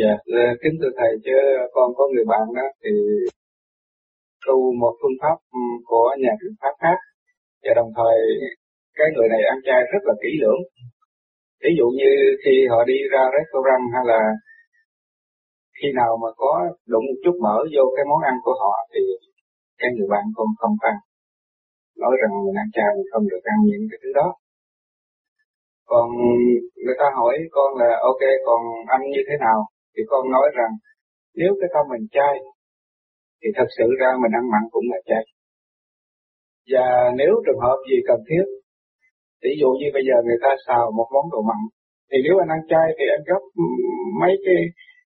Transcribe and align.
Dạ, 0.00 0.14
yeah. 0.36 0.56
kính 0.62 0.76
thưa 0.80 0.92
thầy 0.98 1.12
chứ 1.24 1.36
con 1.74 1.88
có 1.96 2.04
người 2.12 2.26
bạn 2.32 2.46
đó 2.56 2.66
thì 2.82 2.92
tu 4.46 4.56
một 4.82 4.94
phương 5.00 5.18
pháp 5.22 5.36
của 5.90 6.08
nhà 6.22 6.32
thuyết 6.40 6.54
pháp 6.60 6.74
khác 6.82 6.98
và 7.64 7.72
đồng 7.76 7.90
thời 7.98 8.16
cái 8.98 9.08
người 9.14 9.28
này 9.28 9.42
ăn 9.52 9.58
chay 9.66 9.80
rất 9.92 10.02
là 10.08 10.14
kỹ 10.22 10.30
lưỡng. 10.42 10.62
Ví 11.62 11.70
dụ 11.78 11.86
như 12.00 12.10
khi 12.42 12.54
họ 12.70 12.78
đi 12.90 12.98
ra 13.12 13.22
restaurant 13.36 13.84
hay 13.94 14.04
là 14.12 14.20
khi 15.78 15.88
nào 16.00 16.12
mà 16.22 16.30
có 16.42 16.52
đụng 16.92 17.04
một 17.08 17.18
chút 17.24 17.36
mỡ 17.44 17.56
vô 17.74 17.84
cái 17.96 18.04
món 18.10 18.20
ăn 18.30 18.34
của 18.44 18.56
họ 18.62 18.74
thì 18.92 19.00
cái 19.80 19.90
người 19.94 20.08
bạn 20.14 20.24
con 20.36 20.48
không 20.60 20.76
ăn. 20.90 20.96
Nói 22.02 22.12
rằng 22.20 22.32
mình 22.46 22.58
ăn 22.62 22.68
chay 22.76 22.88
mình 22.96 23.08
không 23.12 23.24
được 23.32 23.42
ăn 23.52 23.58
những 23.68 23.84
cái 23.90 23.98
thứ 24.02 24.10
đó. 24.20 24.28
Còn 25.90 26.06
người 26.84 26.96
ta 27.00 27.06
hỏi 27.18 27.34
con 27.50 27.70
là 27.80 27.90
ok 28.10 28.22
còn 28.46 28.60
ăn 28.96 29.00
như 29.14 29.22
thế 29.28 29.36
nào 29.46 29.60
thì 29.92 30.02
con 30.10 30.22
nói 30.36 30.46
rằng 30.58 30.72
nếu 31.40 31.50
cái 31.60 31.68
tâm 31.74 31.84
mình 31.92 32.06
chay 32.16 32.34
thì 33.40 33.48
thật 33.56 33.68
sự 33.76 33.86
ra 34.00 34.10
mình 34.22 34.32
ăn 34.40 34.44
mặn 34.52 34.62
cũng 34.70 34.86
là 34.92 34.98
chay. 35.08 35.24
Và 36.72 36.86
nếu 37.20 37.32
trường 37.44 37.62
hợp 37.66 37.78
gì 37.90 37.96
cần 38.08 38.20
thiết, 38.28 38.46
ví 39.42 39.52
dụ 39.60 39.70
như 39.80 39.88
bây 39.96 40.02
giờ 40.08 40.16
người 40.26 40.40
ta 40.44 40.50
xào 40.66 40.84
một 40.98 41.08
món 41.14 41.26
đồ 41.32 41.40
mặn, 41.50 41.60
thì 42.10 42.16
nếu 42.24 42.34
anh 42.42 42.54
ăn 42.56 42.62
chay 42.70 42.86
thì 42.98 43.04
anh 43.16 43.24
gấp 43.30 43.42
mấy 44.20 44.32
cái 44.44 44.60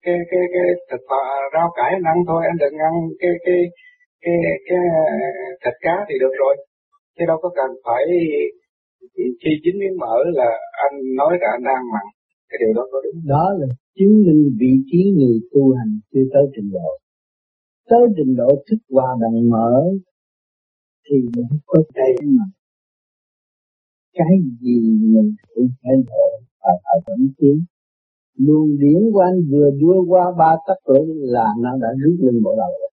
cái 0.05 0.16
cái 0.30 0.43
cái 0.55 0.66
thịt 0.88 1.02
và 1.10 1.23
rau 1.55 1.69
cải 1.77 1.91
anh 1.98 2.07
ăn 2.12 2.19
thôi, 2.29 2.41
anh 2.51 2.59
đừng 2.62 2.77
ăn 2.88 2.95
cái 3.21 3.32
cái 3.46 3.60
cái 4.24 4.37
cái 4.69 4.82
thịt 5.62 5.74
cá 5.85 5.96
thì 6.09 6.15
được 6.23 6.35
rồi. 6.43 6.55
Chứ 7.16 7.24
đâu 7.30 7.38
có 7.43 7.48
cần 7.59 7.71
phải 7.87 8.02
khi 9.41 9.52
chín 9.62 9.74
miếng 9.80 9.96
mỡ 10.02 10.16
là 10.38 10.51
anh 10.85 10.95
nói 11.21 11.32
là 11.41 11.48
anh 11.57 11.65
đang 11.69 11.85
mặn 11.95 12.07
cái 12.48 12.59
điều 12.62 12.73
đó 12.77 12.82
có 12.93 12.98
đúng 13.05 13.19
đó 13.35 13.46
là 13.59 13.66
chứng 13.98 14.15
minh 14.27 14.57
vị 14.61 14.73
trí 14.91 15.11
người 15.16 15.41
tu 15.52 15.75
hành 15.75 16.01
chưa 16.12 16.25
tới 16.33 16.43
trình 16.57 16.70
độ. 16.70 16.99
Tới 17.91 18.01
trình 18.16 18.37
độ 18.37 18.49
thức 18.71 18.79
hòa 18.91 19.16
đồng 19.21 19.51
mở 19.51 19.73
thì 21.07 21.16
mới 21.37 21.45
có 21.66 21.82
cái 21.95 22.10
mà 22.24 22.45
cái 24.13 24.35
gì 24.60 24.80
mình 25.15 25.35
cũng 25.54 25.69
phải 25.82 25.93
độ 26.07 26.41
và 26.60 26.71
phải 26.85 26.99
tận 27.07 27.29
tiến 27.38 27.65
luồng 28.38 28.79
điển 28.79 29.01
của 29.13 29.21
anh 29.21 29.38
vừa 29.51 29.71
đưa 29.80 30.01
qua 30.09 30.24
ba 30.38 30.57
tắc 30.66 30.88
lưỡi 30.88 31.07
là 31.16 31.46
nó 31.59 31.71
đã 31.82 31.88
rút 32.01 32.16
lên 32.21 32.43
bộ 32.43 32.57
đầu 32.57 32.71
rồi. 32.80 32.91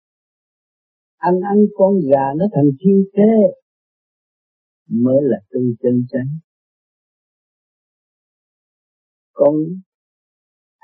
Anh 1.17 1.39
ăn 1.41 1.57
con 1.77 1.94
gà 2.11 2.25
nó 2.38 2.45
thành 2.53 2.69
thiên 2.79 3.05
thế 3.13 3.33
mới 4.88 5.17
là 5.22 5.38
tu 5.52 5.61
chân 5.81 6.05
chánh. 6.11 6.29
Con 9.33 9.53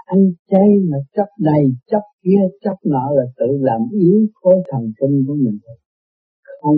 ăn 0.07 0.19
chay 0.49 0.69
mà 0.89 0.97
chấp 1.15 1.29
này 1.39 1.63
chấp 1.87 2.03
kia, 2.23 2.41
chấp 2.61 2.75
nọ 2.83 3.05
là 3.17 3.23
tự 3.37 3.45
làm 3.59 3.81
yếu 3.91 4.27
khối 4.33 4.55
thần 4.71 4.93
kinh 4.99 5.23
của 5.27 5.35
mình. 5.35 5.59
Không 6.61 6.77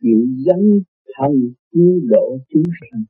chịu 0.00 0.20
dấn 0.46 0.82
thân 1.14 1.32
cứu 1.72 2.00
độ 2.08 2.38
chúng 2.48 2.62
sanh. 2.80 3.04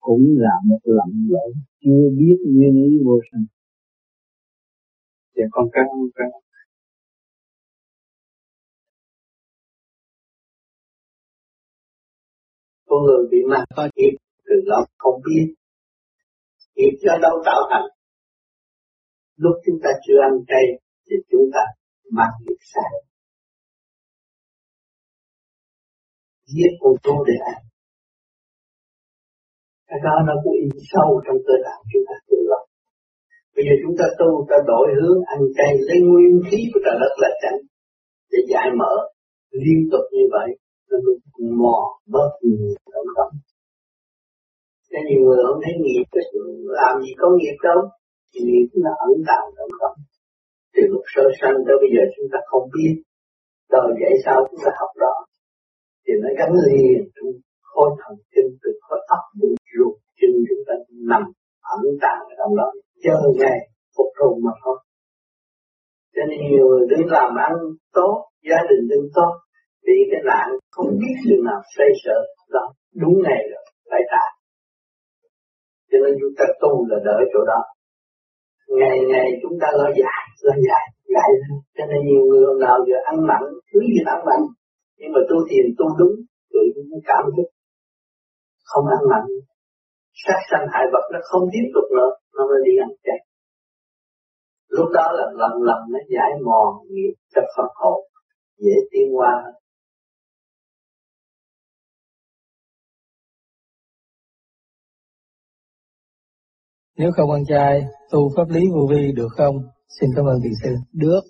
Cũng 0.00 0.24
là 0.38 0.54
một 0.64 0.78
lầm 0.84 1.28
lỗi 1.30 1.52
chưa 1.84 2.10
biết 2.18 2.36
nguyên 2.46 2.74
lý 2.82 2.98
vô 3.04 3.20
sanh. 3.32 3.44
Dạ 5.36 5.44
con 5.50 5.68
cảm 5.72 5.84
ơn 5.86 6.08
con 12.86 13.02
người 13.06 13.28
bị 13.30 13.38
ma 13.50 13.64
có 13.76 13.88
nghiệp 13.96 14.16
từ 14.44 14.54
đó 14.66 14.86
không 14.98 15.20
biết. 15.26 15.54
Nghiệp 16.76 16.98
do 17.00 17.12
đâu 17.22 17.42
tạo 17.46 17.60
thành? 17.70 17.93
Lúc 19.36 19.54
chúng 19.66 19.78
ta 19.84 19.90
chưa 20.04 20.18
ăn 20.28 20.34
chay 20.48 20.64
thì 21.06 21.16
chúng 21.30 21.46
ta 21.54 21.62
mang 22.10 22.34
nghiệp 22.40 22.60
sai. 22.74 22.92
Giết 26.46 26.72
con 26.80 26.94
thú 27.02 27.24
để 27.26 27.36
ăn. 27.52 27.60
Cái 29.88 29.98
đó 30.04 30.14
nó 30.26 30.34
cũng 30.44 30.52
in 30.52 30.70
sâu 30.92 31.22
trong 31.26 31.36
cơ 31.46 31.54
thể 31.64 31.74
chúng 31.92 32.04
ta 32.08 32.14
tự 32.28 32.36
lòng 32.50 32.66
bây 33.56 33.64
giờ 33.66 33.74
chúng 33.82 33.94
ta 33.98 34.06
tu 34.18 34.30
ta 34.50 34.56
đổi 34.70 34.86
hướng 34.98 35.20
ăn 35.34 35.40
chay 35.56 35.72
lấy 35.88 35.98
nguyên 36.08 36.34
khí 36.48 36.58
của 36.72 36.80
trời 36.84 36.96
đất 37.02 37.14
là 37.22 37.30
tránh, 37.42 37.58
để 38.30 38.38
giải 38.52 38.68
mở. 38.80 38.94
Liên 39.64 39.80
tục 39.92 40.04
như 40.12 40.24
vậy 40.34 40.48
nó 40.90 40.96
được 41.04 41.20
mò 41.60 41.78
bớt 42.12 42.30
nhiều 42.42 42.74
động 42.94 43.10
tâm 43.16 43.30
cho 44.90 44.98
nhiều 45.08 45.20
người 45.24 45.40
không 45.46 45.60
thấy 45.64 45.74
nghiệp 45.82 46.06
làm 46.80 47.02
gì 47.02 47.12
có 47.20 47.28
nghiệp 47.38 47.56
đâu 47.62 47.80
nghiệp 48.46 48.68
là 48.84 48.92
ẩn 49.06 49.14
tàng 49.28 49.46
trong 49.56 49.72
tâm 49.80 49.92
từ 50.74 50.82
lúc 50.92 51.04
sơ 51.14 51.24
sanh 51.40 51.56
tới 51.66 51.76
bây 51.82 51.90
giờ 51.94 52.02
chúng 52.14 52.28
ta 52.32 52.38
không 52.50 52.66
biết 52.74 52.94
đời 53.74 53.88
dạy 54.00 54.14
sao 54.24 54.36
chúng 54.48 54.60
ta 54.64 54.70
học 54.80 54.92
rõ 55.02 55.14
thì 56.04 56.12
nó 56.22 56.28
gắn 56.38 56.50
liền 56.66 56.98
trong 57.14 57.30
khối 57.68 57.90
thần 58.00 58.14
kinh 58.32 58.50
từ 58.62 58.70
khối 58.84 59.00
óc 59.16 59.24
đến 59.40 59.52
ruột 59.72 59.94
chân 60.18 60.32
chúng 60.48 60.62
ta 60.66 60.74
nằm 61.10 61.22
ẩn 61.76 61.84
tàng 62.02 62.20
ở 62.30 62.34
trong 62.38 62.56
đó. 62.60 62.68
Chờ 63.04 63.16
ngày 63.40 63.58
phục 63.96 64.10
hồn 64.18 64.34
mà 64.44 64.52
thôi. 64.62 64.78
Cho 66.14 66.22
nên 66.28 66.38
nhiều 66.50 66.66
người 66.68 66.86
đứng 66.90 67.06
làm 67.16 67.30
ăn 67.48 67.54
tốt, 67.92 68.14
gia 68.48 68.60
đình 68.70 68.88
đứng 68.90 69.06
tốt 69.14 69.32
bị 69.86 69.98
cái 70.10 70.20
nạn 70.30 70.48
không 70.70 70.90
biết 71.00 71.14
chừng 71.24 71.44
nào 71.48 71.60
xây 71.76 71.90
sợ 72.04 72.18
đó, 72.50 72.64
đúng 73.02 73.16
ngày 73.24 73.42
rồi 73.50 73.64
phải 73.90 74.00
trả 74.10 74.24
cho 75.94 75.98
nên 76.04 76.14
chúng 76.20 76.34
ta 76.38 76.44
tu 76.62 76.72
là 76.90 76.98
đợi 77.08 77.22
chỗ 77.32 77.40
đó 77.50 77.60
ngày 78.68 78.96
ngày 79.10 79.28
chúng 79.42 79.56
ta 79.60 79.68
lo 79.78 79.88
dài 80.00 80.24
lo 80.46 80.54
dài 80.68 80.84
dài 81.14 81.30
cho 81.76 81.84
nên 81.90 82.00
nhiều 82.08 82.22
người 82.28 82.42
nào 82.60 82.76
giờ 82.88 82.96
ăn 83.04 83.16
mặn 83.30 83.42
cứ 83.74 83.80
gì 83.92 84.00
ăn 84.14 84.20
mặn, 84.28 84.40
nhưng 84.98 85.12
mà 85.14 85.20
tu 85.28 85.36
thiền 85.48 85.66
tu 85.78 85.86
đúng 85.98 86.16
tự 86.52 86.62
cũng 86.74 87.00
cảm 87.10 87.24
thức. 87.36 87.48
Không 88.70 88.86
ăn 88.96 89.02
mặn, 89.10 89.24
sát 90.22 90.40
sanh 90.50 90.66
hại 90.72 90.84
vật 90.92 91.04
nó 91.12 91.18
không 91.28 91.44
tiếp 91.52 91.66
tục 91.74 91.86
nữa, 91.96 92.10
nó 92.34 92.42
mới 92.50 92.60
đi 92.66 92.72
ăn 92.84 92.90
chay. 93.04 93.18
Lúc 94.76 94.88
đó 94.96 95.06
là 95.18 95.24
lần 95.40 95.54
lần 95.68 95.80
nó 95.92 96.00
giải 96.14 96.30
mòn 96.46 96.70
nghiệp 96.92 97.14
cho 97.34 97.42
Phật 97.56 97.70
hồn, 97.80 98.00
dễ 98.64 98.76
tiến 98.90 99.06
qua 99.18 99.32
Nếu 106.98 107.10
không 107.16 107.30
ăn 107.30 107.44
chay, 107.48 107.82
tu 108.10 108.30
pháp 108.36 108.48
lý 108.48 108.60
vô 108.74 108.86
vi 108.90 109.12
được 109.12 109.28
không? 109.36 109.56
Xin 110.00 110.10
cảm 110.16 110.24
ơn 110.24 110.40
thiền 110.42 110.52
sư. 110.62 110.74
Được. 110.92 111.20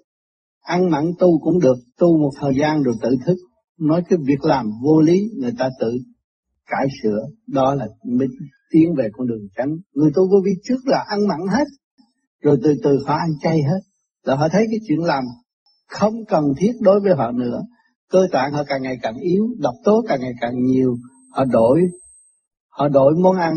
Ăn 0.60 0.90
mặn 0.90 1.04
tu 1.18 1.38
cũng 1.38 1.60
được, 1.60 1.76
tu 1.98 2.18
một 2.18 2.30
thời 2.40 2.52
gian 2.54 2.82
rồi 2.82 2.94
tự 3.02 3.16
thức. 3.26 3.36
Nói 3.78 4.02
cái 4.08 4.18
việc 4.26 4.44
làm 4.44 4.70
vô 4.82 5.00
lý, 5.00 5.20
người 5.40 5.52
ta 5.58 5.70
tự 5.80 5.98
cải 6.66 6.86
sửa. 7.02 7.18
Đó 7.46 7.74
là 7.74 7.86
mới 8.18 8.28
tiến 8.70 8.94
về 8.96 9.08
con 9.12 9.26
đường 9.26 9.48
tránh. 9.56 9.76
Người 9.94 10.10
tu 10.14 10.22
vô 10.30 10.36
vi 10.44 10.52
trước 10.64 10.78
là 10.84 11.04
ăn 11.08 11.28
mặn 11.28 11.40
hết. 11.50 11.64
Rồi 12.42 12.58
từ 12.64 12.74
từ 12.82 12.98
họ 13.06 13.14
ăn 13.14 13.30
chay 13.40 13.62
hết. 13.62 13.80
Là 14.24 14.36
họ 14.36 14.48
thấy 14.48 14.66
cái 14.70 14.80
chuyện 14.88 15.04
làm 15.04 15.24
không 15.88 16.24
cần 16.28 16.44
thiết 16.58 16.72
đối 16.80 17.00
với 17.00 17.14
họ 17.14 17.32
nữa. 17.32 17.60
Cơ 18.10 18.26
tạng 18.32 18.52
họ 18.52 18.64
càng 18.64 18.82
ngày 18.82 18.98
càng 19.02 19.16
yếu, 19.16 19.46
độc 19.58 19.74
tố 19.84 20.02
càng 20.08 20.20
ngày 20.20 20.32
càng 20.40 20.54
nhiều. 20.64 20.96
Họ 21.30 21.44
đổi 21.44 21.80
họ 22.68 22.88
đổi 22.88 23.14
món 23.14 23.36
ăn 23.36 23.54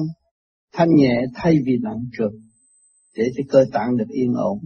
thanh 0.77 0.95
nhẹ 0.95 1.25
thay 1.33 1.55
vì 1.65 1.77
nặng 1.83 2.05
trược 2.17 2.31
để 3.15 3.23
cho 3.37 3.43
cơ 3.49 3.65
tạng 3.73 3.97
được 3.97 4.05
yên 4.09 4.33
ổn. 4.33 4.59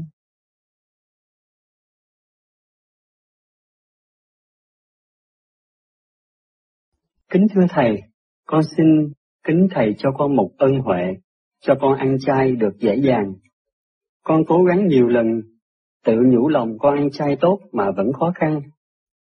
Kính 7.29 7.47
thưa 7.55 7.61
Thầy, 7.69 8.01
con 8.45 8.61
xin 8.77 8.85
kính 9.43 9.67
Thầy 9.71 9.95
cho 9.97 10.11
con 10.17 10.35
một 10.35 10.51
ân 10.57 10.79
huệ, 10.79 11.03
cho 11.61 11.75
con 11.81 11.97
ăn 11.97 12.17
chay 12.25 12.55
được 12.55 12.73
dễ 12.79 12.95
dàng. 12.95 13.33
Con 14.23 14.43
cố 14.47 14.63
gắng 14.63 14.87
nhiều 14.87 15.07
lần, 15.07 15.41
tự 16.05 16.13
nhủ 16.25 16.47
lòng 16.47 16.77
con 16.79 16.95
ăn 16.95 17.09
chay 17.11 17.37
tốt 17.41 17.59
mà 17.71 17.91
vẫn 17.97 18.13
khó 18.13 18.31
khăn. 18.35 18.61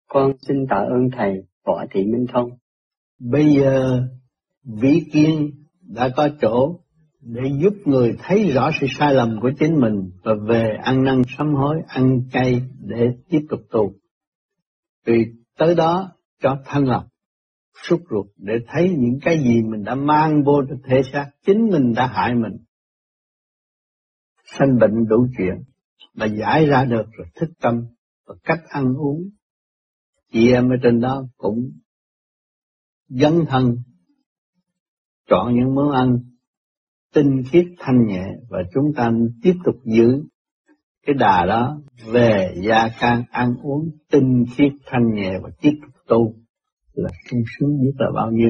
Con 0.08 0.34
xin 0.48 0.58
tạ 0.70 0.76
ơn 0.76 1.10
Thầy, 1.18 1.34
Võ 1.66 1.86
Thị 1.92 2.04
Minh 2.06 2.26
Thông. 2.34 2.50
Bây 3.20 3.56
giờ, 3.56 4.02
vĩ 4.82 5.02
kiên 5.14 5.63
đã 5.88 6.10
có 6.16 6.30
chỗ 6.42 6.80
để 7.22 7.42
giúp 7.62 7.74
người 7.86 8.16
thấy 8.20 8.52
rõ 8.52 8.72
sự 8.82 8.88
sai 8.90 9.14
lầm 9.14 9.40
của 9.42 9.52
chính 9.60 9.80
mình 9.80 10.12
và 10.24 10.34
về 10.48 10.78
ăn 10.84 11.04
năn 11.04 11.22
sám 11.38 11.54
hối, 11.54 11.76
ăn 11.88 12.20
chay 12.32 12.62
để 12.80 13.08
tiếp 13.30 13.42
tục 13.50 13.60
tu. 13.72 13.94
Vì 15.06 15.26
tới 15.58 15.76
đó 15.76 16.12
cho 16.42 16.58
thân 16.66 16.86
lập 16.86 17.08
xúc 17.88 18.02
ruột 18.10 18.26
để 18.38 18.54
thấy 18.68 18.90
những 18.98 19.20
cái 19.22 19.38
gì 19.38 19.62
mình 19.62 19.84
đã 19.84 19.96
mang 19.96 20.44
vô 20.44 20.62
thể 20.90 21.02
xác, 21.14 21.32
chính 21.46 21.70
mình 21.72 21.94
đã 21.94 22.08
hại 22.08 22.36
mình. 22.36 22.58
Sanh 24.46 24.78
bệnh 24.80 25.08
đủ 25.10 25.28
chuyện, 25.38 25.64
mà 26.14 26.26
giải 26.26 26.66
ra 26.66 26.86
được 26.86 27.06
rồi 27.18 27.28
thức 27.36 27.50
tâm 27.62 27.76
và 28.28 28.36
cách 28.44 28.62
ăn 28.70 28.94
uống. 28.98 29.30
Chị 30.32 30.52
em 30.52 30.70
ở 30.70 30.76
trên 30.84 31.00
đó 31.00 31.24
cũng 31.38 31.72
dấn 33.08 33.46
thân 33.50 33.76
chọn 35.30 35.56
những 35.56 35.76
món 35.76 35.92
ăn 35.92 36.20
tinh 37.14 37.44
khiết 37.52 37.66
thanh 37.80 38.08
nhẹ 38.08 38.26
và 38.50 38.60
chúng 38.74 38.94
ta 38.96 39.12
tiếp 39.44 39.54
tục 39.66 39.76
giữ 39.86 40.24
cái 41.06 41.14
đà 41.20 41.46
đó 41.46 41.82
về 42.06 42.56
gia 42.68 42.90
can 43.00 43.24
ăn 43.32 43.56
uống 43.64 43.90
tinh 44.12 44.46
khiết 44.56 44.72
thanh 44.86 45.14
nhẹ 45.14 45.40
và 45.44 45.50
tiếp 45.62 45.72
tục 45.82 45.92
tu 46.08 46.36
là 46.94 47.10
sung 47.30 47.44
sướng 47.58 47.82
biết 47.82 47.94
là 47.98 48.08
bao 48.16 48.32
nhiêu. 48.32 48.50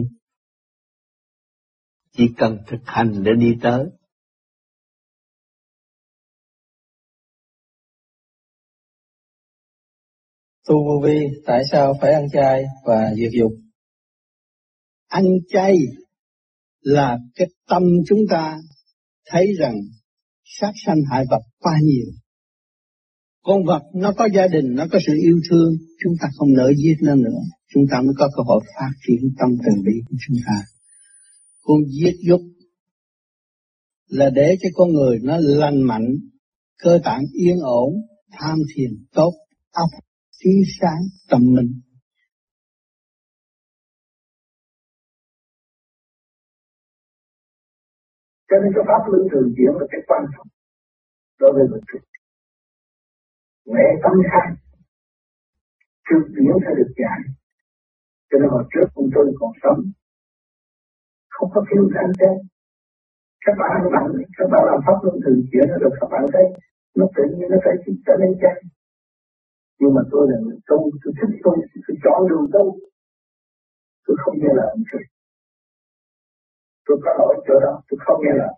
Chỉ 2.11 2.27
cần 2.37 2.57
thực 2.67 2.79
hành 2.85 3.23
để 3.23 3.31
đi 3.39 3.57
tới. 3.61 3.85
Tu 10.67 10.75
vô 10.75 11.01
vi 11.07 11.19
tại 11.45 11.61
sao 11.71 11.93
phải 12.01 12.13
ăn 12.13 12.29
chay 12.33 12.63
và 12.85 13.13
diệt 13.15 13.31
dục? 13.39 13.51
Ăn 15.07 15.23
chay 15.49 15.75
là 16.83 17.17
cái 17.35 17.47
tâm 17.69 17.83
chúng 18.07 18.19
ta 18.29 18.57
thấy 19.25 19.47
rằng 19.59 19.75
sát 20.43 20.71
sanh 20.85 20.97
hại 21.11 21.25
vật 21.29 21.41
quá 21.59 21.79
nhiều. 21.83 22.05
Con 23.43 23.65
vật 23.65 23.81
nó 23.95 24.13
có 24.17 24.27
gia 24.35 24.47
đình, 24.47 24.75
nó 24.75 24.87
có 24.91 24.99
sự 25.07 25.13
yêu 25.21 25.39
thương, 25.49 25.73
chúng 26.03 26.13
ta 26.21 26.27
không 26.37 26.53
nỡ 26.53 26.71
giết 26.77 26.95
nó 27.01 27.15
nữa. 27.15 27.39
Chúng 27.73 27.83
ta 27.91 28.01
mới 28.01 28.13
có 28.17 28.29
cơ 28.35 28.43
hội 28.45 28.63
phát 28.75 28.91
triển 29.07 29.33
tâm 29.39 29.49
từ 29.65 29.81
bi 29.85 29.93
của 30.09 30.15
chúng 30.27 30.37
ta. 30.47 30.65
Con 31.61 31.77
giết 31.89 32.13
dục 32.27 32.41
là 34.07 34.29
để 34.29 34.55
cho 34.61 34.69
con 34.73 34.93
người 34.93 35.19
nó 35.23 35.37
lành 35.37 35.81
mạnh, 35.81 36.07
cơ 36.77 36.99
tạng 37.03 37.23
yên 37.33 37.59
ổn, 37.59 37.93
tham 38.31 38.59
thiền 38.75 38.91
tốt, 39.13 39.33
óc 39.71 39.89
trí 40.39 40.49
sáng 40.81 41.01
tâm 41.29 41.41
minh. 41.55 41.81
Cho 48.53 48.59
nên 48.61 48.71
cái 48.75 48.85
pháp 48.89 49.03
luân 49.11 49.23
thường 49.31 49.47
chuyển 49.55 49.73
là 49.79 49.85
cái 49.91 50.01
quan 50.09 50.23
trọng 50.33 50.47
đối 51.39 51.51
với 51.55 51.65
mình 51.71 51.83
chất 51.89 52.01
Mẹ 53.73 53.87
tâm 54.03 54.15
khai, 54.29 54.47
thường 56.07 56.25
chuyển 56.33 56.55
phải 56.63 56.73
được 56.79 56.91
giải. 57.01 57.19
Cho 58.29 58.35
nên 58.39 58.49
hồi 58.53 58.63
trước 58.71 58.87
chúng 58.95 59.09
tôi 59.15 59.25
còn 59.39 59.51
sống, 59.63 59.79
không 61.35 61.49
có 61.53 61.61
thiếu 61.67 61.83
anh 62.03 62.11
thế 62.19 62.31
Các 63.45 63.55
bạn 63.61 63.71
làm, 63.95 64.05
các 64.37 64.47
bạn 64.51 64.63
làm 64.69 64.79
pháp 64.85 64.97
luân 65.03 65.15
thường 65.23 65.41
chuyển 65.51 65.67
được 65.83 65.93
các 65.99 66.07
bạn 66.13 66.23
thấy 66.33 66.45
nó 66.97 67.05
tự 67.15 67.23
nhiên 67.33 67.47
nó 67.51 67.57
phải 67.65 67.75
trở 68.05 68.13
nên 68.21 68.31
chân. 68.41 68.55
Nhưng 69.79 69.93
mà 69.95 70.01
tôi 70.11 70.23
là 70.31 70.37
người 70.43 70.59
tu, 70.69 70.77
tôi 71.01 71.13
thích 71.17 71.33
tu, 71.43 71.51
tôi 71.85 71.95
chọn 72.03 72.19
đường 72.29 72.47
tu. 72.53 72.63
Tôi 74.05 74.15
không 74.21 74.35
nghe 74.39 74.51
lời 74.59 74.67
ông 74.75 74.83
trời 74.91 75.12
Tôi 76.93 77.01
có 77.05 77.11
lỗi 77.19 77.35
chỗ 77.47 77.55
đó, 77.65 77.73
tôi 77.87 77.97
không 78.05 78.19
nghe 78.21 78.33
lời. 78.41 78.53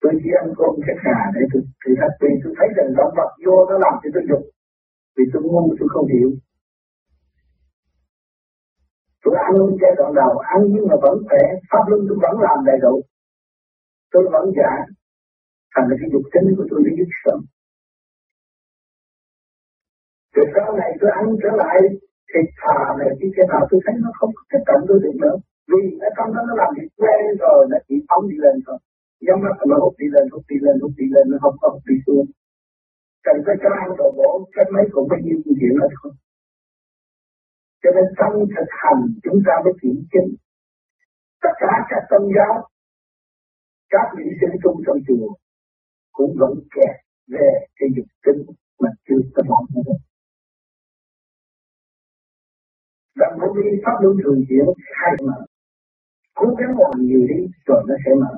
Tôi 0.00 0.12
chỉ 0.20 0.30
ăn 0.42 0.48
cơm 0.58 0.72
cái 0.86 0.96
gà 1.04 1.18
để 1.34 1.42
tôi 1.52 1.62
thì 1.80 1.90
thật 2.00 2.12
vì 2.20 2.30
tôi 2.42 2.52
thấy 2.58 2.68
rằng 2.76 2.88
động 2.98 3.12
vật 3.18 3.30
vô 3.44 3.56
nó 3.70 3.74
làm 3.84 3.94
cho 4.02 4.08
tôi 4.14 4.24
dục. 4.30 4.42
Vì 5.16 5.24
tôi 5.32 5.42
ngu 5.42 5.64
tôi 5.78 5.88
không 5.94 6.06
hiểu. 6.14 6.30
Tôi 9.22 9.34
ăn 9.48 9.54
giai 9.80 9.92
đoạn 9.98 10.10
đầu 10.20 10.32
ăn 10.54 10.60
nhưng 10.72 10.86
mà 10.90 10.96
vẫn 11.04 11.14
khỏe 11.28 11.42
pháp 11.70 11.84
luân 11.88 12.00
tôi 12.08 12.18
vẫn 12.24 12.34
làm 12.46 12.58
đầy 12.68 12.78
đủ. 12.84 12.94
Tôi 14.12 14.22
vẫn 14.34 14.44
giả 14.58 14.72
thành 15.72 15.86
là 15.90 15.94
cái 16.00 16.08
dục 16.12 16.24
tính 16.32 16.46
của 16.56 16.66
tôi 16.70 16.80
nó 16.84 16.90
dứt 16.98 17.10
sớm 17.24 17.38
rồi 20.34 20.46
sau 20.54 20.76
này 20.80 20.90
tôi 21.00 21.10
ăn 21.20 21.26
trở 21.42 21.50
lại 21.62 21.78
thịt 22.30 22.46
thà 22.60 22.78
này 22.98 23.08
cái 23.20 23.30
cái 23.36 23.46
nào 23.52 23.62
tôi 23.70 23.80
thấy 23.84 23.94
nó 24.04 24.10
không 24.18 24.30
có 24.36 24.42
cái 24.50 24.60
cận 24.66 24.80
tôi 24.88 24.98
được 25.04 25.16
nữa 25.22 25.36
vì 25.70 25.82
nó 26.00 26.08
trong 26.16 26.30
đó 26.34 26.40
nó 26.48 26.54
làm 26.60 26.70
việc 26.78 26.90
quen 27.00 27.22
rồi, 27.44 27.60
nó 27.70 27.78
chỉ 27.86 27.96
phóng 28.08 28.24
đi 28.30 28.36
lên 28.44 28.56
thôi. 28.66 28.78
Nhắm 29.24 29.38
mắt 29.44 29.56
nó 29.70 29.76
hút 29.82 29.94
đi 30.00 30.06
lên 30.14 30.24
hút 30.32 30.44
đi 30.50 30.56
lên 30.64 30.76
hút 30.82 30.94
đi 31.00 31.06
lên, 31.14 31.24
nó 31.32 31.36
không 31.42 31.56
có 31.60 31.66
hút 31.74 31.84
đi 31.90 31.96
xuống. 32.06 32.26
Cần 33.26 33.36
phải 33.46 33.56
cho 33.62 33.70
ăn 33.82 33.88
đồ 33.98 34.08
bổ, 34.18 34.30
cái 34.54 34.64
mấy 34.74 34.84
cũng 34.92 35.06
bao 35.10 35.20
nhiêu 35.24 35.38
chuyện 35.44 35.74
nó 35.80 35.86
thôi. 35.96 36.12
Cho 37.82 37.90
nên 37.96 38.06
trong 38.18 38.34
thực 38.54 38.70
hành, 38.82 39.00
chúng 39.24 39.38
ta 39.46 39.54
mới 39.64 39.74
kiểm 39.82 39.98
chứng. 40.12 40.30
Tất 41.42 41.54
cả 41.62 41.72
các 41.90 42.02
tôn 42.10 42.22
giáo, 42.36 42.54
các 43.94 44.06
vị 44.16 44.26
sư 44.40 44.48
tu 44.62 44.72
trong 44.86 44.98
chùa 45.06 45.28
cũng 46.12 46.32
vẫn 46.40 46.52
kẹt 46.74 46.96
về 47.34 47.48
cái 47.76 47.88
dục 47.96 48.08
tính 48.24 48.42
mà 48.80 48.88
chưa 49.08 49.20
có 49.34 49.42
bỏ 49.48 49.58
được. 49.74 50.00
Đặng 53.16 53.36
bởi 53.40 53.50
vì 53.56 53.68
pháp 53.84 53.96
luân 54.02 54.16
thường 54.24 54.40
chuyển 54.48 54.66
khai 54.94 55.12
mở 55.26 55.38
Cố 56.42 56.48
gắng 56.58 56.74
làm 56.82 56.96
nhiều 57.08 57.22
đi 57.30 57.40
rồi 57.66 57.80
nó 57.88 57.94
sẽ 58.04 58.12
mở 58.22 58.34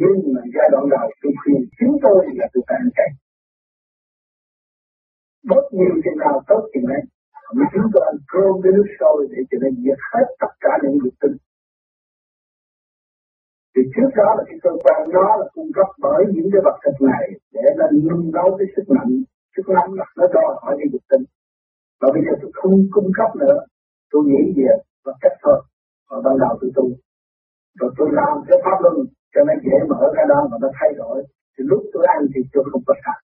nhưng 0.00 0.16
mà 0.34 0.42
giai 0.54 0.68
đoạn 0.72 0.84
đầu 0.94 1.06
tôi 1.22 1.32
khuyên 1.40 1.60
chúng 1.78 1.94
tôi 2.04 2.18
là 2.38 2.46
tôi 2.52 2.62
phải 2.66 2.76
ăn 2.82 2.88
chay. 2.96 3.10
Bớt 5.50 5.64
nhiều 5.72 5.94
chừng 6.04 6.18
nào, 6.24 6.36
tốt 6.48 6.62
chừng 6.72 6.88
ấy 6.96 7.02
mà 7.58 7.64
chúng 7.72 7.86
tôi 7.92 8.02
ăn 8.10 8.16
cơm 8.32 8.52
với 8.62 8.72
nước 8.76 8.88
sôi 9.00 9.28
để 9.30 9.40
cho 9.50 9.58
nên 9.62 9.72
diệt 9.82 10.00
hết 10.12 10.26
tất 10.42 10.52
cả 10.64 10.72
những 10.82 10.98
dục 11.02 11.14
tinh 11.20 11.36
thì 13.72 13.82
trước 13.94 14.10
đó 14.20 14.28
là 14.38 14.42
cái 14.48 14.58
cơ 14.62 14.70
quan 14.84 15.00
đó 15.16 15.28
là 15.40 15.46
cung 15.54 15.70
cấp 15.76 15.88
bởi 16.04 16.24
những 16.34 16.48
cái 16.52 16.60
vật 16.64 16.76
chất 16.84 16.96
này 17.12 17.24
để 17.52 17.64
nó 17.78 17.86
nâng 17.92 18.32
đấu 18.32 18.56
cái 18.58 18.66
sức 18.76 18.86
mạnh. 18.96 19.12
Sức 19.56 19.62
nóng 19.74 19.90
nó 20.18 20.26
đòi 20.34 20.52
hỏi 20.62 20.74
cái 20.78 20.88
dục 20.92 21.02
tinh 21.10 21.24
và 22.00 22.08
bây 22.14 22.22
giờ 22.26 22.32
tôi 22.42 22.50
không 22.54 22.74
cung 22.90 23.10
cấp 23.18 23.30
nữa. 23.36 23.58
Tôi 24.10 24.22
nghĩ 24.26 24.42
về 24.56 24.72
và 25.04 25.12
cách 25.20 25.36
thôi. 25.42 25.60
Và 26.10 26.16
ban 26.24 26.38
đầu 26.38 26.58
tôi 26.60 26.70
tu 26.74 26.84
rồi 27.78 27.90
tôi 27.98 28.08
làm 28.12 28.34
cái 28.48 28.58
pháp 28.64 28.76
luân, 28.82 28.96
cho 29.32 29.40
nó 29.48 29.54
dễ 29.64 29.76
mở 29.90 30.02
ra 30.16 30.24
đó 30.32 30.40
mà 30.50 30.56
nó 30.62 30.68
thay 30.78 30.90
đổi. 31.00 31.16
Thì 31.54 31.60
lúc 31.70 31.82
tôi 31.92 32.04
ăn 32.16 32.20
thì 32.32 32.40
tôi 32.52 32.64
không 32.70 32.82
có 32.86 32.94
sạch. 33.04 33.20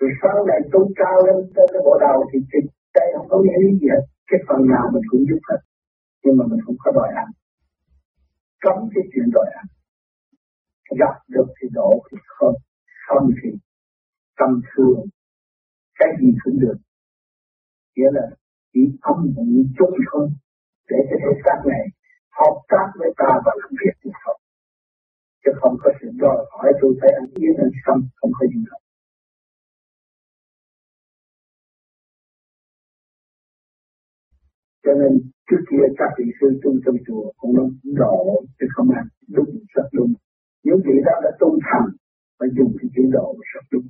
Rồi 0.00 0.10
sau 0.22 0.46
này 0.50 0.60
tôi 0.72 0.84
cao 1.00 1.16
lên 1.26 1.36
tới 1.54 1.66
cái 1.72 1.80
bộ 1.86 1.94
đầu 2.06 2.18
thì 2.30 2.38
thịt 2.50 2.64
đây 2.94 3.08
không 3.16 3.28
có 3.30 3.36
nghĩa 3.42 3.58
lý 3.62 3.70
gì 3.80 3.88
hết. 3.94 4.04
Cái 4.30 4.40
phần 4.48 4.60
nào 4.72 4.84
mình 4.94 5.02
cũng 5.10 5.24
giúp 5.28 5.40
hết. 5.50 5.60
Nhưng 6.22 6.36
mà 6.38 6.44
mình 6.50 6.60
không 6.64 6.76
có 6.78 6.90
đòi 6.98 7.08
ăn. 7.22 7.28
Cấm 8.64 8.76
cái 8.94 9.04
chuyện 9.12 9.28
đòi 9.36 9.48
ăn. 9.60 9.66
Gặp 11.00 11.14
được 11.28 11.48
thì 11.56 11.68
đổ, 11.72 11.90
thì 12.10 12.16
không. 12.26 12.54
Không 13.08 13.30
thì 13.42 13.50
tâm 14.38 14.60
thương. 14.70 15.00
Cái 15.98 16.08
gì 16.20 16.30
cũng 16.44 16.60
được. 16.60 16.78
Nghĩa 17.96 18.10
là 18.12 18.26
chỉ 18.72 18.80
âm 19.00 19.18
hưởng 19.36 19.64
chút 19.78 19.90
thôi 20.12 20.28
để 20.90 20.96
cho 21.10 21.16
thế 21.22 21.32
xác 21.44 21.58
này 21.66 21.82
hợp 22.40 22.56
tác 22.72 22.86
với 22.98 23.10
ta 23.20 23.30
và 23.44 23.52
làm 23.60 23.70
việc 23.80 23.96
với 24.02 24.12
Phật. 24.22 24.38
Chứ 25.42 25.50
không 25.60 25.76
có 25.82 25.90
sự 26.00 26.08
đòi 26.22 26.38
hỏi 26.50 26.72
tôi 26.80 26.92
phải 27.00 27.10
ăn 27.20 27.24
yến 27.34 27.54
ăn 27.64 27.70
sâm, 27.86 27.98
không 28.18 28.32
có 28.38 28.46
gì 28.52 28.60
đâu. 28.70 28.80
Cho 34.84 34.92
nên 35.00 35.12
trước 35.50 35.62
kia 35.70 35.84
các 35.98 36.10
vị 36.18 36.24
sư 36.40 36.46
tu 36.62 36.70
trong 36.84 36.96
chùa 37.06 37.32
cũng 37.38 37.52
nói 37.56 37.68
đổ 38.00 38.16
chứ 38.58 38.66
không 38.74 38.88
ăn 39.00 39.06
đúng 39.36 39.50
rất 39.74 39.88
đúng. 39.92 40.12
Những 40.64 40.80
vị 40.86 40.96
đó 41.06 41.14
đã 41.24 41.30
tu 41.40 41.58
thành 41.66 41.88
và 42.38 42.46
dùng 42.56 42.72
cái 42.78 42.88
chữ 42.94 43.02
độ 43.12 43.34
rất 43.54 43.64
đúng. 43.72 43.86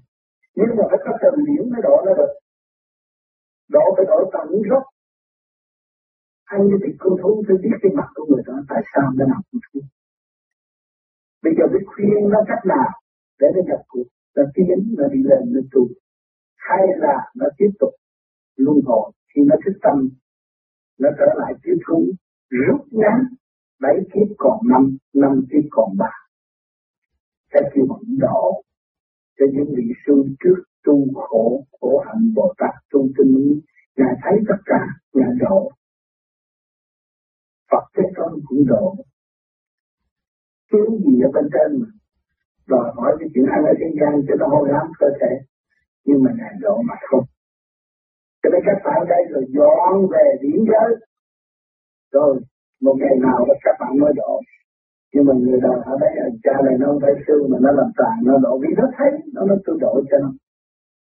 Nhưng 0.56 0.76
mà 0.76 0.84
phải 0.90 0.98
có 1.04 1.12
cần 1.22 1.34
điểm 1.46 1.64
mới 1.72 1.80
độ 1.82 1.96
nó 2.06 2.12
được. 2.18 2.32
Độ 3.68 3.84
phải 3.96 4.04
đổi 4.10 4.30
tận 4.32 4.46
gốc 4.70 4.82
hay 6.48 6.60
như 6.66 6.76
thì 6.82 6.90
cô 7.02 7.10
thú 7.22 7.30
tôi 7.48 7.56
biết 7.62 7.76
cái 7.82 7.92
mặt 7.98 8.08
của 8.14 8.24
người 8.28 8.42
đó 8.46 8.54
tại 8.70 8.82
sao 8.92 9.06
nó 9.16 9.24
làm 9.32 9.40
con 9.48 9.60
thú 9.66 9.80
bây 11.42 11.52
giờ 11.56 11.64
biết 11.72 11.84
khuyên 11.92 12.20
nó 12.32 12.40
cách 12.50 12.64
nào 12.74 12.90
để 13.40 13.46
nó 13.54 13.60
nhập 13.68 13.80
cuộc. 13.88 14.08
Nó 14.36 14.42
tiến, 14.54 14.94
nó 14.98 15.08
đi 15.08 15.20
lên, 15.22 15.42
nó 15.52 15.60
tu 15.72 15.88
hay 16.56 16.86
là 16.96 17.16
nó 17.34 17.46
tiếp 17.58 17.70
tục 17.78 17.90
luân 18.56 18.76
hồi 18.86 19.12
khi 19.34 19.40
nó 19.46 19.56
thức 19.64 19.78
tâm, 19.82 20.08
nó 20.98 21.08
trở 21.18 21.26
lại 21.36 21.52
tiếp 21.62 21.76
thú 21.86 22.12
rút 22.50 22.80
ngắn, 22.90 23.18
bảy 23.80 23.96
kiếp 24.12 24.36
còn 24.38 24.58
năm 24.68 24.96
năm 25.14 25.32
kiếp 25.50 25.64
còn 25.70 25.96
ba. 25.98 26.10
Cái 27.50 27.62
kêu 27.74 27.84
bằng 27.88 28.18
đỏ 28.18 28.52
cho 29.38 29.46
những 29.52 29.74
vị 29.76 29.92
sư 30.06 30.24
trước 30.44 30.62
tu 30.84 31.06
khổ 31.14 31.64
khổ 31.80 32.04
hạnh 32.06 32.32
bồ 32.34 32.54
tát, 32.58 32.74
tu 32.90 33.08
tinh 33.18 33.60
ngài 33.96 34.14
thấy 34.22 34.38
tất 34.48 34.62
cả, 34.64 34.86
ngài 35.12 35.30
độ. 35.40 35.70
Phật 37.70 37.84
Thế 37.94 38.02
Tôn 38.16 38.32
cũng 38.46 38.66
độ. 38.66 38.94
kiếm 40.70 40.88
gì 41.04 41.14
ở 41.26 41.30
bên 41.34 41.46
trên 41.54 41.80
mà. 41.80 41.88
Đòi 42.68 42.86
hỏi 42.96 43.16
cái 43.18 43.28
chuyện 43.34 43.46
ăn 43.54 43.60
ở 43.64 43.74
trên 43.80 43.92
gian 44.00 44.12
cho 44.28 44.34
nó 44.40 44.46
hôi 44.52 44.68
lắm 44.68 44.86
cơ 44.98 45.06
thể. 45.20 45.32
Nhưng 46.06 46.22
mà 46.24 46.30
Ngài 46.38 46.54
độ 46.60 46.82
mà 46.88 46.94
không. 47.10 47.24
Cho 48.42 48.48
nên 48.52 48.60
các 48.66 48.78
bạn 48.84 49.00
đây 49.08 49.22
rồi 49.32 49.44
dọn 49.56 49.92
về 50.12 50.24
điển 50.42 50.58
giới. 50.70 50.90
Rồi, 52.12 52.40
một 52.80 52.96
ngày 53.00 53.16
nào 53.26 53.38
đó 53.48 53.54
các 53.64 53.76
bạn 53.80 53.92
mới 54.00 54.12
độ. 54.16 54.40
Nhưng 55.12 55.24
mà 55.26 55.32
người 55.34 55.60
đời 55.62 55.78
ở 55.84 55.94
đây 56.00 56.12
cha 56.44 56.52
này 56.64 56.74
nó 56.80 56.86
không 56.86 57.00
phải 57.02 57.14
sư 57.26 57.46
mà 57.50 57.58
nó 57.60 57.70
làm 57.72 57.90
tàn 57.96 58.16
nó 58.26 58.38
độ 58.44 58.58
vì 58.62 58.68
nó 58.76 58.84
thấy 58.96 59.10
nó 59.34 59.42
nó 59.48 59.54
tự 59.66 59.72
độ 59.80 60.00
cho 60.10 60.18
nó. 60.18 60.30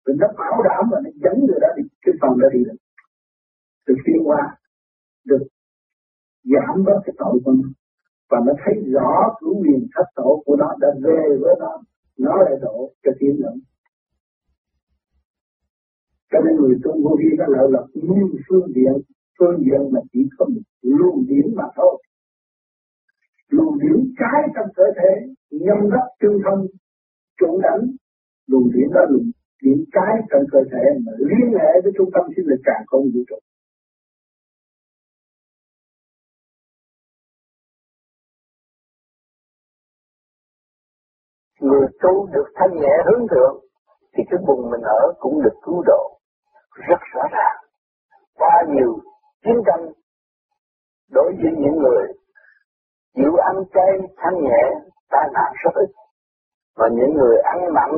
vì 0.06 0.14
nó 0.22 0.28
bảo 0.38 0.64
đảm 0.68 0.84
và 0.92 0.98
nó 1.04 1.10
dẫn 1.24 1.36
người 1.48 1.60
đó 1.62 1.68
đi 1.78 1.84
cái 2.02 2.14
phần 2.22 2.40
đó 2.42 2.48
đi 2.54 2.60
được. 2.68 2.78
Được 3.88 4.00
tiến 4.06 4.20
qua, 4.26 4.58
được 5.26 5.44
giảm 6.52 6.84
bớt 6.86 7.00
cái 7.06 7.14
tội 7.18 7.36
của 7.44 7.52
nó. 7.52 7.70
Và 8.30 8.38
nó 8.46 8.54
thấy 8.66 8.76
rõ 8.94 9.12
cái 9.40 9.52
quyền 9.62 9.88
thất 9.96 10.08
tổ 10.16 10.44
của 10.46 10.56
nó 10.56 10.70
đã 10.80 10.88
về 11.04 11.22
với 11.42 11.56
nó 11.60 11.72
nó 12.18 12.36
lại 12.44 12.56
đổ 12.62 12.92
cho 13.04 13.12
tiến 13.20 13.36
nữa 13.42 13.56
cho 16.36 16.42
nên 16.46 16.56
người 16.56 16.76
tu 16.84 16.92
vô 17.04 17.16
vi 17.20 17.30
có 17.40 17.46
lợi 17.48 17.68
là 17.72 17.82
luôn 17.94 18.30
phương 18.48 18.68
diện 18.76 18.96
phương 19.40 19.58
diện 19.66 19.82
mà 19.94 20.00
chỉ 20.14 20.20
có 20.38 20.46
một 20.46 20.62
luồng 20.82 21.26
điển 21.28 21.48
mà 21.56 21.64
thôi. 21.76 22.04
Luồng 23.50 23.78
điển 23.82 23.98
trái 24.20 24.42
trong 24.56 24.68
cơ 24.76 24.84
thể 25.00 25.12
nhâm 25.52 25.90
đắp 25.94 26.08
tương 26.22 26.40
thông 26.46 26.68
chủ 27.40 27.60
đánh 27.64 27.84
luồng 28.48 28.68
điển 28.74 28.88
đó 28.94 29.02
luồng 29.10 29.30
điển 29.64 29.80
trái 29.94 30.14
trong 30.30 30.44
cơ 30.52 30.60
thể 30.72 30.84
mà 31.06 31.12
liên 31.30 31.50
hệ 31.60 31.72
với 31.84 31.92
trung 31.98 32.10
tâm 32.14 32.24
sinh 32.36 32.46
lực 32.48 32.62
càng 32.64 32.84
không 32.88 33.04
vũ 33.14 33.22
trụ. 33.30 33.40
Tu 42.02 42.28
được 42.34 42.48
thanh 42.56 42.74
nhẹ 42.82 42.94
hướng 43.06 43.28
thượng, 43.28 43.56
thì 44.14 44.24
cái 44.30 44.40
vùng 44.48 44.70
mình 44.72 44.82
ở 44.82 45.14
cũng 45.20 45.42
được 45.44 45.56
cứu 45.64 45.84
độ. 45.86 46.20
Rất 46.90 47.00
rõ 47.14 47.22
ràng. 47.32 47.58
Qua 48.36 48.64
nhiều 48.68 48.98
chiến 49.44 49.62
tranh 49.66 49.92
đối 51.12 51.34
với 51.42 51.52
những 51.58 51.78
người 51.84 52.08
chịu 53.16 53.36
ăn 53.36 53.56
chay 53.74 53.92
thanh 54.18 54.44
nhẹ, 54.44 54.64
tai 55.10 55.30
nạn 55.34 55.54
rất 55.64 55.72
ít. 55.76 55.90
Và 56.76 56.88
những 56.92 57.14
người 57.18 57.38
ăn 57.38 57.74
mặn, 57.74 57.92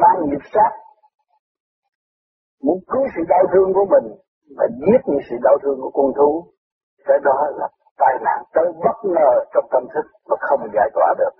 mang 0.00 0.20
nghiệp 0.24 0.44
sát, 0.52 0.70
muốn 2.62 2.78
cứu 2.92 3.02
sự 3.16 3.22
đau 3.28 3.44
thương 3.52 3.72
của 3.74 3.86
mình 3.90 4.12
và 4.56 4.66
giết 4.80 5.00
những 5.06 5.20
sự 5.30 5.36
đau 5.42 5.58
thương 5.62 5.78
của 5.80 5.90
con 5.90 6.12
thú, 6.16 6.46
cái 7.04 7.18
đó 7.24 7.46
là 7.56 7.68
tai 7.98 8.14
nạn 8.24 8.42
tới 8.54 8.66
bất 8.84 8.98
ngờ 9.04 9.44
trong 9.54 9.64
tâm 9.72 9.84
thức 9.94 10.06
mà 10.28 10.36
không 10.40 10.60
giải 10.74 10.90
tỏa 10.94 11.14
được 11.18 11.34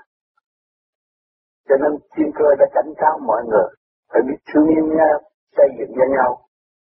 cho 1.71 1.77
nên 1.83 1.93
thiên 2.15 2.31
cơ 2.39 2.49
đã 2.59 2.67
cảnh 2.75 2.93
cáo 2.97 3.19
mọi 3.31 3.43
người 3.51 3.69
phải 4.13 4.23
biết 4.27 4.39
thương 4.49 4.67
yêu 4.77 4.87
nhau, 4.99 5.17
xây 5.57 5.69
dựng 5.79 5.93
cho 5.99 6.07
nhau. 6.17 6.31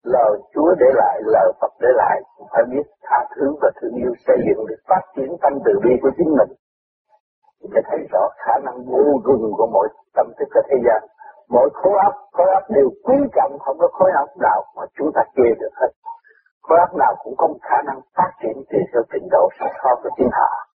Lời 0.04 0.32
Chúa 0.54 0.74
để 0.80 0.86
lại, 0.94 1.20
lời 1.24 1.52
Phật 1.60 1.72
để 1.80 1.88
lại 1.94 2.16
phải 2.52 2.64
biết 2.72 2.86
tha 3.02 3.18
thứ 3.36 3.44
và 3.62 3.70
thương 3.80 3.94
yêu, 3.94 4.12
xây 4.26 4.36
dựng 4.46 4.66
để 4.68 4.74
phát 4.88 5.02
triển 5.16 5.30
tâm 5.42 5.52
từ 5.64 5.72
bi 5.84 5.90
của 6.02 6.10
chính 6.18 6.30
mình. 6.38 6.52
Thì 7.60 7.68
sẽ 7.74 7.80
thấy 7.90 8.00
rõ 8.12 8.28
khả 8.44 8.58
năng 8.64 8.76
vô 8.84 9.04
cùng 9.24 9.52
của 9.56 9.68
mỗi 9.72 9.88
tâm 10.14 10.26
thức 10.38 10.48
ở 10.54 10.62
thế 10.68 10.76
gian. 10.86 11.02
Mỗi 11.48 11.68
khối 11.72 11.92
óc 12.04 12.14
khối 12.32 12.48
óc 12.54 12.62
đều 12.70 12.88
quý 13.04 13.16
trọng, 13.36 13.58
không 13.58 13.78
có 13.78 13.88
khối 13.92 14.10
óc 14.22 14.28
nào 14.40 14.64
mà 14.76 14.82
chúng 14.96 15.10
ta 15.14 15.22
chê 15.36 15.48
được 15.60 15.74
hết. 15.80 15.92
Khối 16.62 16.78
óc 16.78 16.94
nào 16.94 17.14
cũng 17.24 17.34
có 17.36 17.48
khả 17.62 17.82
năng 17.86 18.00
phát 18.16 18.30
triển 18.42 18.56
tùy 18.70 18.80
theo 18.92 19.02
trình 19.12 19.28
độ 19.30 19.48
sẵn 19.58 19.68
có 19.82 19.96
của 20.02 20.10
chính 20.16 20.28
họ 20.32 20.69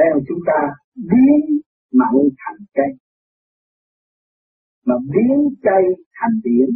theo 0.00 0.14
chúng 0.28 0.42
ta 0.46 0.60
biến 1.10 1.60
mặn 1.92 2.14
thành 2.40 2.60
chay 2.74 2.90
mà 4.86 4.94
biến 5.12 5.38
chay 5.64 5.82
thành 6.18 6.40
biển. 6.44 6.68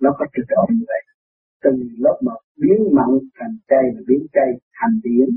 Nó 0.00 0.10
có 0.18 0.26
trực 0.34 0.46
độ 0.48 0.62
như 0.70 0.84
vậy. 0.90 1.02
Từ 1.62 1.70
lớp 2.04 2.16
một, 2.26 2.40
biến 2.62 2.78
mặn 2.96 3.10
thành 3.38 3.54
chay 3.68 3.84
và 3.94 4.00
biến 4.08 4.22
chay 4.32 4.48
thành 4.78 4.94
biển. 5.04 5.28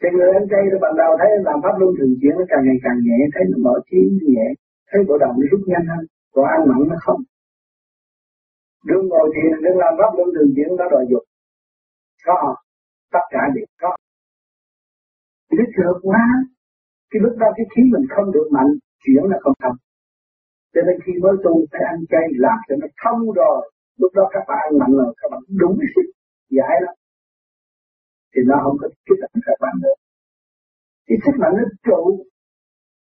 Thì 0.00 0.08
người 0.12 0.30
ăn 0.38 0.44
chay 0.50 0.62
rồi 0.70 0.80
ban 0.84 0.92
đầu 1.00 1.10
thấy 1.20 1.30
làm 1.48 1.58
pháp 1.62 1.74
luân 1.78 1.90
thường 1.98 2.14
chuyển 2.20 2.34
nó 2.38 2.44
càng 2.48 2.62
ngày 2.66 2.78
càng 2.84 2.98
nhẹ, 3.06 3.18
thấy 3.34 3.44
nó 3.50 3.56
mở 3.66 3.74
trí 3.90 4.00
nhẹ, 4.34 4.46
thấy 4.88 5.00
bộ 5.08 5.14
đầu 5.18 5.32
nó 5.38 5.44
rút 5.50 5.62
nhanh 5.70 5.86
hơn 5.90 6.02
còn 6.34 6.44
ăn 6.54 6.60
mặn 6.68 6.80
nó 6.90 6.96
không. 7.06 7.20
Đừng 8.88 9.04
ngồi 9.08 9.28
thiền, 9.34 9.52
đừng 9.64 9.78
làm 9.82 9.92
pháp 9.98 10.10
luân 10.16 10.28
thường 10.34 10.50
chuyển 10.56 10.70
nó 10.78 10.84
đòi 10.92 11.04
dục. 11.10 11.24
Có 12.26 12.56
tất 13.14 13.24
cả 13.30 13.42
đều 13.54 13.66
có. 13.82 13.96
Nó 15.58 15.64
thừa 15.76 15.92
quá 16.02 16.24
cái 17.10 17.20
lúc 17.24 17.34
đó 17.38 17.46
cái 17.56 17.66
khí 17.72 17.82
mình 17.92 18.06
không 18.14 18.32
được 18.32 18.48
mạnh, 18.56 18.70
chuyển 19.02 19.24
là 19.30 19.38
không 19.42 19.56
thông 19.62 19.76
cho 20.74 20.80
nên 20.86 20.96
khi 21.04 21.12
mới 21.22 21.34
tu, 21.44 21.52
phải 21.70 21.82
ăn 21.92 21.98
chay, 22.10 22.26
làm 22.44 22.58
cho 22.68 22.74
nó 22.80 22.86
thông 23.02 23.20
rồi. 23.40 23.60
Lúc 24.00 24.12
đó 24.14 24.24
các 24.34 24.44
bạn 24.48 24.58
ăn 24.68 24.78
mạnh 24.80 24.92
rồi, 24.98 25.14
các 25.20 25.28
bạn 25.32 25.42
đúng 25.60 25.78
sức 25.94 26.06
giải 26.50 26.76
lắm 26.86 26.94
thì 28.32 28.40
nó 28.46 28.56
không 28.64 28.76
có 28.80 28.88
kích 29.06 29.18
động 29.22 29.40
các 29.46 29.58
bạn 29.60 29.74
được 29.82 29.96
cái 31.06 31.18
sức 31.24 31.34
mạnh 31.40 31.54
nó 31.58 31.64
trụ, 31.86 32.02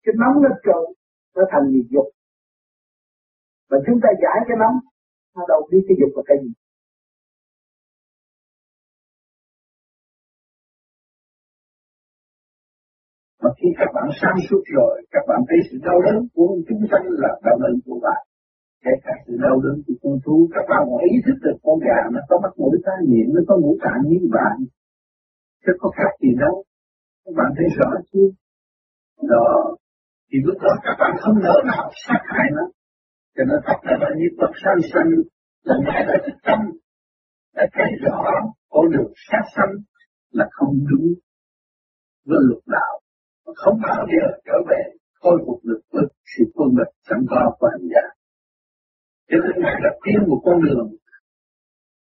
cái 0.05 0.15
nóng 0.21 0.43
nó 0.43 0.51
trụ, 0.67 0.81
nó 1.37 1.43
thành 1.53 1.67
gì 1.73 1.83
dục. 1.91 2.09
Và 3.71 3.79
chúng 3.87 3.99
ta 4.03 4.09
giải 4.23 4.39
cái 4.49 4.57
nóng, 4.63 4.77
nó 5.37 5.43
đâu 5.49 5.69
biết 5.71 5.85
cái 5.89 5.97
dục 6.01 6.13
là 6.17 6.23
cái 6.27 6.37
gì. 6.43 6.51
Mà 13.45 13.51
khi 13.59 13.69
các 13.81 13.91
bạn 13.97 14.09
sáng 14.21 14.39
suốt 14.47 14.63
rồi, 14.77 14.95
các 15.15 15.25
bạn 15.29 15.41
thấy 15.49 15.59
sự 15.69 15.77
đau 15.89 15.99
đớn 16.07 16.19
của 16.35 16.49
chúng 16.69 16.83
sanh 16.91 17.05
là 17.23 17.31
đau 17.47 17.57
đớn 17.63 17.75
của 17.87 17.99
bạn. 18.07 18.21
Kể 18.85 18.95
cả 19.05 19.15
sự 19.27 19.33
đau 19.45 19.57
đớn 19.65 19.77
của 19.87 19.97
con 20.03 20.17
thú, 20.25 20.37
các 20.55 20.65
bạn 20.71 20.83
còn 20.91 21.01
ý 21.13 21.15
thức 21.27 21.39
được 21.45 21.57
con 21.65 21.79
gà 21.87 21.99
nó 22.15 22.21
có 22.29 22.37
mắt 22.43 22.53
mũi 22.61 22.77
tai 22.87 22.99
miệng, 23.11 23.31
nó 23.35 23.41
có 23.49 23.55
ngũ 23.57 23.73
tạng 23.85 24.03
như 24.11 24.21
bạn. 24.37 24.57
Chứ 25.63 25.73
có 25.81 25.89
khác 25.97 26.13
gì 26.23 26.33
đâu. 26.43 26.55
Các 27.25 27.35
bạn 27.39 27.51
thấy 27.57 27.67
rõ 27.79 27.89
chưa? 28.13 28.29
Đó. 29.33 29.49
Thì 30.29 30.39
lúc 30.47 30.59
đó 30.65 30.73
các 30.87 30.97
bạn 31.01 31.13
không 31.23 31.37
nỡ 31.47 31.57
nào 31.71 31.85
sát 32.05 32.23
hại 32.33 32.49
nó. 32.57 32.65
Cho 33.37 33.45
nên 33.49 33.59
tất 33.67 33.79
cả 33.83 33.93
là 34.01 34.11
như 34.19 34.29
Phật 34.39 34.53
sanh 34.63 34.81
sanh 34.93 35.11
là 35.69 35.75
ngài 35.85 36.01
đã 36.09 36.17
thức 36.27 36.37
tâm. 36.47 36.61
Đã 37.57 37.67
thấy 37.73 37.91
rõ 38.05 38.19
con 38.71 38.85
đường 38.93 39.13
sát 39.29 39.45
sanh 39.57 39.73
là 40.31 40.47
không 40.51 40.75
đúng 40.91 41.07
với 42.27 42.39
luật 42.49 42.65
đạo 42.67 43.04
không 43.61 43.77
bao 43.83 44.07
giờ 44.13 44.25
trở 44.47 44.59
về, 44.71 44.83
khôi 45.21 45.37
phục 45.47 45.61
được 45.65 45.81
với 45.93 46.05
sự 46.33 46.45
quân 46.55 46.69
bình, 46.77 46.93
sẵn 47.09 47.19
có 47.31 47.57
của 47.59 47.69
hành 47.73 47.87
giả. 47.93 48.05
Cho 49.31 49.37
nên 49.43 49.55
Ngài 49.63 49.77
đã 49.85 49.91
tiên 50.05 50.21
một 50.29 50.41
con 50.45 50.57
đường. 50.65 50.89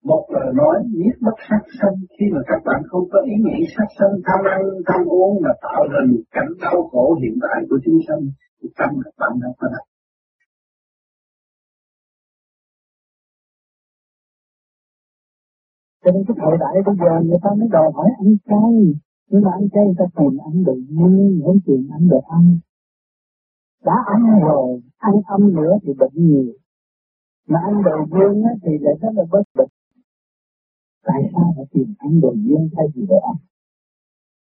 Một 0.04 0.24
lời 0.36 0.54
nói 0.60 0.76
giết 0.98 1.16
mất 1.26 1.38
sát 1.50 1.64
sanh. 1.80 1.96
Khi 2.16 2.26
mà 2.34 2.42
các 2.48 2.60
bạn 2.66 2.82
không 2.90 3.06
có 3.12 3.20
ý 3.34 3.36
nghĩ 3.46 3.58
sát 3.78 3.90
sanh, 3.98 4.14
tham 4.26 4.42
ăn, 4.56 4.62
tham 4.88 5.02
uống 5.08 5.34
mà 5.44 5.50
tạo 5.62 5.82
ra 5.92 6.00
một 6.12 6.24
cảnh 6.32 6.52
đau 6.62 6.90
khổ 6.92 7.06
hiện 7.22 7.36
tại 7.42 7.60
của 7.70 7.80
chúng 7.86 8.00
sanh, 8.08 8.22
thì 8.60 8.70
tâm 8.78 8.90
các 9.04 9.14
bạn 9.20 9.32
đã 9.42 9.50
có 9.60 9.68
đặt 9.74 9.86
cho 16.04 16.12
nên 16.12 16.24
cái 16.28 16.36
thời 16.42 16.58
đại 16.64 16.76
bây 16.86 16.96
giờ 17.02 17.12
người 17.28 17.40
ta 17.44 17.50
mới 17.60 17.68
đòi 17.72 17.92
hỏi 17.96 18.10
ăn 18.20 18.30
chay 18.48 18.74
nhưng 19.30 19.42
mà 19.42 19.52
anh 19.52 19.70
chay 19.70 19.86
ta 19.98 20.06
tìm 20.16 20.38
ăn 20.38 20.64
được 20.64 20.82
nhân 20.90 21.42
không 21.46 21.60
tìm 21.66 21.90
ăn 21.92 22.08
được 22.08 22.24
ăn. 22.30 22.60
Đã 23.84 24.04
ăn 24.06 24.40
rồi 24.42 24.82
ăn 24.98 25.14
âm 25.26 25.54
nữa 25.54 25.78
thì 25.84 25.94
bệnh 25.94 26.14
nhiều. 26.14 26.54
Mà 27.48 27.60
ăn 27.60 27.84
đồ 27.84 28.06
dương 28.12 28.44
á, 28.44 28.52
thì 28.62 28.72
lại 28.82 28.94
rất 29.02 29.10
là 29.14 29.24
bất 29.32 29.44
bệnh 29.56 29.70
tại 31.10 31.32
sao 31.34 31.54
phải 31.56 31.66
tìm 31.72 31.94
ăn 31.98 32.22
đồ 32.22 32.34
dương 32.36 32.70
thay 32.76 32.86
vì 32.96 33.06
đồ 33.06 33.20
ăn? 33.20 33.36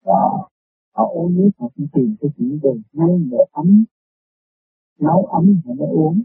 Đó 0.04 0.48
họ 0.94 1.04
uống 1.12 1.34
nước 1.36 1.50
họ 1.58 1.68
cũng 1.76 1.86
tìm 1.92 2.16
cái 2.20 2.30
chuyện 2.36 2.58
đồ 2.62 2.76
dương 2.92 3.30
đồ 3.30 3.48
ấm. 3.52 3.84
Nấu 5.00 5.24
ấm 5.24 5.60
họ 5.64 5.74
nó 5.78 5.86
uống. 5.86 6.22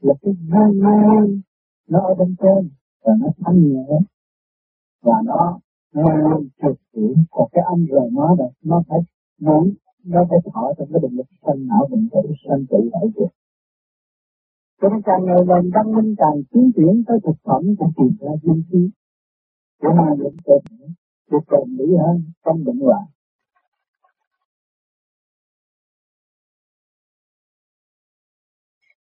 Là 0.00 0.14
cái 0.22 0.34
gan 0.48 0.80
mang 0.80 1.40
nó 1.88 2.00
ở 2.00 2.14
bên 2.14 2.36
trên 2.38 2.70
và 3.04 3.12
nó 3.20 3.26
thanh 3.38 3.72
nhẹ. 3.72 3.98
Và 5.02 5.14
nó 5.24 5.60
nguyên 5.94 6.48
thực 6.62 6.76
tiễn 6.92 7.24
còn 7.30 7.48
cái 7.52 7.64
âm 7.66 7.86
rồi 7.86 8.10
nó 8.12 8.34
là 8.38 8.44
nó 8.62 8.82
phải 8.88 8.98
muốn 9.40 9.74
nó 10.04 10.20
phải 10.30 10.38
thọ 10.54 10.72
trong 10.78 10.88
cái 10.92 11.00
định 11.02 11.16
lực 11.16 11.26
sanh 11.46 11.66
não 11.66 11.88
định 11.90 12.08
tử 12.12 12.20
sanh 12.48 12.64
tự 12.70 12.90
đại 12.92 13.04
được 13.14 13.32
cho 14.84 14.90
nên 14.90 15.02
càng 15.04 15.24
ngày 15.24 15.36
lần 15.46 15.70
văn 15.74 15.92
minh, 15.96 16.14
càng 16.18 16.42
tiến 16.50 16.72
triển 16.76 17.04
tới 17.06 17.18
thực 17.24 17.36
phẩm, 17.44 17.62
càng 17.78 17.92
tìm 17.96 18.16
ra 18.20 18.32
duyên 18.42 18.62
khí 18.70 18.90
của 19.80 19.92
mà 19.96 20.14
định 20.18 20.36
cơ 20.44 20.52
thể 20.70 20.86
được 21.30 21.38
bền 21.50 21.76
mỹ 21.76 21.84
hơn 22.06 22.24
trong 22.44 22.64
bệnh 22.64 22.80
hoạn. 22.80 23.04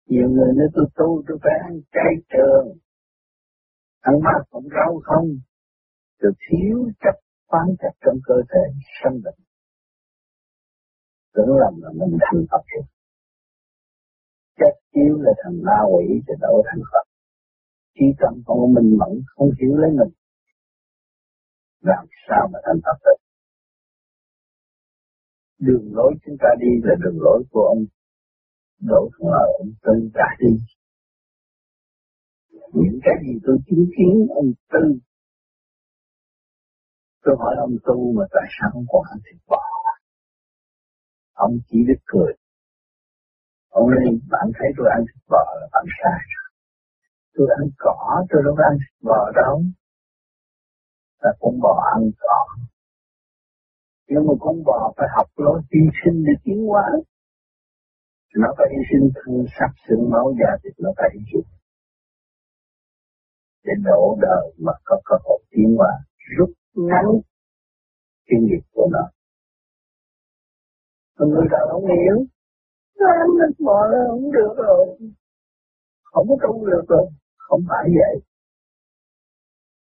Nhiều 0.07 0.31
người 0.31 0.53
nói, 0.57 0.67
tôi 0.75 0.87
tu, 0.97 1.23
tôi 1.29 1.39
phải 1.43 1.53
ăn 1.65 1.81
chay 1.93 2.15
trường. 2.33 2.79
Ăn 4.01 4.15
mát 4.25 4.43
cũng 4.51 4.69
rau 4.71 5.01
không? 5.03 5.27
Sự 6.23 6.29
thiếu 6.49 6.91
chất 7.01 7.17
khoáng 7.47 7.69
chất 7.81 7.93
trong 8.01 8.19
cơ 8.25 8.35
thể 8.53 8.65
sanh 9.03 9.23
bệnh. 9.25 9.41
Tưởng 11.35 11.57
lầm 11.63 11.75
là 11.83 11.91
mình 12.01 12.19
thành 12.21 12.45
Phật 12.51 12.65
rồi. 12.73 12.85
Chất 14.59 14.75
chiếu 14.95 15.15
là 15.19 15.33
thành 15.45 15.63
ma 15.63 15.79
quỷ 15.93 16.07
thì 16.27 16.35
đâu 16.41 16.63
thành 16.67 16.83
Phật. 16.93 17.07
Chỉ 17.95 18.07
cần 18.19 18.43
con 18.47 18.75
mình 18.75 18.99
mẫn, 18.99 19.23
không 19.37 19.51
hiểu 19.61 19.77
lấy 19.77 19.91
mình. 19.91 20.13
Làm 21.81 22.07
sao 22.29 22.49
mà 22.53 22.59
thành 22.67 22.81
Phật 22.85 22.99
được? 23.05 23.19
Đường 25.59 25.95
lối 25.97 26.15
chúng 26.27 26.37
ta 26.41 26.49
đi 26.61 26.71
là 26.83 26.95
đường 27.05 27.19
lối 27.21 27.45
của 27.51 27.61
ông. 27.61 27.85
Đỗ 28.81 29.11
Thuận 29.13 29.33
Lợi 29.33 29.49
ông 29.59 29.73
Tư 29.83 30.11
đã 30.15 30.29
đi. 30.39 30.53
Những 32.73 32.99
cái 33.03 33.15
gì 33.23 33.39
tôi 33.45 33.57
chứng 33.67 33.87
kiến, 33.97 34.27
ông 34.35 34.53
Tư 34.73 34.99
tôi 37.23 37.35
hỏi 37.39 37.55
ông 37.59 37.77
tu 37.87 38.13
mà 38.17 38.25
tại 38.35 38.47
sao 38.55 38.71
không 38.73 38.87
còn 38.93 39.03
ăn 39.13 39.19
thịt 39.25 39.41
bò 39.49 39.63
ông 41.33 41.55
chỉ 41.69 41.79
biết 41.89 42.01
cười. 42.07 42.33
Ông 43.69 43.91
nói, 43.91 44.05
bạn 44.31 44.47
thấy 44.57 44.69
tôi 44.77 44.87
ăn 44.97 45.01
thịt 45.09 45.23
bò 45.29 45.45
là 45.61 45.67
bạn 45.73 45.85
sai 45.99 46.21
tôi 47.35 47.49
ăn 47.59 47.71
cỏ, 47.79 48.25
tôi 48.31 48.43
đâu 48.45 48.55
có 48.59 48.65
ăn 48.71 48.77
thịt 48.83 48.97
bò 49.03 49.31
đâu. 49.35 49.63
Là 51.23 51.33
con 51.41 51.61
bò 51.61 51.91
ăn 51.95 52.11
cỏ. 52.19 52.47
Nhưng 54.09 54.27
mà 54.27 54.35
con 54.41 54.65
bò 54.65 54.93
phải 54.97 55.09
học 55.17 55.27
lối 55.37 55.63
hy 55.73 55.81
sinh 56.05 56.25
để 56.27 56.33
tiến 56.45 56.67
hóa. 56.67 56.85
Nó 58.35 58.49
phải 58.59 58.67
hy 58.73 58.83
sinh 58.91 59.11
thân 59.15 59.47
sắc 59.59 59.71
xương 59.85 60.11
máu 60.11 60.35
da 60.41 60.51
thịt, 60.63 60.73
nó 60.79 60.91
phải 60.97 61.09
hy 61.15 61.21
sinh. 61.33 61.49
Để 63.65 63.73
đổ 63.85 64.19
đời 64.21 64.55
mà 64.59 64.73
có 64.85 65.01
cơ 65.05 65.17
hội 65.25 65.41
tiến 65.51 65.75
hóa, 65.79 65.93
rút 66.39 66.51
ngắn 66.75 67.05
cái 68.27 68.41
nghiệp 68.41 68.63
của 68.73 68.89
nó. 68.93 69.11
Còn 71.17 71.29
người 71.31 71.47
ta 71.51 71.59
không 71.71 71.85
hiểu. 71.87 72.25
Nó 72.99 73.07
ăn 73.07 73.29
thịt 73.39 73.61
bò 73.67 73.87
là 73.87 73.99
không 74.09 74.33
được 74.33 74.55
rồi. 74.57 74.99
Không 76.03 76.27
có 76.29 76.37
tu 76.43 76.67
được 76.67 76.85
rồi. 76.89 77.07
Không 77.37 77.61
phải 77.69 77.85
vậy. 77.99 78.23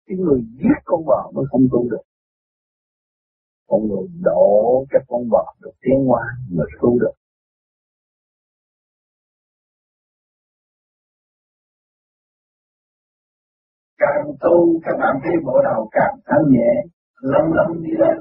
Cái 0.06 0.18
người 0.18 0.42
giết 0.42 0.78
con 0.86 1.06
bò 1.06 1.32
mới 1.34 1.46
không 1.52 1.68
tu 1.72 1.90
được. 1.90 2.04
Con 3.68 3.88
người 3.88 4.08
đổ 4.24 4.86
cho 4.92 5.00
con 5.08 5.30
bò 5.30 5.56
được 5.62 5.72
tiến 5.82 6.06
hóa 6.08 6.24
mà 6.52 6.64
tu 6.82 7.00
được. 7.00 7.12
Càng 13.98 14.26
tu, 14.44 14.80
các 14.86 14.96
bạn 15.00 15.16
thấy 15.24 15.36
bộ 15.46 15.62
đầu 15.64 15.90
càng 15.92 16.16
thanh 16.26 16.46
nhẹ 16.54 16.72
lâm 17.22 17.52
lâm 17.58 17.84
đi 17.84 17.92
lên. 17.92 18.18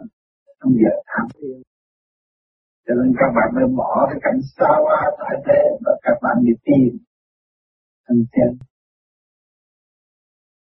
Không 0.61 0.73
giờ 0.73 0.93
thẳng 1.07 1.29
thiên 1.35 1.63
cho 2.87 2.95
nên 2.95 3.13
các 3.21 3.31
bạn 3.37 3.49
mới 3.57 3.67
bỏ 3.77 4.07
cái 4.11 4.19
cảnh 4.23 4.41
xa 4.57 4.71
hoa 4.85 5.01
tại 5.19 5.35
thế 5.47 5.61
và 5.85 5.93
các 6.03 6.17
bạn 6.23 6.37
đi 6.47 6.53
tìm 6.65 6.99
thành 8.09 8.23
chân 8.35 8.51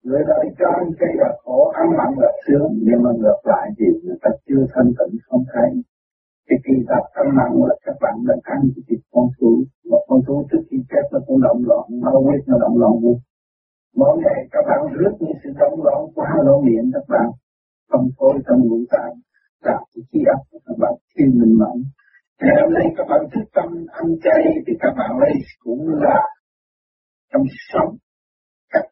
người 0.04 0.24
đời 0.28 0.46
cho 0.60 0.68
ăn 0.80 0.88
cây 1.00 1.14
là 1.22 1.30
khổ, 1.44 1.72
ăn 1.82 1.88
mặn 1.98 2.12
là 2.24 2.32
sướng, 2.44 2.72
nhưng 2.88 3.04
mà 3.04 3.12
ngược 3.20 3.40
lại 3.44 3.66
thì 3.78 3.86
người 4.04 4.18
ta 4.22 4.30
chưa 4.48 4.64
thanh 4.74 4.90
tịnh 4.98 5.14
không 5.28 5.44
thấy. 5.54 5.70
Cái 6.48 6.58
kỳ 6.66 6.74
tập 6.90 7.04
ăn 7.14 7.28
mặn 7.38 7.52
là 7.70 7.76
các 7.86 7.96
bạn 8.02 8.16
đang 8.28 8.40
ăn 8.44 8.60
cái 8.76 8.84
thịt 8.88 9.00
con 9.14 9.26
thú, 9.36 9.52
một 9.90 10.04
con 10.08 10.20
thú 10.28 10.36
trước 10.52 10.64
khi 10.70 10.78
chết 10.90 11.06
nó 11.12 11.20
cũng 11.28 11.42
động 11.42 11.62
loạn 11.68 11.86
máu 12.04 12.24
huyết 12.24 12.42
nó 12.48 12.56
động 12.64 12.78
loạn 12.82 12.94
vô 13.04 13.14
mỗi 13.96 14.18
ngày 14.24 14.40
các 14.52 14.64
bạn 14.70 14.82
rước 14.98 15.14
những 15.20 15.38
sự 15.44 15.50
động 15.60 15.84
loạn 15.84 16.00
qua 16.16 16.30
lỗ 16.46 16.62
miệng 16.62 16.92
các 16.94 17.06
bạn. 17.10 17.28
Không 17.90 18.08
phối 18.18 18.34
trong 18.46 18.60
ngũ 18.68 18.80
tạng, 18.92 19.16
tạo 19.64 19.86
cái 19.94 20.04
khí 20.10 20.20
áp 20.34 20.42
của 20.52 20.60
các 20.66 20.78
bạn 20.82 20.94
khi 21.14 21.24
mình 21.40 21.54
mẫn. 21.62 21.78
Ngày 22.42 22.56
hôm 22.62 22.74
nay 22.74 22.86
các 22.98 23.08
bạn 23.10 23.22
thức 23.34 23.46
tâm 23.56 23.70
ăn 24.00 24.08
chay 24.24 24.42
thì 24.68 24.74
các 24.80 24.94
bạn 24.98 25.12
ấy 25.20 25.34
cũng 25.64 25.82
là 26.06 26.20
trong 27.32 27.46
sống. 27.72 27.92
Cách 28.74 28.88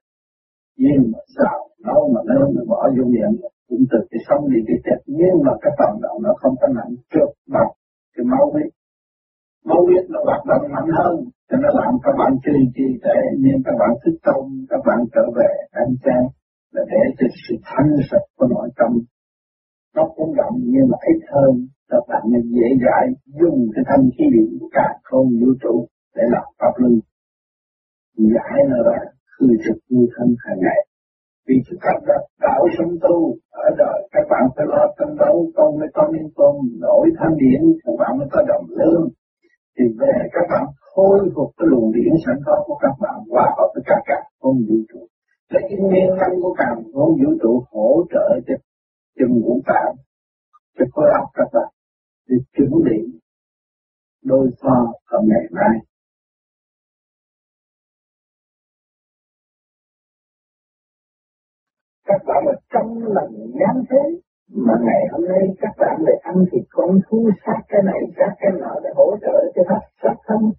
nhưng 0.78 1.02
mà 1.12 1.20
sao 1.38 1.58
nấu 1.86 2.02
mà 2.14 2.22
nấu 2.30 2.52
mà 2.56 2.62
bỏ 2.68 2.90
vô 2.98 3.04
miệng. 3.14 3.36
Cũng 3.70 3.84
từ 3.92 4.00
cái 4.12 4.22
sống 4.28 4.44
đi 4.52 4.60
cái 4.68 4.78
chết. 4.86 5.00
Nhưng 5.06 5.36
mà 5.46 5.52
cái 5.62 5.72
phần 5.80 6.02
động 6.02 6.18
nó 6.24 6.34
không 6.42 6.56
có 6.62 6.68
nặng 6.68 6.94
trước 7.12 7.30
bằng 7.54 7.70
cái 8.16 8.26
máu 8.32 8.52
huyết. 8.54 8.72
Bố 9.70 9.78
biết 9.88 10.04
nó 10.10 10.20
hoạt 10.26 10.44
động 10.52 10.66
mạnh 10.74 10.90
hơn, 10.98 11.16
cho 11.50 11.58
nó 11.64 11.70
làm 11.80 11.94
các 12.04 12.16
bạn 12.20 12.32
chơi 12.46 12.62
trì 12.76 12.88
tệ 13.04 13.20
nên 13.44 13.56
các 13.66 13.76
bạn 13.80 13.92
thức 14.02 14.16
tâm, 14.26 14.42
các 14.70 14.82
bạn 14.88 15.00
trở 15.14 15.24
về 15.38 15.52
ăn 15.72 15.88
chay 16.04 16.24
là 16.74 16.82
để 16.92 17.02
cho 17.18 17.28
sự 17.44 17.56
thanh 17.64 17.92
sạch 18.10 18.28
của 18.38 18.48
nội 18.48 18.70
tâm 18.80 18.92
nó 19.96 20.04
cũng 20.16 20.34
rộng 20.34 20.58
nhưng 20.74 20.88
mà 20.92 20.98
ít 21.02 21.20
hơn, 21.34 21.68
các 21.90 22.04
bạn 22.08 22.22
nên 22.32 22.42
dễ 22.42 22.68
dãi 22.86 23.06
dùng 23.40 23.60
cái 23.76 23.84
thanh 23.88 24.04
khí 24.18 24.26
điện 24.34 24.58
của 24.60 24.70
cả 24.72 24.88
không 25.04 25.28
vũ 25.40 25.52
trụ 25.62 25.88
để 26.16 26.24
làm 26.34 26.44
pháp 26.60 26.74
luân. 26.78 26.94
Giải 28.18 28.60
nó 28.70 28.78
ra 28.88 29.00
khư 29.32 29.48
trực 29.64 29.78
như 29.90 30.08
thân 30.16 30.28
hàng 30.44 30.60
ngày. 30.62 30.82
Vì 31.48 31.56
chúng 31.70 31.80
ta 31.84 31.92
đã 32.08 32.18
đạo 32.42 32.62
sống 32.78 32.94
tu 33.02 33.36
ở 33.52 33.70
đời, 33.78 34.10
các 34.12 34.26
bạn 34.30 34.44
phải 34.56 34.66
lo 34.70 34.84
tâm 34.98 35.10
đấu 35.18 35.52
công 35.56 35.78
với 35.80 35.88
con 35.94 36.12
liên 36.12 36.30
tôn 36.36 36.56
đổi 36.82 37.10
thanh 37.20 37.36
điện 37.38 37.62
các 37.84 37.94
bạn 38.00 38.18
mới 38.18 38.28
có 38.32 38.42
đồng 38.48 38.66
lương 38.70 39.10
thì 39.82 39.88
về 40.00 40.16
các 40.34 40.46
bạn, 40.50 40.66
khôi 40.96 41.20
phục 41.36 41.52
cái 41.58 41.68
luồng 41.72 41.92
điển 41.94 42.14
sẵn 42.26 42.36
có 42.46 42.64
của 42.66 42.78
các 42.82 42.96
bạn 43.02 43.16
hòa 43.30 43.46
hợp 43.58 43.70
với 43.74 43.84
cả 43.86 43.96
cả 44.06 44.16
không 44.40 44.58
vũ 44.70 44.76
trụ. 44.90 45.08
Lấy 45.50 45.64
cái 45.70 45.78
nguyên 45.78 46.10
năng 46.20 46.42
của 46.42 46.54
cả 46.58 46.66
không 46.76 47.14
vũ 47.20 47.30
trụ 47.42 47.64
hỗ 47.72 48.04
trợ 48.10 48.40
cho 48.48 48.54
chân 49.20 49.30
ngũ 49.42 49.62
tạng 49.66 49.96
cho 50.78 50.86
khối 50.92 51.10
óc 51.20 51.30
các 51.34 51.48
bạn, 51.54 51.70
để 52.28 52.36
chuẩn 52.58 52.70
bị 52.86 53.20
đôi 54.24 54.50
pha 54.62 54.78
ở 55.06 55.20
ngày 55.28 55.46
mai. 55.52 55.78
Các 62.06 62.22
bạn 62.28 62.44
là 62.46 62.54
trong 62.74 62.98
lần 62.98 63.52
nhám 63.54 63.84
thế 63.90 64.31
mà 64.56 64.74
ngày 64.82 65.04
hôm 65.12 65.26
nay 65.28 65.44
các 65.62 65.74
bạn 65.80 65.98
lại 66.06 66.16
ăn 66.24 66.36
thịt 66.52 66.64
con 66.70 67.00
thú, 67.10 67.30
sát 67.46 67.62
cái 67.70 67.82
này, 67.84 68.02
sát 68.18 68.36
cái 68.40 68.52
nọ 68.60 68.80
để 68.84 68.90
hỗ 68.96 69.18
trợ 69.22 69.52
cho 69.56 69.62
pháp 69.70 69.82
sát 70.04 70.16
thân. 70.28 70.52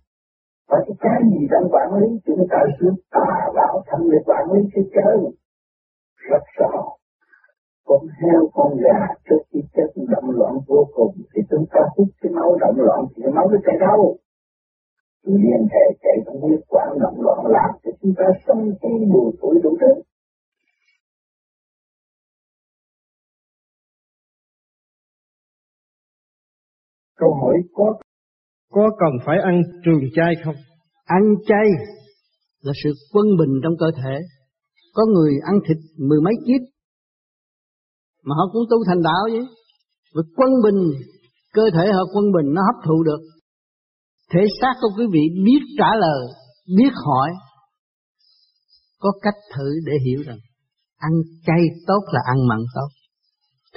Và 0.68 0.78
cái 0.86 0.96
cái 1.00 1.20
gì 1.30 1.46
đang 1.50 1.68
quản 1.70 1.94
lý? 2.00 2.06
Chúng 2.26 2.46
ta 2.50 2.58
sự 2.80 2.86
tà 3.10 3.50
đạo 3.54 3.82
thân 3.86 4.10
để 4.10 4.18
quản 4.26 4.52
lý 4.52 4.60
cái 4.74 4.84
chơi 4.94 5.16
rất 6.30 6.42
rõ. 6.58 6.72
Con 7.86 8.00
heo, 8.20 8.48
con 8.54 8.76
gà, 8.76 9.06
trước 9.30 9.42
khi 9.52 9.60
chết 9.74 9.88
động 10.08 10.30
loạn 10.30 10.54
vô 10.66 10.84
cùng, 10.94 11.14
thì 11.34 11.42
chúng 11.50 11.64
ta 11.72 11.80
hút 11.96 12.08
cái 12.22 12.32
máu 12.32 12.56
động 12.60 12.76
loạn, 12.76 13.04
thì 13.16 13.22
cái 13.22 13.32
máu 13.32 13.48
nó 13.50 13.58
chạy 13.64 13.76
đâu? 13.80 14.16
Liên 15.26 15.66
hệ 15.72 15.84
chạy 16.02 16.16
trong 16.26 16.40
huyết 16.40 16.60
quản 16.68 16.98
động 17.00 17.20
loạn 17.20 17.46
làm 17.46 17.70
cho 17.84 17.90
chúng 18.02 18.14
ta 18.16 18.24
sống 18.46 18.70
khí 18.82 19.06
mùi 19.12 19.32
tuổi 19.42 19.60
đủ 19.62 19.76
thứ. 19.80 19.92
Câu 27.22 27.34
hỏi 27.42 27.56
có 27.74 27.86
có 28.74 28.90
cần 29.00 29.12
phải 29.26 29.36
ăn 29.50 29.62
trường 29.84 30.04
chay 30.16 30.32
không? 30.44 30.54
Ăn 31.04 31.22
chay 31.48 31.66
là 32.62 32.72
sự 32.84 32.90
quân 33.12 33.26
bình 33.38 33.52
trong 33.62 33.72
cơ 33.80 33.86
thể. 33.96 34.14
Có 34.94 35.02
người 35.14 35.32
ăn 35.46 35.54
thịt 35.68 35.76
mười 36.08 36.20
mấy 36.24 36.34
kiếp 36.46 36.62
mà 38.24 38.34
họ 38.38 38.44
cũng 38.52 38.62
tu 38.70 38.76
thành 38.86 39.02
đạo 39.02 39.24
vậy. 39.32 39.44
Vì 40.14 40.22
quân 40.36 40.50
bình, 40.64 40.80
cơ 41.52 41.62
thể 41.74 41.84
họ 41.92 42.02
quân 42.14 42.24
bình 42.32 42.54
nó 42.54 42.62
hấp 42.68 42.84
thụ 42.86 43.02
được. 43.02 43.20
Thể 44.32 44.40
xác 44.60 44.74
của 44.80 44.88
quý 44.98 45.04
vị 45.12 45.24
biết 45.46 45.62
trả 45.78 45.90
lời, 46.00 46.22
biết 46.76 46.92
hỏi, 47.06 47.30
có 48.98 49.12
cách 49.22 49.38
thử 49.54 49.68
để 49.86 49.92
hiểu 50.06 50.22
rằng 50.26 50.38
ăn 50.96 51.12
chay 51.46 51.62
tốt 51.86 52.02
là 52.12 52.20
ăn 52.32 52.48
mặn 52.48 52.58
tốt. 52.74 52.88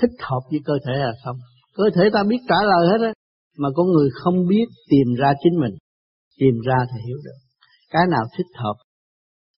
Thích 0.02 0.16
hợp 0.20 0.42
với 0.52 0.60
cơ 0.66 0.74
thể 0.86 0.94
là 0.94 1.14
không. 1.26 1.38
Cơ 1.76 1.84
thể 1.96 2.04
ta 2.14 2.24
biết 2.30 2.38
trả 2.50 2.56
lời 2.62 2.88
hết 2.92 3.06
á, 3.06 3.12
mà 3.58 3.70
con 3.76 3.88
người 3.92 4.10
không 4.14 4.48
biết 4.48 4.66
tìm 4.90 5.08
ra 5.20 5.34
chính 5.44 5.60
mình. 5.60 5.76
Tìm 6.40 6.56
ra 6.68 6.78
thì 6.92 7.02
hiểu 7.08 7.18
được. 7.26 7.38
Cái 7.90 8.04
nào 8.10 8.26
thích 8.38 8.52
hợp. 8.56 8.76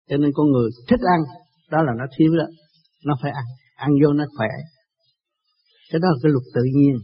Cho 0.09 0.17
nên 0.17 0.31
con 0.33 0.47
người 0.51 0.69
thích 0.89 0.99
ăn, 1.15 1.21
đó 1.71 1.83
là 1.83 1.93
nó 1.97 2.05
thiếu 2.17 2.31
đó. 2.37 2.45
Nó 3.05 3.13
phải 3.21 3.31
ăn, 3.31 3.45
ăn 3.75 3.91
vô 4.03 4.13
nó 4.13 4.25
khỏe. 4.37 4.49
Cái 5.91 5.99
đó 5.99 6.07
là 6.11 6.17
cái 6.23 6.31
luật 6.31 6.43
tự 6.55 6.61
nhiên. 6.75 6.95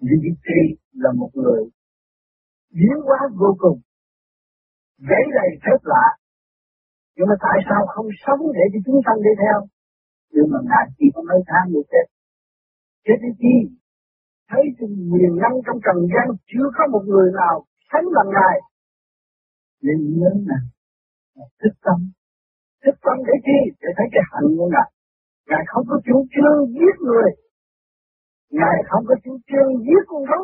Lý 0.00 0.30
Trí 0.46 0.60
là 0.92 1.10
một 1.16 1.30
người 1.34 1.62
biến 2.70 2.96
hóa 3.06 3.18
vô 3.40 3.56
cùng, 3.58 3.80
gãy 4.98 5.24
đầy 5.38 5.50
thất 5.64 5.80
lạ. 5.82 6.06
Nhưng 7.16 7.26
mà 7.30 7.34
tại 7.46 7.58
sao 7.68 7.86
không 7.94 8.08
sống 8.26 8.40
để 8.56 8.64
cho 8.72 8.80
chúng 8.86 9.00
sanh 9.04 9.18
đi 9.26 9.32
theo? 9.42 9.58
Nhưng 10.34 10.46
mà 10.52 10.58
Ngài 10.68 10.84
chỉ 10.98 11.06
có 11.14 11.20
mấy 11.28 11.40
tháng 11.50 11.66
mới 11.72 11.84
chết. 11.92 12.06
Chết 13.04 13.18
đi 13.24 13.30
chi? 13.42 13.56
Thấy 14.50 14.64
từng 14.78 14.94
nhiều 15.12 15.34
năm 15.42 15.52
trong 15.64 15.78
trần 15.84 15.98
gian 16.12 16.26
chưa 16.50 16.66
có 16.76 16.84
một 16.92 17.04
người 17.12 17.28
nào 17.40 17.54
sánh 17.90 18.06
bằng 18.16 18.30
Ngài. 18.36 18.56
Nên 19.84 19.98
nhớ 20.18 20.30
nè, 20.48 20.58
thức 21.60 21.74
tâm. 21.86 21.98
Thức 22.84 22.96
tâm 23.04 23.16
để 23.28 23.34
chi? 23.46 23.58
Để 23.82 23.90
thấy 23.96 24.06
cái 24.14 24.22
hạnh 24.30 24.48
của 24.58 24.68
Ngài. 24.74 24.88
Ngài 25.48 25.64
không 25.70 25.84
có 25.90 25.96
chủ 26.06 26.16
trương 26.34 26.58
giết 26.76 26.94
người. 27.06 27.30
Ngài 28.58 28.76
không 28.88 29.04
có 29.08 29.14
chủ 29.24 29.32
trương 29.48 29.70
giết 29.86 30.02
con 30.06 30.22
thú. 30.28 30.42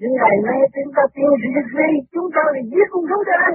Nhưng 0.00 0.12
ngày 0.20 0.36
nay 0.48 0.58
chúng 0.74 0.92
ta 0.96 1.02
tiêu 1.14 1.30
diệt 1.42 1.66
gì, 1.76 1.90
chúng 2.12 2.28
ta 2.34 2.42
lại 2.52 2.62
giết 2.72 2.86
con 2.90 3.04
thú 3.08 3.18
để 3.28 3.34
ăn. 3.48 3.54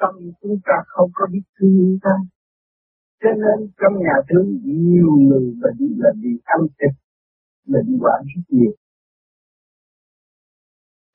Tâm 0.00 0.14
chúng 0.40 0.58
ta 0.68 0.76
không 0.86 1.10
có 1.14 1.26
biết 1.32 1.44
thương 1.56 1.98
ta. 2.04 2.14
Cho 3.22 3.30
nên 3.42 3.58
trong 3.80 3.94
nhà 4.04 4.16
thương 4.28 4.48
nhiều 4.64 5.10
người 5.26 5.54
bệnh 5.62 5.82
là 5.98 6.10
vì 6.22 6.32
ăn 6.44 6.60
thịt, 6.78 6.94
bệnh 7.66 7.98
hoạn 8.00 8.20
rất 8.34 8.42
nhiều. 8.48 8.72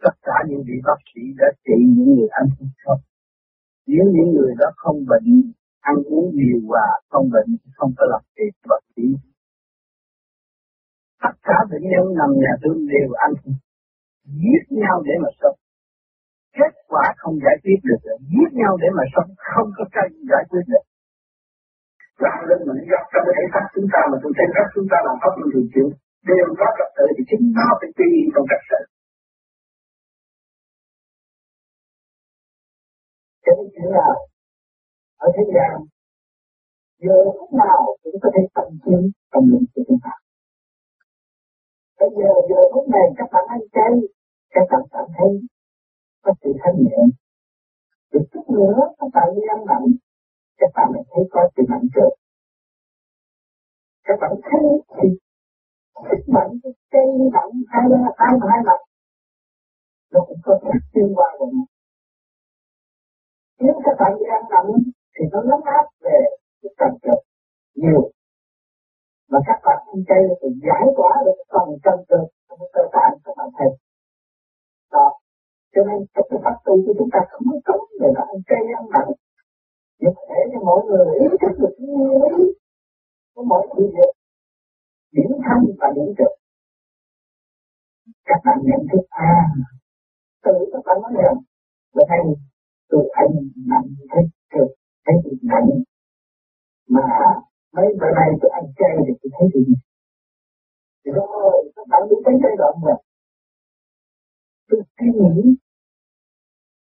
tất 0.06 0.16
cả 0.22 0.38
những 0.50 0.64
vị 0.68 0.78
bác 0.88 1.00
sĩ 1.10 1.22
đã 1.38 1.48
trị 1.66 1.78
những 1.96 2.16
người 2.16 2.28
ăn 2.40 2.46
không 2.84 3.02
nếu 3.88 4.06
những 4.16 4.30
người 4.36 4.54
đó 4.60 4.70
không 4.76 4.98
bệnh 5.12 5.30
ăn 5.80 5.96
uống 6.06 6.32
điều 6.40 6.60
hòa 6.68 6.88
không 7.10 7.30
bệnh 7.36 7.52
không 7.76 7.92
có 7.98 8.06
làm 8.12 8.22
việc 8.36 8.54
bác 8.70 8.84
sĩ. 8.96 9.04
Tất 11.24 11.36
cả 11.44 11.58
bệnh 11.72 11.86
nhân 11.92 12.06
nằm 12.20 12.30
nhà 12.44 12.54
thương 12.62 12.88
đều 12.94 13.10
ăn 13.26 13.32
giết 14.24 14.64
nhau 14.70 15.04
để 15.06 15.14
mà 15.24 15.30
sống. 15.42 15.58
Kết 16.58 16.74
quả 16.88 17.14
không 17.18 17.36
giải 17.46 17.58
quyết 17.64 17.80
được. 17.84 18.02
Giết 18.20 18.50
nhau 18.54 18.78
để 18.82 18.88
mà 18.98 19.04
sống 19.16 19.30
không 19.38 19.70
có 19.78 19.86
cách 19.92 20.12
giải 20.32 20.44
quyết 20.50 20.66
được 20.68 20.86
làm 22.24 22.40
lên 22.48 22.60
mình 22.68 22.82
gặp 22.94 23.04
trong 23.12 23.24
cái 23.26 23.34
thể 23.38 23.46
xác 23.54 23.66
chúng 23.76 23.88
ta 23.94 24.02
mà 24.10 24.16
trong 24.22 24.34
thể 24.38 24.46
xác 24.54 24.66
chúng 24.76 24.88
ta 24.92 24.98
làm 25.06 25.16
pháp 25.22 25.34
luân 25.38 25.50
thường 25.54 25.70
chuyển 25.74 25.88
đều 26.30 26.46
có 26.60 26.68
trật 26.78 26.90
tự 26.98 27.06
thì 27.16 27.24
chính 27.30 27.44
nó 27.58 27.68
phải 27.80 27.90
tùy 27.98 28.12
trong 28.34 28.46
trật 28.52 28.62
tự. 28.70 28.82
Cho 33.44 33.52
nên 33.58 33.68
chỉ 33.76 33.86
là 33.98 34.08
ở 35.26 35.28
thế 35.36 35.44
gian 35.56 35.74
giờ 37.04 37.18
lúc 37.38 37.50
nào 37.62 37.80
cũng 38.04 38.18
có 38.24 38.30
thể 38.36 38.44
tận 38.56 38.68
chiến 38.84 39.02
tâm 39.32 39.44
linh 39.52 39.66
của 39.74 39.84
chúng 39.88 40.00
ta. 40.06 40.14
Bây 42.00 42.10
giờ 42.18 42.32
giờ 42.50 42.60
lúc 42.74 42.86
này 42.96 43.06
các 43.18 43.28
bạn 43.34 43.46
ăn 43.56 43.62
chay, 43.76 43.94
các 44.56 44.66
bạn 44.72 44.84
cảm 44.94 45.08
thấy 45.18 45.32
có 46.24 46.32
sự 46.42 46.50
thanh 46.62 46.78
nhẹ. 46.86 47.00
Rồi 48.12 48.24
chút 48.32 48.46
nữa 48.58 48.78
các 49.00 49.10
bạn 49.14 49.28
đi 49.36 49.42
ăn 49.56 49.62
lạnh 49.70 49.88
các 50.60 50.72
bạn 50.76 50.88
lại 50.94 51.04
thấy 51.12 51.24
có 51.32 51.42
sự 51.56 51.64
mạnh 51.70 51.88
trợ. 51.96 52.08
Các 54.08 54.18
bạn 54.22 54.32
thấy 54.48 54.64
thì 54.96 55.08
sức 56.10 56.24
mạnh 56.36 56.52
cái 56.64 56.74
cây 56.92 57.08
nặng 57.34 57.52
hai 57.72 57.84
hai 58.18 58.34
hai 58.50 58.60
mặt. 58.66 58.80
Nó 60.12 60.20
cũng 60.28 60.42
có 60.44 60.60
thể 60.64 60.72
xuyên 60.94 61.08
qua 61.16 61.28
của 61.38 61.50
nó. 61.54 61.64
Nếu 63.60 63.74
các 63.86 63.96
bạn 64.00 64.12
đi 64.20 64.26
ăn 64.38 64.44
mặn 64.54 64.66
thì 65.14 65.24
nó 65.32 65.40
lấn 65.50 65.62
áp 65.78 65.86
về 66.06 66.20
cái 66.62 66.72
trầm 66.80 66.92
trực 67.04 67.20
nhiều. 67.76 68.02
Mà 69.32 69.40
các 69.48 69.60
bạn 69.66 69.78
ăn 69.94 70.00
cây 70.10 70.24
thì 70.40 70.48
giải 70.66 70.84
tỏa 70.98 71.12
được 71.26 71.40
phần 71.54 71.68
trầm 71.84 71.98
trực 72.10 72.26
trong 72.50 72.60
cơ 72.74 72.84
bản 72.94 73.12
các 73.24 73.34
bạn 73.38 73.50
thấy. 73.58 73.70
Đó. 74.92 75.08
Cho 75.74 75.82
nên 75.88 75.98
trong 76.14 76.28
cái 76.30 76.40
pháp 76.44 76.58
tu 76.66 76.74
của 76.86 76.94
chúng 77.00 77.10
ta 77.14 77.20
không 77.30 77.46
có 77.52 77.58
cấm 77.66 77.80
về 78.00 78.10
là 78.16 78.24
ăn 78.34 78.40
cây 78.50 78.64
ăn 78.80 78.86
nặng 78.96 79.12
nhưng 80.00 80.14
thể 80.30 80.40
cho 80.52 80.60
mọi 80.66 80.82
người, 80.88 81.08
ý 81.20 81.26
thức 81.42 81.54
được 81.60 81.74
cái 81.78 81.88
nguyên 81.88 82.12
lý 82.24 82.54
của 83.34 83.44
mọi 83.44 83.68
sự 83.78 83.84
việc. 83.94 84.12
Điểm 85.12 85.32
thanh 85.46 85.64
và 85.80 85.88
điểm 85.96 86.10
trực. 86.18 86.34
Các 88.26 88.40
bạn 88.46 88.58
nhận 88.64 88.82
thức 88.92 89.06
à 89.10 89.36
từ 90.44 90.52
các 90.72 90.82
bạn 90.86 90.98
nói 91.02 91.12
rằng, 91.24 91.38
bữa 91.94 92.06
nay 92.10 92.20
tôi 92.90 93.10
ăn 93.14 93.28
nặng 93.70 93.88
thấy 94.10 94.24
trực 94.54 94.70
thấy 95.06 95.16
gì 95.24 95.38
nặng 95.42 95.68
mà 96.90 97.02
mấy 97.76 97.86
bữa 98.00 98.12
nay 98.16 98.30
tôi 98.42 98.52
ăn 98.60 98.64
chay 98.78 98.94
thì 99.08 99.14
tôi 99.22 99.30
thấy 99.36 99.48
gì? 99.54 99.74
Rồi, 101.04 101.72
các 101.76 101.86
bạn 101.90 102.02
đi 102.10 102.16
tới 102.26 102.34
giai 102.44 102.56
đoạn 102.58 102.74
rồi. 102.86 102.98
Tôi 104.70 104.82
suy 104.98 105.08
nghĩ 105.20 105.56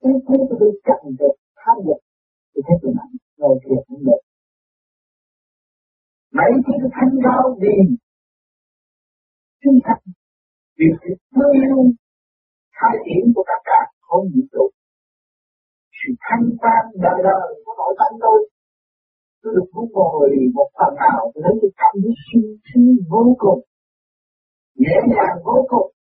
cái 0.02 0.14
thấy 0.28 0.38
tôi 0.50 0.60
đi 0.62 0.80
chậm 0.88 1.16
được 1.20 1.36
tham 1.56 1.78
dục 1.86 2.00
thì 2.56 2.62
thấy 2.68 2.76
tôi 2.82 2.92
nặng 2.98 3.12
ngồi 3.38 3.56
thiệt 3.64 3.82
cũng 3.88 4.04
được. 4.08 4.22
Mấy 6.38 6.52
cái 6.66 6.78
thanh 6.96 7.14
cao 7.26 7.44
gì 7.62 7.76
chúng 9.64 9.80
ta 9.86 9.94
vì 10.78 10.86
sự 11.02 11.12
thương 11.34 11.54
yêu 11.62 11.78
khai 12.78 12.96
triển 13.06 13.24
của 13.36 13.44
tất 13.50 13.60
cả 13.70 13.80
không 14.08 14.26
vũ 14.34 14.42
trụ 14.52 14.66
sự 15.98 16.10
thanh 16.26 16.46
quan 16.62 16.84
đời 17.04 17.20
đời 17.30 17.48
của 17.66 17.74
nội 17.80 17.94
tâm 18.00 18.12
tôi. 18.24 18.40
Tôi 19.42 19.54
được 19.56 19.68
muốn 19.74 19.88
ngồi 19.94 20.30
một 20.54 20.70
phần 20.78 20.92
nào 21.04 21.32
tôi 21.32 21.42
thấy 21.46 21.54
tôi 21.62 21.72
cảm 21.82 21.94
thấy 22.04 22.14
sung 22.28 22.50
sướng 22.68 22.96
vô 23.12 23.24
cùng, 23.44 23.62
nhẹ 24.82 24.98
nhàng 25.12 25.38
vô 25.46 25.58
cùng 25.72 25.95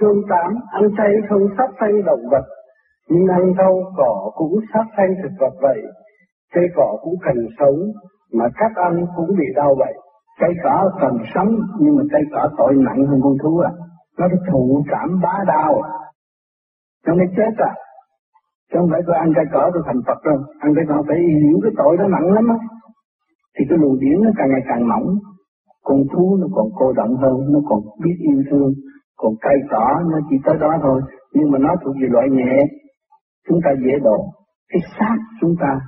Thương 0.00 0.20
tám, 0.28 0.50
ăn 0.72 0.84
chay 0.96 1.12
không 1.28 1.42
sát 1.58 1.70
sanh 1.80 2.04
động 2.04 2.20
vật, 2.30 2.44
nhưng 3.08 3.26
ăn 3.26 3.42
rau 3.58 3.74
cỏ 3.96 4.30
cũng 4.34 4.54
sát 4.74 4.84
sanh 4.96 5.14
thực 5.22 5.32
vật 5.40 5.54
vậy. 5.62 5.82
Cây 6.54 6.64
cỏ 6.76 6.98
cũng 7.02 7.14
cần 7.24 7.36
sống, 7.58 7.78
mà 8.32 8.44
các 8.54 8.72
ăn 8.74 9.06
cũng 9.16 9.30
bị 9.38 9.44
đau 9.56 9.74
vậy. 9.78 9.94
Cây 10.40 10.50
cỏ 10.64 10.90
cần 11.00 11.18
sống, 11.34 11.48
nhưng 11.80 11.96
mà 11.96 12.02
cây 12.12 12.22
cỏ 12.32 12.50
tội 12.58 12.74
nặng 12.74 13.06
hơn 13.06 13.20
con 13.22 13.36
thú 13.42 13.58
à. 13.58 13.70
Nó 14.18 14.26
thụ 14.52 14.82
cảm 14.90 15.20
bá 15.22 15.34
đau 15.46 15.80
à. 15.80 15.90
Nó 17.06 17.14
mới 17.14 17.26
chết 17.36 17.54
à. 17.56 17.72
Chứ 18.72 18.78
không 18.78 18.88
phải 18.92 19.00
tôi 19.06 19.16
ăn 19.16 19.32
cây 19.36 19.44
cỏ 19.52 19.70
tôi 19.74 19.82
thành 19.86 20.00
Phật 20.06 20.18
đâu. 20.24 20.38
Ăn 20.58 20.72
cây 20.76 20.84
cỏ 20.88 21.02
phải 21.08 21.18
hiểu 21.18 21.58
cái 21.62 21.72
tội 21.76 21.96
nó 21.98 22.08
nặng 22.08 22.32
lắm 22.32 22.44
á. 22.48 22.58
Thì 23.58 23.64
cái 23.68 23.78
luồng 23.78 23.98
điển 24.00 24.16
nó 24.24 24.30
càng 24.38 24.50
ngày 24.50 24.62
càng 24.68 24.88
mỏng. 24.88 25.06
Con 25.84 25.98
thú 26.12 26.36
nó 26.40 26.46
còn 26.54 26.66
cô 26.78 26.92
động 26.92 27.16
hơn, 27.16 27.36
nó 27.52 27.60
còn 27.68 27.80
biết 28.04 28.16
yêu 28.20 28.42
thương. 28.50 28.72
Còn 29.20 29.32
cây 29.40 29.56
cỏ 29.70 29.86
nó 30.10 30.18
chỉ 30.30 30.36
tới 30.44 30.56
đó 30.60 30.72
thôi. 30.82 31.00
Nhưng 31.34 31.50
mà 31.50 31.58
nó 31.58 31.74
thuộc 31.84 31.94
về 32.02 32.08
loại 32.10 32.26
nhẹ. 32.30 32.52
Chúng 33.48 33.60
ta 33.64 33.70
dễ 33.84 33.92
độ. 34.02 34.18
Cái 34.68 34.80
xác 34.98 35.16
chúng 35.40 35.54
ta 35.60 35.80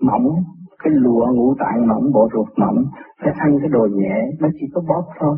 mỏng, 0.00 0.26
cái 0.82 0.92
lụa 0.96 1.26
ngũ 1.34 1.54
tạng 1.58 1.88
mỏng, 1.88 2.12
bộ 2.14 2.28
ruột 2.32 2.48
mỏng 2.56 2.84
phải 3.20 3.32
ăn 3.36 3.58
cái 3.60 3.68
đồ 3.68 3.88
nhẹ, 3.92 4.16
nó 4.40 4.48
chỉ 4.60 4.66
có 4.74 4.80
bóp 4.88 5.04
thôi 5.20 5.36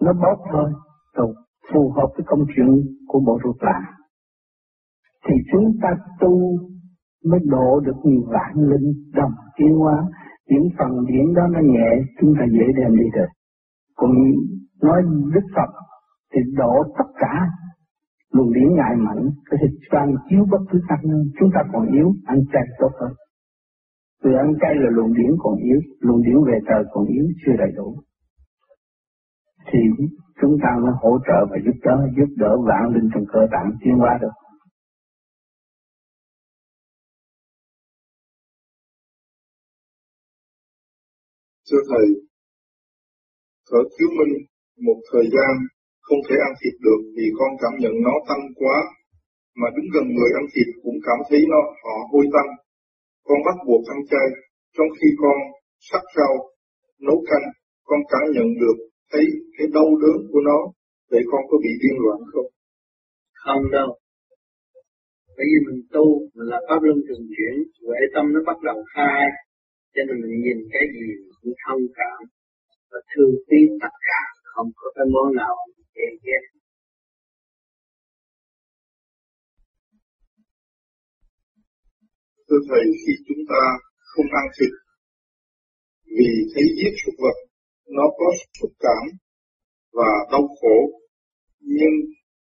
nó 0.00 0.12
bóp 0.12 0.36
thôi, 0.52 0.70
rồi 1.16 1.34
phù 1.72 1.92
hợp 1.96 2.08
với 2.16 2.24
công 2.26 2.44
chuyện 2.56 2.68
của 3.08 3.20
bộ 3.26 3.38
ruột 3.44 3.56
làm 3.60 3.82
thì 5.28 5.34
chúng 5.52 5.72
ta 5.82 5.88
tu 6.20 6.58
mới 7.24 7.40
độ 7.44 7.80
được 7.80 7.96
nhiều 8.04 8.22
vạn 8.26 8.52
linh 8.56 8.92
đồng 9.14 9.32
tiến 9.56 9.74
hóa 9.78 10.04
những 10.48 10.68
phần 10.78 11.06
điển 11.06 11.34
đó 11.34 11.42
nó 11.50 11.60
nhẹ, 11.62 11.90
chúng 12.20 12.34
ta 12.38 12.44
dễ 12.52 12.66
đem 12.76 12.96
đi 12.96 13.04
được 13.14 13.26
còn 13.96 14.10
nói 14.82 15.02
đức 15.34 15.46
phật 15.54 15.70
thì 16.32 16.40
độ 16.56 16.72
tất 16.98 17.08
cả 17.22 17.34
luồng 18.32 18.52
điển 18.52 18.68
ngại 18.76 18.94
mạnh 18.96 19.22
cái 19.50 19.58
thịt 19.62 19.80
toàn 19.90 20.14
chiếu 20.30 20.44
bất 20.50 20.62
cứ 20.70 20.80
tăng 20.88 21.02
chúng 21.40 21.50
ta 21.54 21.60
còn 21.72 21.92
yếu 21.92 22.12
ăn 22.26 22.38
chay 22.52 22.62
tốt 22.80 22.90
hơn 23.00 23.12
Người 24.22 24.34
ăn 24.34 24.52
chay 24.60 24.74
là 24.74 24.90
luồng 24.90 25.14
điển 25.14 25.30
còn 25.38 25.54
yếu, 25.56 25.80
luồng 26.00 26.22
điển 26.22 26.36
về 26.46 26.58
trời 26.68 26.82
còn 26.92 27.04
yếu, 27.06 27.24
chưa 27.46 27.52
đầy 27.58 27.72
đủ. 27.76 27.88
Thì 29.72 29.78
chúng 30.40 30.56
ta 30.62 30.70
mới 30.82 30.92
hỗ 31.02 31.18
trợ 31.26 31.38
và 31.50 31.56
giúp 31.64 31.76
đỡ, 31.84 31.96
giúp 32.16 32.30
đỡ 32.36 32.56
vạn 32.68 32.94
linh 32.94 33.08
trong 33.14 33.24
cơ 33.32 33.40
tạng 33.52 33.70
tiến 33.80 33.94
hóa 33.98 34.18
được. 34.20 34.36
Thưa 41.70 41.82
Thầy, 41.90 42.06
thở 43.70 43.78
cứu 43.98 44.08
minh 44.18 44.34
một 44.86 45.00
thời 45.12 45.24
gian 45.34 45.52
không 46.06 46.20
thể 46.26 46.36
ăn 46.48 46.52
thịt 46.60 46.74
được 46.86 47.00
vì 47.16 47.26
con 47.38 47.50
cảm 47.62 47.74
nhận 47.82 47.94
nó 48.06 48.14
tăng 48.28 48.44
quá, 48.60 48.76
mà 49.60 49.68
đứng 49.76 49.88
gần 49.94 50.06
người 50.14 50.30
ăn 50.40 50.46
thịt 50.52 50.68
cũng 50.82 50.98
cảm 51.06 51.18
thấy 51.28 51.40
nó 51.52 51.60
họ 51.82 51.96
hôi 52.12 52.26
tăng 52.34 52.50
con 53.28 53.38
bắt 53.46 53.56
buộc 53.66 53.82
ăn 53.94 54.00
chay, 54.10 54.26
trong 54.76 54.90
khi 54.96 55.08
con 55.22 55.36
sắc 55.88 56.04
rau, 56.16 56.34
nấu 57.06 57.18
canh, 57.28 57.46
con 57.88 58.00
cảm 58.12 58.24
nhận 58.34 58.48
được 58.62 58.76
thấy 59.12 59.24
cái 59.56 59.66
đau 59.76 59.88
đớn 60.02 60.18
của 60.30 60.42
nó, 60.48 60.58
để 61.12 61.20
con 61.30 61.42
có 61.48 61.56
bị 61.64 61.72
điên 61.82 61.96
loạn 62.04 62.18
không? 62.32 62.50
Không 63.44 63.62
đâu. 63.76 63.90
Bởi 65.36 65.46
vì 65.50 65.58
mình 65.66 65.80
tu, 65.94 66.06
mình 66.34 66.48
là 66.52 66.58
pháp 66.68 66.80
luân 66.86 66.98
thường 67.06 67.24
chuyển, 67.34 67.54
huệ 67.86 68.00
tâm 68.14 68.24
nó 68.34 68.40
bắt 68.48 68.58
đầu 68.68 68.78
khai, 68.94 69.24
cho 69.94 70.02
nên 70.06 70.16
mình 70.22 70.36
nhìn 70.44 70.58
cái 70.72 70.84
gì 70.94 71.08
cũng 71.40 71.54
thông 71.64 71.84
cảm 71.98 72.18
và 72.90 72.98
thương 73.10 73.34
tiếc 73.48 73.66
tất 73.82 73.94
cả, 74.08 74.20
không 74.52 74.68
có 74.78 74.86
cái 74.96 75.06
món 75.14 75.28
nào 75.40 75.54
chê 75.96 76.06
kia 76.22 76.40
Thưa 82.48 82.60
Thầy, 82.68 82.84
khi 83.02 83.12
chúng 83.28 83.42
ta 83.52 83.62
không 84.10 84.28
ăn 84.40 84.46
thịt, 84.56 84.72
vì 86.16 86.30
thấy 86.52 86.64
giết 86.78 86.92
súc 87.00 87.14
vật, 87.22 87.36
nó 87.96 88.04
có 88.18 88.26
xúc 88.58 88.72
cảm 88.84 89.04
và 89.98 90.10
đau 90.32 90.44
khổ, 90.60 90.78
nhưng 91.60 91.94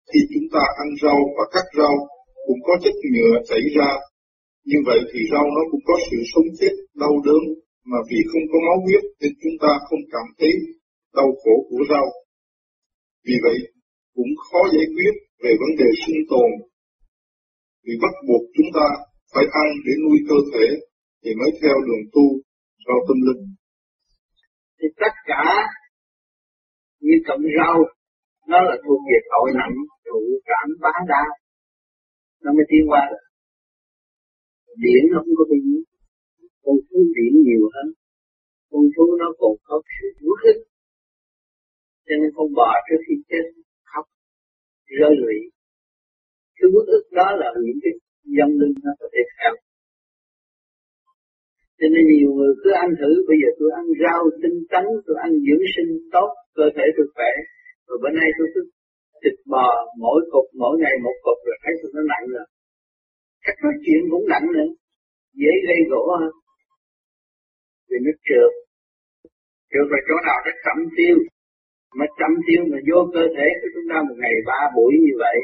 khi 0.08 0.20
chúng 0.32 0.48
ta 0.54 0.62
ăn 0.82 0.88
rau 1.02 1.18
và 1.36 1.44
cắt 1.54 1.66
rau 1.78 1.94
cũng 2.46 2.60
có 2.66 2.72
chất 2.82 2.94
nhựa 3.12 3.34
chảy 3.48 3.62
ra, 3.76 3.90
như 4.64 4.78
vậy 4.86 5.00
thì 5.10 5.20
rau 5.32 5.46
nó 5.56 5.62
cũng 5.70 5.84
có 5.88 5.94
sự 6.10 6.18
sống 6.32 6.48
chết, 6.60 6.74
đau 7.02 7.14
đớn, 7.26 7.42
mà 7.90 7.98
vì 8.10 8.20
không 8.30 8.46
có 8.52 8.58
máu 8.66 8.78
huyết 8.84 9.02
nên 9.20 9.32
chúng 9.42 9.56
ta 9.62 9.72
không 9.88 10.02
cảm 10.12 10.26
thấy 10.38 10.52
đau 11.18 11.30
khổ 11.40 11.54
của 11.70 11.82
rau. 11.90 12.06
Vì 13.28 13.36
vậy, 13.46 13.58
cũng 14.14 14.32
khó 14.46 14.60
giải 14.74 14.86
quyết 14.94 15.14
về 15.42 15.52
vấn 15.62 15.72
đề 15.80 15.88
sinh 16.02 16.20
tồn, 16.30 16.50
vì 17.84 17.94
bắt 18.02 18.14
buộc 18.26 18.42
chúng 18.56 18.70
ta 18.76 18.86
phải 19.32 19.44
ăn 19.62 19.68
để 19.86 19.92
nuôi 20.02 20.18
cơ 20.28 20.38
thể 20.52 20.66
thì 21.22 21.30
mới 21.40 21.50
theo 21.60 21.76
đường 21.86 22.04
tu 22.14 22.26
cho 22.84 22.94
tâm 23.08 23.18
linh. 23.26 23.42
thì 24.78 24.86
tất 25.02 25.14
cả 25.30 25.44
như 27.04 27.16
cộng 27.26 27.44
rau 27.56 27.76
nó 28.50 28.58
là 28.68 28.76
thuộc 28.84 29.00
về 29.08 29.18
tội 29.32 29.48
nặng 29.60 29.76
trụ 30.04 30.18
cảm 30.50 30.66
bá 30.82 30.94
đa 31.12 31.24
nó 32.42 32.50
mới 32.56 32.64
tiến 32.70 32.82
qua 32.90 33.02
được. 33.10 33.24
Điển 34.82 35.02
nó 35.12 35.18
không 35.24 35.36
có 35.38 35.44
bị 35.50 35.60
con 36.64 36.76
thú 36.86 36.98
điển 37.16 37.32
nhiều 37.46 37.64
hơn. 37.74 37.86
Con 38.70 38.84
thú 38.94 39.04
nó 39.20 39.28
còn 39.40 39.52
có 39.66 39.74
sự 39.94 40.06
uất 40.26 40.38
khích 40.42 40.60
cho 42.08 42.14
nên 42.20 42.30
con 42.36 42.48
bò 42.58 42.70
trước 42.86 43.00
khi 43.06 43.14
chết, 43.30 43.44
khóc, 43.90 44.04
rơi 44.98 45.14
lụy. 45.22 45.38
Cái 46.56 46.68
bức 46.74 46.86
ức 46.96 47.04
đó 47.18 47.28
là 47.40 47.48
những 47.66 47.80
cái 47.84 47.92
dâm 48.36 48.50
linh 48.60 48.74
nó 48.84 48.92
có 49.00 49.06
thể 49.12 49.22
theo 49.36 49.52
cho 51.80 51.86
nên 51.94 52.04
nhiều 52.12 52.30
người 52.36 52.52
cứ 52.62 52.70
ăn 52.84 52.88
thử, 53.00 53.10
bây 53.28 53.36
giờ 53.40 53.48
tôi 53.58 53.68
ăn 53.80 53.86
rau 54.02 54.22
tinh 54.42 54.58
tấn, 54.72 54.84
tôi 55.06 55.16
ăn 55.26 55.30
dưỡng 55.46 55.64
sinh 55.74 55.90
tốt, 56.14 56.30
cơ 56.58 56.66
thể 56.76 56.84
tôi 56.96 57.06
khỏe, 57.14 57.30
rồi 57.86 57.96
bữa 58.02 58.12
nay 58.18 58.28
tôi 58.36 58.46
cứ 58.54 58.60
thịt 59.22 59.36
bò, 59.52 59.68
mỗi 60.04 60.20
cục, 60.32 60.46
mỗi 60.62 60.74
ngày 60.82 60.94
một 61.04 61.16
cục 61.26 61.38
rồi 61.46 61.56
thấy 61.62 61.72
tôi 61.80 61.90
nó 61.94 62.02
nặng 62.12 62.26
rồi. 62.34 62.46
Cách 63.44 63.58
nói 63.64 63.74
chuyện 63.84 64.00
cũng 64.10 64.24
nặng 64.32 64.46
nữa, 64.56 64.70
dễ 65.40 65.52
gây 65.66 65.80
gỗ 65.90 66.02
hơn. 66.20 66.32
Vì 67.88 67.96
nó 68.04 68.12
trượt. 68.26 68.52
Trượt 69.70 69.86
vào 69.92 70.00
chỗ 70.08 70.16
nào 70.26 70.38
nó 70.46 70.52
cẩm 70.66 70.78
tiêu 70.96 71.16
mà 71.98 72.06
chậm 72.18 72.32
tiêu 72.46 72.62
mà 72.70 72.78
vô 72.88 72.98
cơ 73.14 73.22
thể 73.36 73.46
của 73.60 73.68
chúng 73.74 73.86
ta 73.90 73.96
một 74.08 74.16
ngày 74.22 74.34
ba 74.50 74.60
buổi 74.74 74.92
như 75.04 75.14
vậy 75.24 75.36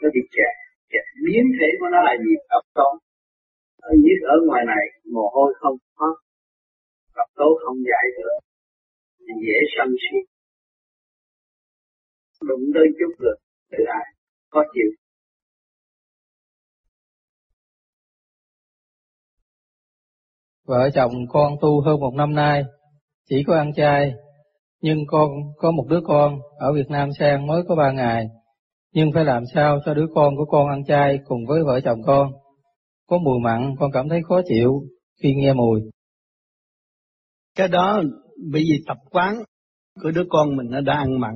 nó 0.00 0.08
bị 0.14 0.22
kẹt 0.34 0.54
kẹt 0.92 1.04
biến 1.24 1.44
thể 1.58 1.68
của 1.78 1.88
nó 1.94 2.00
là 2.08 2.14
gì? 2.24 2.32
Độc 2.52 2.64
tố. 2.78 2.88
Ở 3.90 3.92
nhiệt 4.02 4.20
ở 4.34 4.36
ngoài 4.46 4.62
này 4.72 4.84
mồ 5.14 5.24
hôi 5.34 5.50
không 5.60 5.76
thoát 5.96 6.14
độc 7.18 7.30
tố 7.38 7.48
không 7.64 7.76
giải 7.90 8.06
được 8.16 8.38
dễ 9.46 9.58
sân 9.74 9.88
si. 10.04 10.18
Đụng 12.48 12.64
tới 12.74 12.86
chút 12.98 13.12
được 13.18 13.36
tự 13.70 13.84
ai 13.86 14.06
có 14.50 14.64
chịu. 14.74 14.90
Vợ 20.66 20.90
chồng 20.94 21.12
con 21.28 21.52
tu 21.60 21.80
hơn 21.80 22.00
một 22.00 22.14
năm 22.14 22.34
nay, 22.34 22.62
chỉ 23.24 23.44
có 23.46 23.56
ăn 23.56 23.72
chay, 23.76 24.12
nhưng 24.80 24.98
con 25.06 25.30
có 25.56 25.70
một 25.70 25.86
đứa 25.88 26.00
con 26.04 26.38
ở 26.58 26.72
Việt 26.72 26.90
Nam 26.90 27.08
sang 27.18 27.46
mới 27.46 27.62
có 27.68 27.74
ba 27.76 27.92
ngày, 27.92 28.26
nhưng 28.94 29.12
phải 29.12 29.24
làm 29.24 29.42
sao 29.54 29.78
cho 29.86 29.94
đứa 29.94 30.06
con 30.14 30.36
của 30.36 30.44
con 30.44 30.68
ăn 30.68 30.84
chay 30.84 31.18
cùng 31.24 31.46
với 31.48 31.62
vợ 31.64 31.80
chồng 31.80 32.02
con. 32.06 32.32
Có 33.06 33.18
mùi 33.18 33.38
mặn 33.42 33.74
con 33.78 33.90
cảm 33.92 34.08
thấy 34.08 34.20
khó 34.28 34.40
chịu 34.48 34.82
khi 35.22 35.34
nghe 35.34 35.52
mùi. 35.52 35.80
Cái 37.56 37.68
đó 37.68 38.02
bởi 38.52 38.62
vì 38.62 38.84
tập 38.86 38.96
quán 39.10 39.34
của 40.02 40.10
đứa 40.10 40.24
con 40.28 40.56
mình 40.56 40.66
nó 40.70 40.80
đã 40.80 40.94
ăn 40.94 41.20
mặn, 41.20 41.34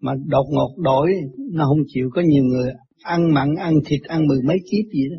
mà 0.00 0.12
đột 0.26 0.46
ngột 0.50 0.74
đổi 0.76 1.14
nó 1.52 1.64
không 1.64 1.82
chịu 1.86 2.10
có 2.14 2.22
nhiều 2.22 2.44
người 2.44 2.72
ăn 3.02 3.34
mặn 3.34 3.54
ăn 3.54 3.74
thịt 3.86 4.00
ăn 4.08 4.26
mười 4.26 4.38
mấy 4.42 4.56
kiếp 4.70 4.92
gì 4.92 5.08
đó 5.10 5.16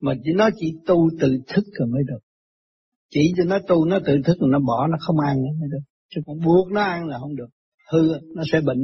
mà 0.00 0.14
chỉ 0.24 0.30
nó 0.34 0.48
chỉ 0.56 0.66
tu 0.86 1.08
tự 1.20 1.38
thức 1.48 1.64
rồi 1.78 1.88
mới 1.88 2.02
được 2.06 2.18
chỉ 3.14 3.32
cho 3.36 3.44
nó 3.44 3.58
tu 3.68 3.84
nó 3.84 3.98
tự 4.06 4.12
thức 4.24 4.36
nó 4.40 4.58
bỏ 4.58 4.86
nó 4.86 4.96
không 5.00 5.16
ăn 5.20 5.36
mới 5.60 5.68
được. 5.72 5.82
Chứ 6.14 6.20
còn 6.26 6.36
buộc 6.44 6.72
nó 6.72 6.82
ăn 6.82 7.06
là 7.06 7.18
không 7.18 7.36
được. 7.36 7.48
Hư 7.92 7.98
nó 8.34 8.42
sẽ 8.52 8.60
bệnh. 8.60 8.82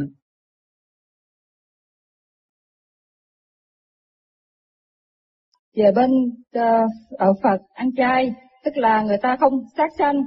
Về 5.77 5.93
bên 5.97 6.11
uh, 6.59 7.19
ở 7.19 7.33
Phật 7.43 7.59
ăn 7.75 7.91
chay 7.97 8.31
tức 8.65 8.77
là 8.77 9.03
người 9.03 9.19
ta 9.23 9.37
không 9.41 9.53
sát 9.77 9.89
sanh 9.99 10.23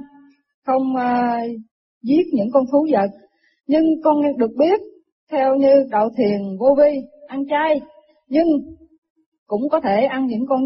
không 0.66 0.82
uh, 0.94 1.60
giết 2.02 2.22
những 2.32 2.48
con 2.52 2.64
thú 2.72 2.86
vật. 2.92 3.10
Nhưng 3.66 3.84
con 4.04 4.16
được 4.38 4.50
biết 4.58 4.80
theo 5.30 5.56
như 5.56 5.86
đạo 5.90 6.10
thiền 6.16 6.40
vô 6.58 6.74
vi 6.78 7.00
ăn 7.28 7.44
chay 7.50 7.80
nhưng 8.28 8.46
cũng 9.46 9.68
có 9.70 9.80
thể 9.80 10.04
ăn 10.04 10.26
những 10.26 10.46
con 10.48 10.60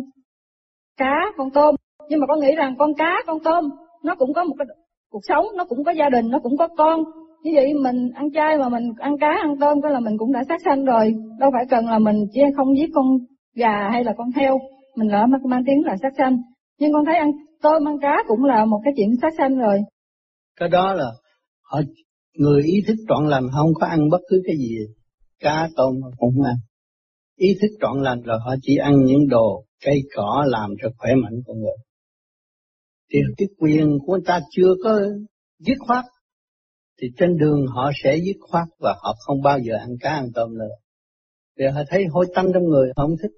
cá 0.96 1.14
con 1.36 1.50
tôm 1.54 1.75
nhưng 2.08 2.20
mà 2.20 2.26
con 2.26 2.40
nghĩ 2.40 2.54
rằng 2.56 2.74
con 2.78 2.94
cá 2.94 3.14
con 3.26 3.38
tôm 3.44 3.70
nó 4.04 4.14
cũng 4.14 4.32
có 4.32 4.44
một 4.44 4.54
cái 4.58 4.66
cuộc 5.10 5.20
sống 5.28 5.44
nó 5.56 5.64
cũng 5.64 5.84
có 5.84 5.92
gia 5.92 6.08
đình 6.08 6.28
nó 6.28 6.38
cũng 6.42 6.56
có 6.56 6.68
con. 6.76 7.04
Như 7.42 7.52
vậy 7.54 7.74
mình 7.74 8.10
ăn 8.14 8.32
chay 8.32 8.58
mà 8.58 8.68
mình 8.68 8.92
ăn 8.98 9.18
cá 9.20 9.28
ăn 9.42 9.56
tôm 9.60 9.82
cái 9.82 9.92
là 9.92 10.00
mình 10.00 10.18
cũng 10.18 10.32
đã 10.32 10.44
sát 10.48 10.60
sanh 10.64 10.84
rồi. 10.84 11.14
Đâu 11.40 11.50
phải 11.52 11.64
cần 11.70 11.86
là 11.86 11.98
mình 11.98 12.16
chỉ 12.32 12.40
không 12.56 12.76
giết 12.76 12.90
con 12.94 13.06
gà 13.54 13.88
hay 13.92 14.04
là 14.04 14.12
con 14.16 14.30
heo. 14.30 14.58
Mình 14.96 15.08
lỡ 15.08 15.26
mang, 15.28 15.40
mang 15.44 15.62
tiếng 15.66 15.84
là 15.84 15.96
sát 16.02 16.12
sanh. 16.18 16.36
Nhưng 16.78 16.92
con 16.92 17.04
thấy 17.04 17.16
ăn 17.16 17.30
tôm 17.62 17.88
ăn 17.88 17.98
cá 18.02 18.16
cũng 18.28 18.44
là 18.44 18.64
một 18.64 18.80
cái 18.84 18.92
chuyện 18.96 19.10
sát 19.22 19.32
sanh 19.38 19.58
rồi. 19.58 19.78
Cái 20.60 20.68
đó 20.68 20.92
là 20.94 21.06
họ 21.62 21.80
người 22.38 22.62
ý 22.62 22.82
thức 22.86 22.96
trọn 23.08 23.28
lành 23.28 23.44
không 23.52 23.74
có 23.74 23.86
ăn 23.86 24.08
bất 24.10 24.20
cứ 24.30 24.42
cái 24.46 24.56
gì. 24.56 24.76
Cá 25.40 25.68
tôm 25.76 25.94
cũng 26.02 26.34
không 26.34 26.44
ăn. 26.44 26.54
Ý 27.36 27.48
thức 27.60 27.68
trọn 27.80 28.02
lành 28.02 28.22
rồi 28.22 28.38
họ 28.44 28.54
chỉ 28.62 28.76
ăn 28.76 29.04
những 29.04 29.28
đồ 29.28 29.64
cây 29.84 30.00
cỏ 30.14 30.44
làm 30.46 30.70
cho 30.82 30.88
khỏe 30.98 31.14
mạnh 31.14 31.34
con 31.46 31.56
người 31.56 31.76
thì 33.12 33.18
cái 33.36 33.48
quyền 33.58 33.98
của 34.06 34.12
người 34.12 34.22
ta 34.26 34.40
chưa 34.50 34.74
có 34.84 35.00
dứt 35.58 35.76
khoát 35.86 36.04
thì 37.00 37.08
trên 37.18 37.36
đường 37.38 37.66
họ 37.66 37.90
sẽ 38.04 38.16
dứt 38.16 38.36
khoát 38.40 38.64
và 38.80 38.94
họ 39.02 39.14
không 39.18 39.42
bao 39.42 39.58
giờ 39.58 39.74
ăn 39.80 39.90
cá 40.00 40.10
ăn 40.10 40.28
tôm 40.34 40.58
nữa. 40.58 40.74
Vì 41.58 41.66
họ 41.66 41.80
thấy 41.90 42.04
hôi 42.10 42.26
tanh 42.34 42.46
trong 42.54 42.64
người 42.64 42.88
họ 42.96 43.04
không 43.04 43.16
thích. 43.22 43.30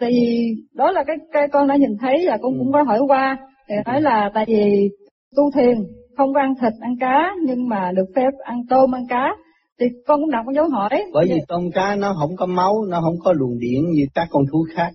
Tại 0.00 0.10
vì 0.10 0.54
đó 0.74 0.90
là 0.90 1.04
cái, 1.06 1.16
cái 1.32 1.48
con 1.52 1.68
đã 1.68 1.76
nhìn 1.76 1.96
thấy 2.00 2.24
và 2.26 2.38
con 2.42 2.52
ừ. 2.52 2.58
cũng 2.58 2.72
có 2.72 2.82
hỏi 2.82 2.98
qua. 3.08 3.36
Thì 3.68 3.74
nói 3.86 4.02
là 4.02 4.30
tại 4.34 4.44
vì 4.48 4.88
tu 5.36 5.50
thiền 5.54 5.76
không 6.16 6.34
có 6.34 6.40
ăn 6.40 6.54
thịt 6.60 6.72
ăn 6.80 6.96
cá 7.00 7.34
nhưng 7.46 7.68
mà 7.68 7.92
được 7.92 8.06
phép 8.16 8.30
ăn 8.44 8.62
tôm 8.70 8.94
ăn 8.94 9.02
cá. 9.08 9.36
Thì 9.80 9.86
con 10.06 10.20
cũng 10.20 10.30
đặt 10.30 10.42
con 10.46 10.54
dấu 10.54 10.68
hỏi. 10.68 11.04
Bởi 11.12 11.26
vì 11.28 11.38
tôm 11.48 11.70
cá 11.74 11.96
nó 11.96 12.14
không 12.20 12.36
có 12.36 12.46
máu 12.46 12.84
nó 12.88 13.00
không 13.00 13.16
có 13.24 13.32
luồng 13.32 13.58
điện 13.58 13.84
như 13.90 14.06
các 14.14 14.28
con 14.30 14.42
thú 14.52 14.66
khác 14.74 14.90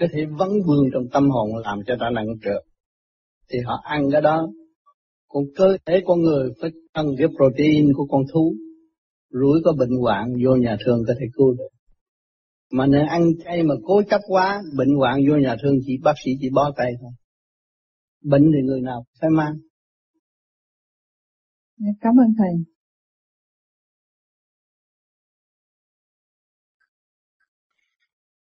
có 0.00 0.06
thể 0.12 0.26
vấn 0.38 0.50
vương 0.66 0.84
trong 0.92 1.02
tâm 1.12 1.30
hồn 1.30 1.56
làm 1.56 1.78
cho 1.86 1.96
ta 2.00 2.10
nặng 2.10 2.26
trược 2.44 2.62
thì 3.50 3.58
họ 3.64 3.80
ăn 3.82 4.02
cái 4.12 4.20
đó. 4.20 4.48
Còn 5.28 5.44
cơ 5.56 5.76
thể 5.86 6.02
con 6.06 6.22
người 6.22 6.50
phải 6.60 6.70
ăn 6.92 7.06
cái 7.18 7.26
protein 7.36 7.92
của 7.94 8.06
con 8.06 8.22
thú. 8.32 8.54
Rủi 9.30 9.60
có 9.64 9.72
bệnh 9.78 9.96
hoạn, 10.00 10.32
vô 10.44 10.56
nhà 10.56 10.76
thương 10.84 11.02
có 11.06 11.14
thể 11.20 11.26
cứu 11.32 11.54
được. 11.58 11.68
Mà 12.72 12.86
nếu 12.86 13.06
ăn 13.08 13.30
chay 13.44 13.62
mà 13.62 13.74
cố 13.84 14.02
chấp 14.10 14.20
quá, 14.26 14.62
bệnh 14.78 14.96
hoạn, 14.96 15.20
vô 15.28 15.36
nhà 15.36 15.56
thương 15.62 15.74
chỉ, 15.86 15.98
bác 16.02 16.14
sĩ 16.24 16.30
chỉ 16.40 16.48
bó 16.54 16.72
tay 16.76 16.92
thôi. 17.00 17.10
Bệnh 18.24 18.42
thì 18.42 18.66
người 18.66 18.80
nào 18.80 19.04
phải 19.20 19.30
mang. 19.30 19.54
Cảm 22.00 22.12
ơn 22.20 22.34
thầy. 22.38 22.75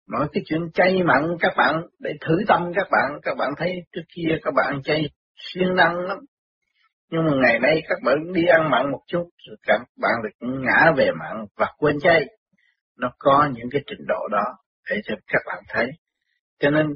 Nói 0.10 0.28
cái 0.34 0.44
chuyện 0.46 0.72
chay 0.74 1.04
mặn 1.04 1.38
các 1.40 1.54
bạn, 1.58 1.82
để 2.00 2.12
thử 2.22 2.36
tâm 2.48 2.72
các 2.76 2.88
bạn. 2.92 3.20
Các 3.24 3.38
bạn 3.38 3.50
thấy 3.58 3.76
trước 3.94 4.02
kia 4.16 4.38
các 4.44 4.54
bạn 4.54 4.82
chay 4.84 5.10
siêng 5.36 5.76
năng 5.76 5.96
lắm. 5.96 6.18
Nhưng 7.10 7.26
mà 7.26 7.32
ngày 7.44 7.60
nay 7.60 7.82
các 7.90 7.98
bạn 8.06 8.34
đi 8.34 8.46
ăn 8.46 8.70
mặn 8.72 8.92
một 8.92 9.02
chút, 9.08 9.30
rồi 9.48 9.58
các 9.68 9.82
bạn 10.02 10.12
được 10.24 10.48
ngã 10.48 10.92
về 10.98 11.12
mặn 11.12 11.46
và 11.58 11.68
quên 11.78 12.00
chay. 12.00 12.26
Nó 13.00 13.12
có 13.20 13.50
những 13.54 13.70
cái 13.72 13.82
trình 13.88 14.06
độ 14.08 14.28
đó 14.32 14.44
để 14.90 15.02
cho 15.06 15.16
các 15.28 15.42
bạn 15.48 15.64
thấy. 15.70 15.88
Cho 16.60 16.70
nên, 16.70 16.88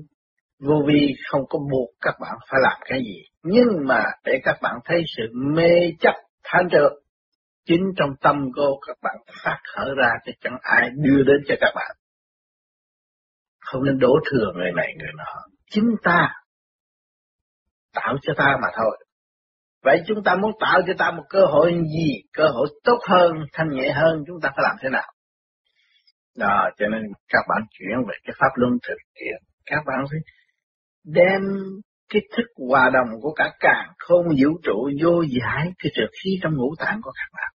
vô 0.60 0.84
vi 0.88 1.15
không 1.32 1.41
có 1.50 1.60
buộc 1.72 1.89
các 2.02 2.15
bạn 2.22 2.38
phải 2.52 2.60
làm 2.63 2.78
cái 2.86 3.00
gì. 3.00 3.24
Nhưng 3.43 3.67
mà 3.86 4.04
để 4.26 4.39
các 4.43 4.56
bạn 4.62 4.76
thấy 4.86 5.04
sự 5.17 5.24
mê 5.34 5.91
chấp 6.00 6.13
than 6.43 6.69
trượt 6.72 6.91
chính 7.65 7.84
trong 7.98 8.10
tâm 8.22 8.36
cô 8.56 8.80
các 8.88 8.98
bạn 9.04 9.15
phát 9.43 9.58
khởi 9.76 9.89
ra, 9.98 10.10
thì 10.26 10.32
chẳng 10.41 10.58
ai 10.62 10.89
đưa 10.95 11.24
đến 11.24 11.38
cho 11.48 11.56
các 11.62 11.72
bạn 11.76 11.95
không 13.72 13.84
nên 13.84 14.00
đổ 14.00 14.20
thừa 14.32 14.52
người 14.56 14.72
này 14.76 14.94
người 14.98 15.14
nọ. 15.18 15.34
Chính 15.72 15.96
ta 16.04 16.30
tạo 17.94 18.16
cho 18.22 18.34
ta 18.38 18.58
mà 18.62 18.68
thôi. 18.78 19.06
Vậy 19.84 20.04
chúng 20.08 20.24
ta 20.24 20.36
muốn 20.36 20.52
tạo 20.60 20.82
cho 20.88 20.94
ta 20.98 21.12
một 21.12 21.24
cơ 21.30 21.46
hội 21.46 21.74
gì? 21.74 22.22
Cơ 22.34 22.48
hội 22.48 22.68
tốt 22.84 23.00
hơn, 23.10 23.32
thanh 23.54 23.70
nhẹ 23.70 23.92
hơn, 23.92 24.24
chúng 24.28 24.42
ta 24.42 24.50
phải 24.56 24.64
làm 24.64 24.76
thế 24.82 24.90
nào? 24.90 25.12
Đó, 26.38 26.70
cho 26.78 26.88
nên 26.88 27.02
các 27.30 27.46
bạn 27.50 27.62
chuyển 27.72 27.98
về 28.08 28.16
cái 28.24 28.36
pháp 28.40 28.50
luân 28.56 28.72
thực 28.88 28.98
hiện. 29.22 29.38
Các 29.66 29.84
bạn 29.86 30.06
phải 30.12 30.20
đem 31.06 31.42
cái 32.10 32.22
thức 32.38 32.46
hòa 32.70 32.90
đồng 32.94 33.22
của 33.22 33.34
cả 33.34 33.52
càng 33.60 33.90
không 33.98 34.26
vũ 34.28 34.60
trụ 34.64 34.90
vô 35.04 35.22
giải 35.22 35.72
cái 35.80 35.92
trượt 35.96 36.10
khí 36.24 36.40
trong 36.42 36.54
ngũ 36.56 36.76
tạng 36.80 37.00
của 37.02 37.12
các 37.16 37.30
bạn. 37.34 37.52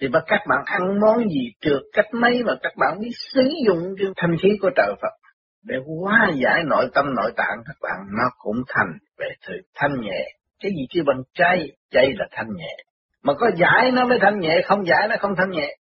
Thì 0.00 0.08
mà 0.08 0.20
các 0.26 0.40
bạn 0.48 0.62
ăn 0.64 1.00
món 1.00 1.28
gì 1.28 1.52
trượt 1.60 1.82
cách 1.92 2.08
mấy 2.12 2.42
mà 2.46 2.52
các 2.62 2.72
bạn 2.76 2.98
biết 3.00 3.12
sử 3.34 3.48
dụng 3.66 3.94
cái 3.98 4.06
thanh 4.16 4.36
khí 4.42 4.48
của 4.60 4.70
trời 4.76 4.94
Phật 5.02 5.23
để 5.64 5.76
hóa 5.86 6.30
giải 6.34 6.62
nội 6.66 6.88
tâm, 6.94 7.04
nội 7.16 7.32
tạng 7.36 7.58
các 7.66 7.76
bạn, 7.82 8.06
nó 8.18 8.24
cũng 8.38 8.56
thành 8.68 8.98
về 9.18 9.26
sự 9.46 9.52
thanh 9.74 10.00
nhẹ. 10.00 10.26
Cái 10.60 10.72
gì 10.76 10.86
kêu 10.94 11.04
bằng 11.06 11.22
chay 11.34 11.76
chay 11.90 12.12
là 12.18 12.26
thanh 12.30 12.48
nhẹ. 12.56 12.76
Mà 13.22 13.34
có 13.34 13.50
giải 13.56 13.90
nó 13.90 14.06
mới 14.06 14.18
thanh 14.20 14.40
nhẹ, 14.40 14.60
không 14.64 14.86
giải 14.86 15.08
nó 15.08 15.16
không 15.20 15.34
thanh 15.36 15.50
nhẹ. 15.50 15.76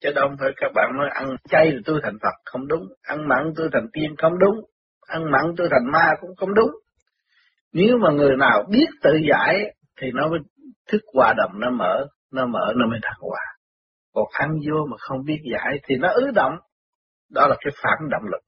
Chứ 0.00 0.12
đâu 0.14 0.28
phải 0.40 0.50
các 0.56 0.72
bạn 0.74 0.90
nói 0.98 1.08
ăn 1.14 1.36
chay 1.48 1.70
là 1.70 1.78
tôi 1.84 2.00
thành 2.02 2.18
Phật, 2.22 2.34
không 2.44 2.68
đúng. 2.68 2.86
Ăn 3.02 3.28
mặn 3.28 3.52
tôi 3.56 3.68
thành 3.72 3.86
tiên, 3.92 4.14
không 4.18 4.38
đúng. 4.38 4.60
Ăn 5.06 5.30
mặn 5.30 5.54
tôi 5.56 5.68
thành 5.70 5.92
ma 5.92 6.10
cũng 6.20 6.30
không 6.36 6.54
đúng. 6.54 6.70
Nếu 7.72 7.98
mà 7.98 8.10
người 8.10 8.36
nào 8.36 8.64
biết 8.70 8.86
tự 9.02 9.10
giải, 9.30 9.74
thì 10.00 10.10
nó 10.14 10.28
mới 10.28 10.38
thức 10.92 11.00
hòa 11.14 11.34
đồng, 11.36 11.60
nó 11.60 11.70
mở 11.70 12.06
nó 12.32 12.46
mở, 12.46 12.72
nó 12.76 12.86
mới 12.86 12.98
thăng 13.02 13.20
hòa. 13.20 13.40
Còn 14.14 14.24
ăn 14.32 14.48
vô 14.50 14.86
mà 14.90 14.96
không 15.00 15.24
biết 15.24 15.38
giải, 15.52 15.80
thì 15.88 15.96
nó 15.96 16.08
ứ 16.08 16.30
động. 16.34 16.52
Đó 17.30 17.46
là 17.46 17.56
cái 17.60 17.72
phản 17.82 18.08
động 18.10 18.22
lực 18.32 18.42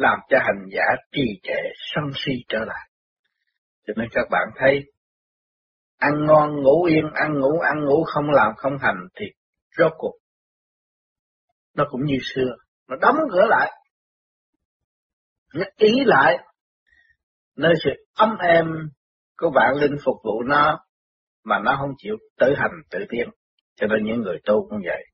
làm 0.00 0.18
cho 0.28 0.38
hành 0.40 0.66
giả 0.70 0.84
trì 1.12 1.40
trệ, 1.42 1.60
sân 1.94 2.04
si 2.14 2.32
trở 2.48 2.58
lại. 2.58 2.90
Cho 3.86 3.92
nên 3.96 4.08
các 4.12 4.26
bạn 4.30 4.48
thấy, 4.56 4.80
ăn 5.98 6.12
ngon, 6.26 6.62
ngủ 6.62 6.84
yên, 6.84 7.04
ăn 7.14 7.40
ngủ 7.40 7.58
ăn 7.60 7.84
ngủ, 7.84 8.04
không 8.04 8.30
làm, 8.30 8.52
không 8.56 8.78
hành 8.80 9.08
thì 9.16 9.26
rốt 9.78 9.92
cuộc, 9.98 10.14
nó 11.74 11.84
cũng 11.90 12.04
như 12.04 12.16
xưa. 12.34 12.56
Nó 12.88 12.96
đóng 13.00 13.16
cửa 13.32 13.46
lại, 13.48 13.70
nó 15.54 15.64
ý 15.76 15.92
lại, 16.06 16.38
nơi 17.56 17.74
sự 17.84 17.90
ấm 18.14 18.36
êm 18.38 18.66
của 19.36 19.50
bạn 19.54 19.74
linh 19.80 19.96
phục 20.04 20.16
vụ 20.24 20.42
nó 20.42 20.78
mà 21.44 21.58
nó 21.58 21.76
không 21.80 21.90
chịu 21.98 22.16
tự 22.38 22.54
hành, 22.56 22.72
tự 22.90 22.98
tiến. 23.10 23.28
Cho 23.74 23.86
nên 23.86 24.04
những 24.04 24.20
người 24.20 24.38
tu 24.44 24.68
cũng 24.68 24.78
vậy. 24.84 25.04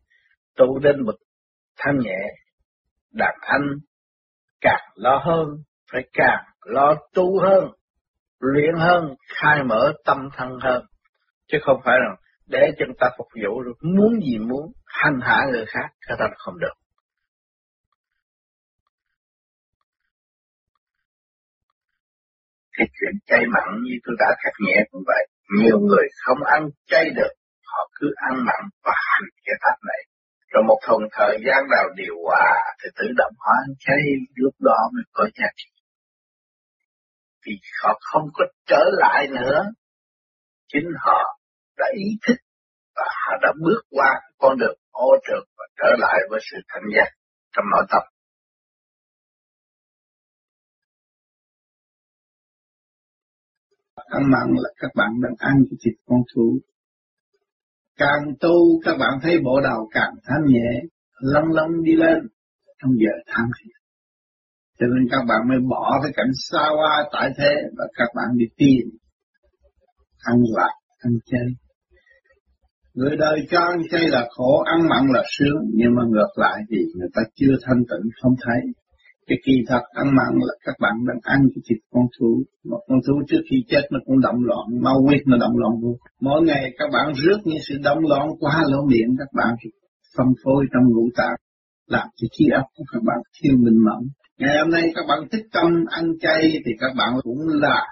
Tu 0.56 0.78
đến 0.78 1.04
bậc 1.06 1.14
thanh 1.76 1.98
nhẹ, 1.98 2.18
đàn 3.12 3.34
anh 3.40 3.62
càng 4.60 4.92
lo 4.94 5.22
hơn 5.24 5.48
phải 5.92 6.02
càng 6.12 6.44
lo 6.64 6.94
tu 7.14 7.40
hơn 7.40 7.70
luyện 8.40 8.74
hơn 8.78 9.14
khai 9.28 9.64
mở 9.64 9.92
tâm 10.04 10.28
thân 10.36 10.48
hơn 10.62 10.84
chứ 11.48 11.58
không 11.62 11.80
phải 11.84 11.94
là 11.98 12.16
để 12.46 12.70
chúng 12.78 12.96
ta 13.00 13.06
phục 13.18 13.26
vụ 13.44 13.62
được 13.62 13.76
muốn 13.82 14.20
gì 14.20 14.38
muốn 14.38 14.72
hành 14.86 15.20
hạ 15.22 15.44
người 15.52 15.64
khác 15.66 15.88
cái 16.06 16.16
ta 16.20 16.26
không 16.38 16.58
được 16.58 16.74
cái 22.76 22.86
chuyện 22.96 23.14
chay 23.26 23.42
mặn 23.54 23.82
như 23.82 23.94
tôi 24.04 24.16
đã 24.18 24.26
khắc 24.42 24.52
nhẹ 24.66 24.76
cũng 24.90 25.02
vậy. 25.06 25.26
Nhiều 25.58 25.78
người 25.78 26.06
không 26.24 26.38
ăn 26.56 26.68
chay 26.86 27.04
được, 27.16 27.32
họ 27.64 27.90
cứ 28.00 28.06
ăn 28.16 28.44
mặn 28.44 28.62
và 28.84 28.92
hành 28.96 29.28
cái 29.44 29.54
pháp 29.62 29.76
này. 29.88 30.00
Rồi 30.56 30.64
một 30.64 30.80
thùng 30.86 31.04
thời 31.18 31.36
gian 31.46 31.60
nào 31.74 31.86
điều 31.96 32.14
hòa 32.24 32.48
thì 32.78 32.88
tự 32.98 33.06
động 33.16 33.34
hóa 33.38 33.56
cái 33.86 33.98
lúc 34.34 34.54
đó 34.60 34.78
mới 34.94 35.04
có 35.12 35.24
giá 35.38 35.46
trị. 35.56 35.70
Vì 37.46 37.52
họ 37.82 37.98
không 38.00 38.28
có 38.34 38.44
trở 38.66 38.84
lại 38.92 39.26
nữa. 39.30 39.58
Chính 40.68 40.88
họ 40.98 41.38
đã 41.76 41.86
ý 41.94 42.08
thức 42.26 42.36
và 42.96 43.04
họ 43.04 43.32
đã 43.42 43.52
bước 43.64 43.80
qua 43.90 44.10
con 44.38 44.58
đường 44.58 44.78
ô 44.90 45.10
trượt 45.26 45.44
và 45.58 45.64
trở 45.76 45.90
lại 45.98 46.18
với 46.30 46.40
sự 46.50 46.56
thanh 46.68 46.84
giác 46.96 47.10
trong 47.52 47.64
nội 47.72 47.86
tâm. 47.90 48.02
ăn 54.06 54.22
mặn 54.30 54.48
là 54.62 54.70
các 54.76 54.90
bạn 54.94 55.10
đang 55.22 55.34
ăn 55.38 55.56
thịt 55.84 55.94
con 56.06 56.18
thú. 56.34 56.58
Càng 57.96 58.34
tu 58.40 58.80
các 58.84 58.96
bạn 58.98 59.12
thấy 59.22 59.38
bộ 59.44 59.60
đầu 59.60 59.88
càng 59.90 60.14
thanh 60.24 60.44
nhẹ, 60.46 60.80
lăn 61.20 61.44
lăn 61.52 61.82
đi 61.82 61.92
lên 61.92 62.18
trong 62.82 62.92
giờ 62.98 63.12
tham 63.26 63.44
thiền. 63.58 63.76
Cho 64.78 64.86
nên 64.86 65.08
các 65.10 65.24
bạn 65.28 65.48
mới 65.48 65.58
bỏ 65.70 66.00
cái 66.02 66.12
cảnh 66.16 66.30
xa 66.50 66.64
hoa 66.76 67.04
tại 67.12 67.30
thế 67.38 67.54
và 67.76 67.84
các 67.94 68.08
bạn 68.14 68.26
đi 68.36 68.44
tìm 68.56 68.86
ăn 70.24 70.36
lạc, 70.56 70.72
ăn 70.98 71.12
chơi. 71.30 71.48
Người 72.94 73.16
đời 73.16 73.46
cho 73.50 73.60
ăn 73.60 73.78
chay 73.90 74.08
là 74.08 74.28
khổ, 74.30 74.62
ăn 74.66 74.88
mặn 74.88 75.12
là 75.14 75.22
sướng, 75.38 75.62
nhưng 75.74 75.94
mà 75.94 76.02
ngược 76.08 76.32
lại 76.36 76.62
thì 76.70 76.76
người 76.96 77.08
ta 77.14 77.22
chưa 77.34 77.54
thanh 77.62 77.78
tịnh 77.78 78.10
không 78.22 78.34
thấy. 78.46 78.60
Cái 79.28 79.38
kỳ 79.46 79.52
thật 79.68 79.82
ăn 79.92 80.06
mặn 80.06 80.32
là 80.46 80.54
các 80.64 80.76
bạn 80.80 80.94
đang 81.08 81.20
ăn 81.22 81.40
cái 81.54 81.62
thịt 81.68 81.78
con 81.92 82.04
thú. 82.18 82.42
Mà 82.64 82.76
con 82.88 82.98
thú 83.06 83.14
trước 83.28 83.42
khi 83.50 83.56
chết 83.68 83.82
nó 83.90 83.98
cũng 84.06 84.20
động 84.20 84.40
loạn, 84.48 84.66
mau 84.80 85.02
huyết 85.06 85.22
nó 85.26 85.36
động 85.36 85.56
loạn 85.56 85.72
vô. 85.82 85.96
Mỗi 86.20 86.42
ngày 86.42 86.74
các 86.78 86.88
bạn 86.92 87.12
rước 87.14 87.38
những 87.44 87.62
sự 87.68 87.74
động 87.84 87.98
loạn 88.08 88.28
qua 88.40 88.62
lỗ 88.70 88.86
miệng 88.90 89.10
các 89.18 89.28
bạn 89.34 89.54
phân 90.16 90.26
phối 90.44 90.64
trong 90.72 90.84
ngũ 90.92 91.08
tạng 91.16 91.36
làm 91.86 92.08
cho 92.16 92.26
trí 92.32 92.44
óc 92.54 92.66
của 92.76 92.84
các 92.92 93.02
bạn 93.06 93.18
thiếu 93.36 93.54
minh 93.64 93.78
mẫn. 93.86 94.08
Ngày 94.38 94.58
hôm 94.58 94.70
nay 94.70 94.82
các 94.94 95.04
bạn 95.08 95.18
thích 95.32 95.46
tâm 95.52 95.70
ăn 95.90 96.04
chay 96.20 96.40
thì 96.64 96.72
các 96.80 96.92
bạn 96.98 97.12
cũng 97.22 97.38
là 97.48 97.86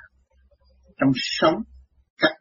trong 1.01 1.13
sống 1.15 1.55
cắt 2.23 2.35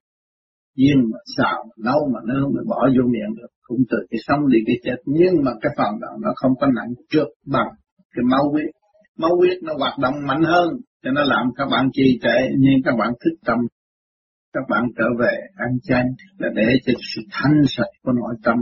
duyên 0.76 0.98
mà 1.12 1.18
xào 1.38 1.64
nấu 1.84 2.00
mà 2.14 2.20
nướng 2.28 2.50
mà 2.56 2.62
bỏ 2.68 2.90
vô 2.96 3.04
miệng 3.14 3.36
được 3.38 3.52
cũng 3.64 3.80
từ 3.90 3.98
cái 4.10 4.20
sống 4.28 4.40
đi 4.52 4.60
cái 4.68 4.76
chết 4.84 4.98
nhưng 5.06 5.34
mà 5.46 5.52
cái 5.62 5.72
phần 5.78 6.00
đó 6.02 6.08
nó 6.22 6.30
không 6.36 6.52
có 6.60 6.68
nặng 6.76 6.94
trước 7.10 7.28
bằng 7.46 7.68
cái 8.16 8.24
máu 8.32 8.50
huyết 8.52 8.70
máu 9.18 9.36
huyết 9.40 9.58
nó 9.64 9.74
hoạt 9.80 10.00
động 10.00 10.14
mạnh 10.28 10.44
hơn, 10.44 10.70
cho 11.04 11.12
nó 11.12 11.24
làm 11.24 11.46
các 11.56 11.66
bạn 11.72 11.90
trì 11.94 12.20
trệ, 12.22 12.38
nhưng 12.60 12.84
các 12.86 12.96
bạn 13.00 13.10
thức 13.24 13.36
tâm, 13.46 13.60
các 14.54 14.64
bạn 14.70 14.84
trở 14.98 15.06
về 15.20 15.38
ăn 15.56 15.72
chay 15.84 16.04
là 16.38 16.50
để 16.56 16.68
cho 16.86 16.94
sự 17.16 17.22
thanh 17.32 17.62
sạch 17.68 17.92
của 18.04 18.12
nội 18.12 18.36
tâm 18.44 18.58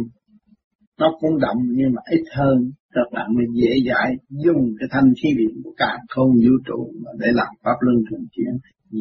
nó 1.01 1.07
cũng 1.19 1.39
động 1.39 1.57
nhưng 1.77 1.89
mà 1.95 2.01
ít 2.11 2.23
hơn, 2.37 2.57
các 2.93 3.07
bạn 3.13 3.27
mới 3.35 3.45
dễ 3.61 3.71
dãi 3.87 4.09
dùng 4.29 4.63
cái 4.79 4.87
thanh 4.91 5.09
khí 5.23 5.29
điện 5.37 5.61
của 5.63 5.73
cả 5.77 5.97
không 6.09 6.31
vũ 6.43 6.53
trụ 6.65 6.91
để 7.19 7.27
làm 7.31 7.53
pháp 7.63 7.77
luân 7.79 7.97
thường 8.09 8.25
chuyển, 8.31 8.53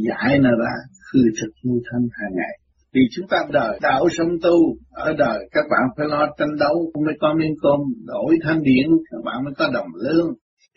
giải 0.06 0.38
nó 0.38 0.50
ra 0.50 0.74
khư 1.06 1.20
thực 1.40 1.52
như 1.62 1.80
thanh 1.90 2.06
hàng 2.18 2.32
ngày. 2.34 2.54
Vì 2.94 3.00
chúng 3.10 3.26
ta 3.30 3.36
đời, 3.52 3.78
đạo 3.82 4.08
sống 4.18 4.28
tu, 4.42 4.56
ở 4.90 5.14
đời 5.18 5.38
các 5.52 5.64
bạn 5.70 5.84
phải 5.96 6.06
lo 6.08 6.26
tranh 6.38 6.56
đấu 6.60 6.76
mới 7.06 7.14
có 7.20 7.34
miếng 7.38 7.54
cơm, 7.62 7.80
đổi 8.06 8.36
thanh 8.44 8.62
điển, 8.62 8.86
các 9.10 9.18
bạn 9.24 9.44
mới 9.44 9.54
có 9.58 9.70
đồng 9.74 9.88
lương 9.94 10.28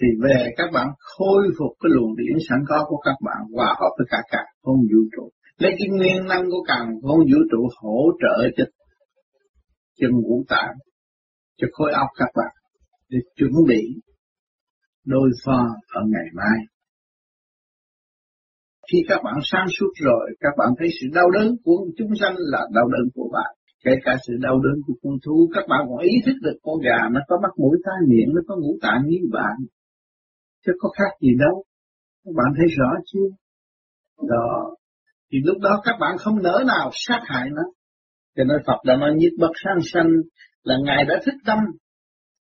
thì 0.01 0.07
về 0.23 0.53
các 0.57 0.69
bạn 0.73 0.87
khôi 0.97 1.43
phục 1.59 1.71
cái 1.79 1.89
luồng 1.95 2.15
điển 2.15 2.37
sẵn 2.49 2.59
có 2.67 2.85
của 2.87 2.97
các 2.97 3.15
bạn 3.25 3.41
hòa 3.53 3.75
hợp 3.79 3.91
với 3.97 4.07
cả 4.09 4.17
cả 4.31 4.43
không 4.61 4.81
vũ 4.81 5.01
trụ. 5.15 5.29
Lấy 5.57 5.75
cái 5.79 5.87
nguyên 5.89 6.27
năng 6.27 6.43
của 6.51 6.63
càng 6.67 6.87
không 7.01 7.19
vũ 7.19 7.39
trụ 7.51 7.67
hỗ 7.81 7.99
trợ 8.21 8.49
cho 8.57 8.63
chân 9.99 10.11
ngũ 10.11 10.43
tạng, 10.49 10.75
cho 11.57 11.67
khối 11.71 11.91
óc 11.91 12.07
các 12.19 12.29
bạn 12.35 12.53
để 13.09 13.19
chuẩn 13.35 13.51
bị 13.67 13.81
đôi 15.05 15.29
pho 15.45 15.59
ở 15.87 16.01
ngày 16.13 16.27
mai. 16.33 16.59
Khi 18.91 18.97
các 19.07 19.19
bạn 19.23 19.35
sáng 19.43 19.67
suốt 19.79 19.91
rồi, 19.95 20.35
các 20.39 20.53
bạn 20.57 20.69
thấy 20.79 20.87
sự 21.01 21.07
đau 21.13 21.31
đớn 21.31 21.55
của 21.63 21.77
chúng 21.97 22.11
sanh 22.19 22.35
là 22.37 22.61
đau 22.73 22.87
đớn 22.87 23.09
của 23.15 23.29
bạn. 23.33 23.55
Kể 23.85 23.91
cả 24.05 24.15
sự 24.27 24.33
đau 24.41 24.59
đớn 24.59 24.73
của 24.87 24.93
con 25.03 25.13
thú, 25.25 25.49
các 25.53 25.65
bạn 25.69 25.79
còn 25.89 25.99
ý 25.99 26.13
thức 26.25 26.37
được 26.41 26.57
con 26.63 26.75
gà 26.85 27.09
nó 27.11 27.19
có 27.27 27.35
mắt 27.43 27.49
mũi 27.57 27.77
tai 27.85 27.99
miệng 28.07 28.29
nó 28.35 28.41
có 28.47 28.55
ngũ 28.55 28.77
tạng 28.81 29.01
như 29.07 29.17
bạn 29.31 29.55
chứ 30.65 30.71
có 30.79 30.89
khác 30.89 31.17
gì 31.21 31.29
đâu. 31.39 31.63
Các 32.25 32.31
bạn 32.35 32.53
thấy 32.57 32.67
rõ 32.77 32.89
chưa? 33.05 33.27
Đó. 34.29 34.75
Thì 35.31 35.37
lúc 35.43 35.57
đó 35.61 35.81
các 35.83 35.95
bạn 35.99 36.17
không 36.17 36.43
nỡ 36.43 36.63
nào 36.67 36.89
sát 36.93 37.21
hại 37.25 37.49
nó. 37.49 37.63
Cho 38.35 38.43
nên 38.43 38.57
Phật 38.67 38.79
đã 38.85 38.95
nói 38.95 39.11
nhiếp 39.17 39.31
bất 39.39 39.51
sang 39.63 39.79
sanh 39.93 40.09
là 40.63 40.75
Ngài 40.83 41.05
đã 41.05 41.21
thức 41.25 41.35
tâm. 41.45 41.57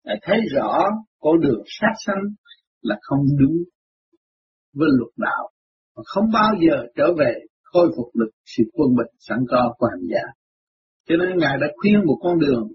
đã 0.05 0.15
thấy 0.21 0.39
rõ 0.55 0.83
con 1.19 1.41
đường 1.41 1.63
sát 1.65 1.93
sanh 2.05 2.23
là 2.81 2.97
không 3.01 3.19
đúng 3.39 3.57
với 4.73 4.89
luật 4.97 5.11
đạo. 5.17 5.49
Mà 5.95 6.03
không 6.05 6.25
bao 6.33 6.53
giờ 6.61 6.85
trở 6.95 7.13
về 7.19 7.33
khôi 7.63 7.91
phục 7.97 8.07
lực 8.13 8.29
sự 8.45 8.63
quân 8.73 8.89
bình 8.97 9.13
sẵn 9.19 9.37
có 9.49 9.73
của 9.77 9.87
hành 9.87 10.07
giả. 10.11 10.31
Cho 11.07 11.15
nên 11.15 11.37
Ngài 11.37 11.57
đã 11.61 11.67
khuyên 11.81 12.05
một 12.05 12.17
con 12.23 12.39
đường 12.39 12.67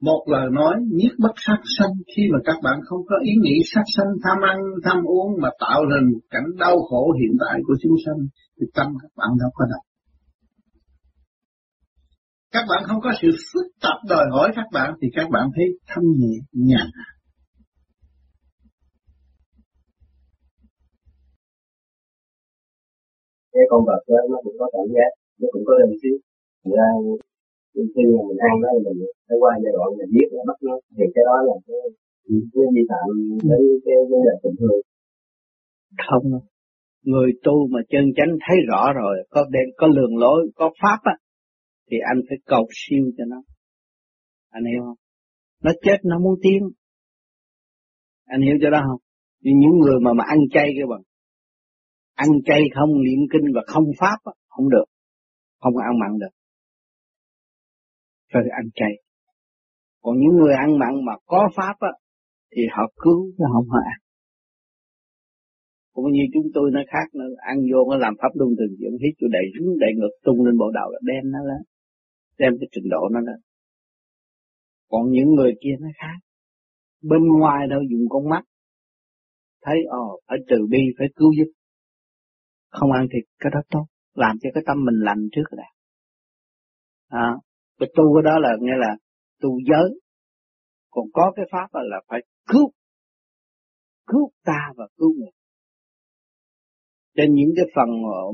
một 0.00 0.22
lời 0.26 0.46
nói 0.52 0.74
nhiếp 0.90 1.12
bất 1.18 1.34
sát 1.46 1.60
sanh 1.78 1.94
khi 2.16 2.22
mà 2.32 2.38
các 2.44 2.56
bạn 2.62 2.80
không 2.84 3.00
có 3.08 3.16
ý 3.24 3.32
nghĩ 3.42 3.56
sát 3.74 3.82
sanh 3.96 4.06
tham 4.24 4.38
ăn, 4.42 4.58
tham 4.84 5.04
uống 5.04 5.30
mà 5.42 5.48
tạo 5.60 5.80
ra 5.90 5.96
một 6.12 6.20
cảnh 6.30 6.48
đau 6.58 6.76
khổ 6.88 7.12
hiện 7.20 7.36
tại 7.40 7.60
của 7.66 7.74
chúng 7.82 7.96
sanh 8.06 8.20
thì 8.60 8.66
tâm 8.74 8.86
các 9.02 9.10
bạn 9.16 9.28
đâu 9.40 9.50
có 9.54 9.64
động. 9.70 9.84
Các 12.52 12.64
bạn 12.68 12.82
không 12.86 13.00
có 13.00 13.10
sự 13.22 13.28
phức 13.52 13.66
tạp 13.82 13.98
đòi 14.08 14.26
hỏi 14.32 14.52
các 14.56 14.66
bạn 14.72 14.94
thì 15.02 15.08
các 15.16 15.26
bạn 15.30 15.50
thấy 15.54 15.64
thanh 15.86 16.04
nhẹ, 16.18 16.34
nhàn 16.52 16.86
cái 23.58 23.66
con 23.70 23.80
vật 23.88 24.02
đó 24.08 24.18
nó 24.30 24.38
cũng 24.44 24.56
có 24.60 24.66
cảm 24.74 24.86
giác 24.94 25.10
nó 25.40 25.46
cũng 25.52 25.64
có 25.68 25.72
linh 25.80 25.96
trí 26.02 26.12
ra 26.74 26.88
khi 27.94 28.02
mà 28.12 28.20
mình 28.28 28.40
ăn 28.48 28.54
đó 28.64 28.70
mình 28.86 28.98
phải 29.26 29.36
qua 29.42 29.52
giai 29.62 29.72
đoạn 29.76 29.88
mình 29.98 30.10
biết 30.16 30.28
là 30.36 30.42
bắt 30.48 30.58
nó. 30.66 30.74
Thì 30.96 31.04
cái 31.14 31.24
đó 31.30 31.36
là 31.48 31.54
cái 31.66 31.80
cái 32.54 32.64
vi 32.74 32.82
phạm 32.90 33.08
đến 33.50 33.62
cái 33.84 33.96
vấn 34.10 34.20
đề 34.26 34.34
tình 34.42 34.56
thương. 34.60 34.80
Không. 36.08 36.24
Người 37.10 37.30
tu 37.44 37.56
mà 37.72 37.80
chân 37.92 38.04
chánh 38.16 38.32
thấy 38.44 38.56
rõ 38.70 38.82
rồi 39.00 39.14
có 39.34 39.40
đen 39.54 39.66
có 39.80 39.86
lường 39.96 40.14
lối 40.22 40.40
có 40.58 40.66
pháp 40.82 40.98
á 41.02 41.14
thì 41.90 41.96
anh 42.10 42.18
phải 42.28 42.38
cầu 42.52 42.64
siêu 42.80 43.04
cho 43.16 43.24
nó. 43.32 43.40
Anh 44.50 44.64
hiểu 44.72 44.82
không? 44.86 45.00
Nó 45.64 45.72
chết 45.84 45.98
nó 46.04 46.18
muốn 46.18 46.34
tiến. 46.42 46.60
Anh 48.24 48.40
hiểu 48.42 48.56
cho 48.62 48.70
đó 48.70 48.80
không? 48.88 49.00
Nhưng 49.42 49.58
những 49.58 49.78
người 49.82 49.98
mà 50.04 50.12
mà 50.12 50.24
ăn 50.28 50.38
chay 50.54 50.68
cái 50.76 50.86
bằng 50.90 51.02
ăn 52.24 52.28
chay 52.46 52.60
không 52.74 52.90
niệm 53.04 53.20
kinh 53.32 53.46
và 53.54 53.62
không 53.66 53.84
pháp 54.00 54.18
á, 54.24 54.32
không 54.48 54.68
được. 54.70 54.84
Không 55.60 55.76
ăn 55.76 55.98
mặn 55.98 56.18
được 56.18 56.34
cho 58.32 58.38
ăn 58.60 58.66
chay. 58.74 58.92
Còn 60.02 60.14
những 60.18 60.36
người 60.36 60.54
ăn 60.54 60.78
mặn 60.78 61.04
mà 61.06 61.12
có 61.26 61.48
pháp 61.56 61.76
á, 61.80 61.92
thì 62.56 62.62
họ 62.70 62.92
cứu 63.02 63.30
chứ 63.38 63.44
không 63.52 63.68
họ 63.68 63.78
ăn. 63.94 63.98
cũng 65.98 66.12
như 66.12 66.22
chúng 66.34 66.46
tôi 66.54 66.70
nó 66.74 66.80
khác 66.92 67.06
nó 67.14 67.24
ăn 67.52 67.56
vô 67.70 67.78
nó 67.90 67.96
làm 67.96 68.14
pháp 68.20 68.32
luân 68.34 68.50
thường 68.58 68.76
chuyển 68.78 68.92
hít 69.02 69.14
chỗ 69.18 69.26
đầy 69.36 69.46
hướng 69.54 69.78
đầy 69.78 69.92
ngực 69.96 70.14
tung 70.24 70.44
lên 70.44 70.58
bộ 70.58 70.70
đầu 70.78 70.88
là 70.92 71.00
đem 71.02 71.32
nó 71.32 71.38
lên 71.50 71.62
đem 72.38 72.52
cái 72.60 72.68
trình 72.72 72.88
độ 72.90 73.08
nó 73.12 73.20
lên 73.20 73.40
còn 74.90 75.10
những 75.10 75.34
người 75.34 75.52
kia 75.62 75.76
nó 75.80 75.88
khác 76.00 76.18
bên 77.02 77.22
ngoài 77.38 77.66
đâu 77.70 77.80
dùng 77.90 78.08
con 78.08 78.28
mắt 78.28 78.42
thấy 79.64 79.76
ồ 79.88 80.20
phải 80.28 80.38
trừ 80.48 80.66
bi 80.70 80.78
phải 80.98 81.08
cứu 81.16 81.30
giúp 81.38 81.50
không 82.70 82.92
ăn 82.92 83.06
thịt 83.12 83.24
cái 83.38 83.50
đó 83.54 83.60
tốt 83.70 83.86
làm 84.14 84.36
cho 84.42 84.50
cái 84.54 84.62
tâm 84.66 84.76
mình 84.84 84.98
lành 85.04 85.28
trước 85.32 85.56
đã 85.56 85.68
à, 87.08 87.26
cái 87.78 87.88
tu 87.96 88.04
cái 88.14 88.22
đó 88.32 88.38
là 88.38 88.50
nghĩa 88.60 88.78
là 88.78 88.96
tu 89.40 89.50
giới. 89.68 90.00
Còn 90.90 91.04
có 91.12 91.32
cái 91.36 91.44
pháp 91.52 91.68
là 91.72 92.00
phải 92.08 92.20
cứu 92.46 92.70
cứu 94.06 94.30
ta 94.44 94.72
và 94.76 94.88
cứu 94.96 95.14
người. 95.18 95.32
Trên 97.16 97.34
những 97.34 97.50
cái 97.56 97.64
phần 97.76 97.88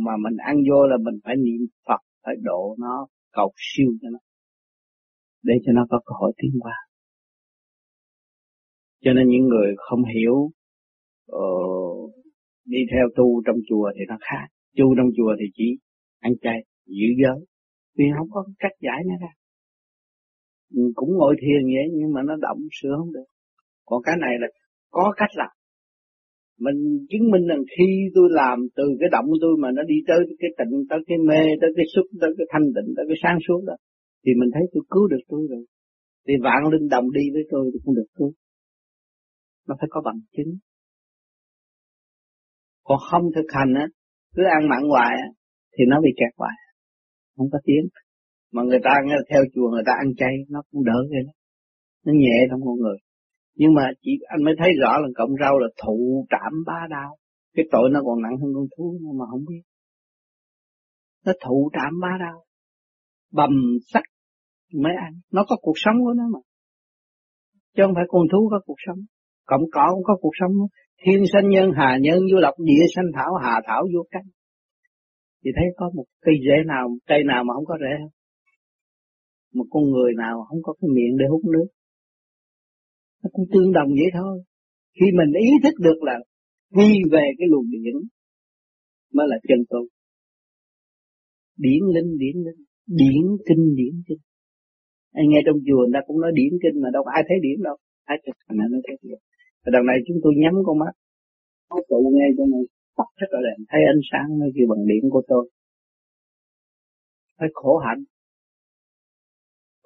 mà 0.04 0.12
mình 0.24 0.36
ăn 0.36 0.56
vô 0.70 0.86
là 0.86 0.96
mình 1.02 1.20
phải 1.24 1.34
niệm 1.36 1.60
Phật 1.88 2.00
phải 2.24 2.34
độ 2.42 2.76
nó 2.78 3.06
cầu 3.32 3.52
siêu 3.56 3.90
cho 4.02 4.08
nó 4.12 4.18
để 5.42 5.54
cho 5.66 5.72
nó 5.72 5.86
có 5.90 6.00
cơ 6.06 6.12
hội 6.20 6.32
tiến 6.36 6.50
qua 6.60 6.74
cho 9.04 9.12
nên 9.12 9.28
những 9.28 9.46
người 9.48 9.74
không 9.76 10.02
hiểu 10.14 10.50
uh, 11.32 12.12
đi 12.64 12.78
theo 12.92 13.06
tu 13.16 13.42
trong 13.46 13.56
chùa 13.68 13.90
thì 13.96 14.00
nó 14.08 14.16
khác. 14.20 14.46
Tu 14.76 14.94
trong 14.96 15.06
chùa 15.16 15.34
thì 15.40 15.46
chỉ 15.54 15.64
ăn 16.20 16.32
chay 16.42 16.58
giữ 16.86 17.08
giới 17.22 17.46
vì 17.96 18.04
không 18.18 18.28
có 18.30 18.44
cách 18.58 18.76
giải 18.80 19.00
nó 19.08 19.14
ra. 19.22 19.32
Cũng 20.94 21.10
ngồi 21.18 21.34
thiền 21.42 21.62
vậy, 21.74 21.86
nhưng 21.98 22.12
mà 22.14 22.20
nó 22.28 22.34
động, 22.46 22.58
sửa 22.78 22.94
không 22.98 23.12
được. 23.12 23.28
Còn 23.84 24.02
cái 24.02 24.16
này 24.20 24.34
là 24.40 24.48
có 24.90 25.12
cách 25.16 25.30
làm. 25.34 25.52
Mình 26.58 26.78
chứng 27.10 27.30
minh 27.32 27.44
rằng 27.50 27.62
khi 27.74 27.88
tôi 28.14 28.28
làm 28.40 28.58
từ 28.76 28.84
cái 29.00 29.08
động 29.12 29.28
tôi 29.40 29.54
mà 29.62 29.68
nó 29.76 29.82
đi 29.82 29.94
tới 30.08 30.18
cái 30.40 30.50
tịnh, 30.58 30.74
tới 30.90 30.98
cái 31.06 31.18
mê, 31.28 31.42
tới 31.60 31.70
cái 31.76 31.86
xúc, 31.94 32.06
tới 32.20 32.30
cái 32.38 32.46
thanh 32.52 32.66
định 32.76 32.88
tới 32.96 33.04
cái 33.08 33.18
sáng 33.22 33.38
suốt 33.48 33.60
đó, 33.66 33.76
thì 34.22 34.30
mình 34.40 34.50
thấy 34.54 34.62
tôi 34.72 34.82
cứu 34.90 35.08
được 35.08 35.22
tôi 35.28 35.46
rồi. 35.50 35.64
Thì 36.26 36.34
vạn 36.44 36.60
linh 36.72 36.88
đồng 36.88 37.06
đi 37.12 37.24
với 37.34 37.42
tôi 37.50 37.70
thì 37.72 37.78
cũng 37.84 37.94
được 37.94 38.08
cứu. 38.14 38.32
Nó 39.68 39.74
phải 39.80 39.88
có 39.90 40.00
bằng 40.04 40.20
chứng. 40.36 40.52
Còn 42.84 42.98
không 43.10 43.24
thực 43.34 43.48
hành 43.48 43.74
á, 43.74 43.86
cứ 44.34 44.42
ăn 44.58 44.68
mặn 44.68 44.82
hoài 44.90 45.12
á, 45.26 45.28
thì 45.74 45.84
nó 45.88 46.00
bị 46.00 46.10
kẹt 46.16 46.32
hoài 46.36 46.56
không 47.36 47.48
có 47.52 47.58
tiếng. 47.64 47.86
Mà 48.52 48.62
người 48.62 48.80
ta 48.84 48.90
nghe 49.04 49.14
theo 49.30 49.42
chùa 49.54 49.68
người 49.70 49.82
ta 49.86 49.92
ăn 50.02 50.14
chay, 50.16 50.34
nó 50.48 50.62
cũng 50.70 50.84
đỡ 50.84 50.98
vậy 51.10 51.22
đó 51.26 51.32
nó 52.04 52.12
nhẹ 52.12 52.46
trong 52.50 52.60
con 52.64 52.76
người. 52.76 52.96
Nhưng 53.56 53.74
mà 53.74 53.82
chỉ 54.02 54.10
anh 54.26 54.44
mới 54.44 54.54
thấy 54.58 54.70
rõ 54.82 54.98
là 54.98 55.08
cộng 55.14 55.30
rau 55.40 55.58
là 55.58 55.68
thụ 55.84 56.26
trảm 56.30 56.52
ba 56.66 56.80
đau 56.90 57.16
cái 57.54 57.64
tội 57.72 57.90
nó 57.92 58.00
còn 58.04 58.22
nặng 58.22 58.36
hơn 58.40 58.50
con 58.54 58.66
thú 58.76 58.98
mà 59.18 59.24
không 59.30 59.44
biết. 59.48 59.62
Nó 61.26 61.32
thụ 61.46 61.70
trảm 61.72 61.92
ba 62.02 62.08
đau 62.20 62.44
bầm 63.32 63.50
sắc 63.92 64.02
mới 64.74 64.92
ăn. 65.04 65.12
Nó 65.32 65.44
có 65.48 65.56
cuộc 65.62 65.76
sống 65.76 65.96
của 66.04 66.12
nó 66.12 66.24
mà. 66.32 66.38
Chứ 67.76 67.82
không 67.86 67.94
phải 67.94 68.04
con 68.08 68.22
thú 68.32 68.48
có 68.50 68.60
cuộc 68.66 68.76
sống. 68.86 68.98
Cộng 69.46 69.62
cỏ 69.72 69.86
cũng 69.94 70.04
có 70.04 70.16
cuộc 70.20 70.32
sống. 70.40 70.52
Thiên 71.06 71.24
sanh 71.32 71.48
nhân, 71.48 71.70
hà 71.76 71.98
nhân, 72.00 72.18
vô 72.32 72.40
lộc, 72.40 72.54
địa 72.58 72.84
sanh 72.96 73.04
thảo, 73.14 73.34
hà 73.42 73.60
thảo, 73.66 73.82
vô 73.94 74.02
cánh 74.10 74.24
thì 75.44 75.50
thấy 75.56 75.64
có 75.76 75.90
một 75.94 76.04
cây 76.20 76.34
rễ 76.46 76.56
nào, 76.66 76.88
cây 77.06 77.20
nào 77.24 77.44
mà 77.44 77.54
không 77.54 77.64
có 77.64 77.76
rễ 77.80 77.92
không? 78.00 78.14
Một 79.54 79.66
con 79.70 79.84
người 79.90 80.12
nào 80.16 80.44
không 80.48 80.62
có 80.62 80.74
cái 80.80 80.88
miệng 80.94 81.16
để 81.18 81.26
hút 81.30 81.44
nước? 81.44 81.68
Nó 83.22 83.30
cũng 83.32 83.46
tương 83.52 83.72
đồng 83.72 83.88
vậy 83.88 84.10
thôi. 84.12 84.42
Khi 85.00 85.06
mình 85.18 85.32
ý 85.40 85.48
thức 85.62 85.74
được 85.86 85.98
là 86.02 86.16
quy 86.76 86.90
về 87.12 87.24
cái 87.38 87.46
luồng 87.50 87.70
điển 87.70 87.94
mới 89.14 89.26
là 89.30 89.36
chân 89.48 89.58
tu 89.70 89.88
điển 91.56 91.82
linh 91.94 92.10
điển 92.22 92.36
linh, 92.46 92.60
điển 93.00 93.24
kinh 93.46 93.64
điển 93.78 93.94
kinh. 94.06 94.22
Anh 95.12 95.26
nghe 95.28 95.40
trong 95.46 95.58
chùa 95.66 95.80
người 95.82 95.94
ta 95.94 96.00
cũng 96.06 96.20
nói 96.20 96.32
điển 96.34 96.52
kinh 96.62 96.76
mà 96.82 96.88
đâu 96.92 97.02
có 97.04 97.10
ai 97.14 97.22
thấy 97.28 97.38
điển 97.46 97.58
đâu. 97.62 97.76
Ai 98.04 98.16
thực 98.26 98.36
hành 98.46 98.58
nó 98.72 98.78
thấy 98.86 98.96
điển. 99.02 99.18
Và 99.62 99.70
đằng 99.74 99.86
này 99.86 99.98
chúng 100.06 100.18
tôi 100.22 100.32
nhắm 100.42 100.54
con 100.66 100.78
mắt. 100.78 100.94
Có 101.68 101.78
tụ 101.88 102.00
nghe 102.14 102.26
cho 102.36 102.44
này 102.52 102.64
tắt 102.98 103.08
hết 103.18 103.28
là 103.34 103.40
đèn 103.46 103.58
thấy 103.70 103.80
ánh 103.94 104.02
sáng 104.10 104.28
mới 104.38 104.50
kêu 104.54 104.66
bằng 104.70 104.84
điện 104.90 105.04
của 105.14 105.22
tôi. 105.30 105.44
Phải 107.38 107.48
khổ 107.54 107.72
hạnh. 107.86 108.02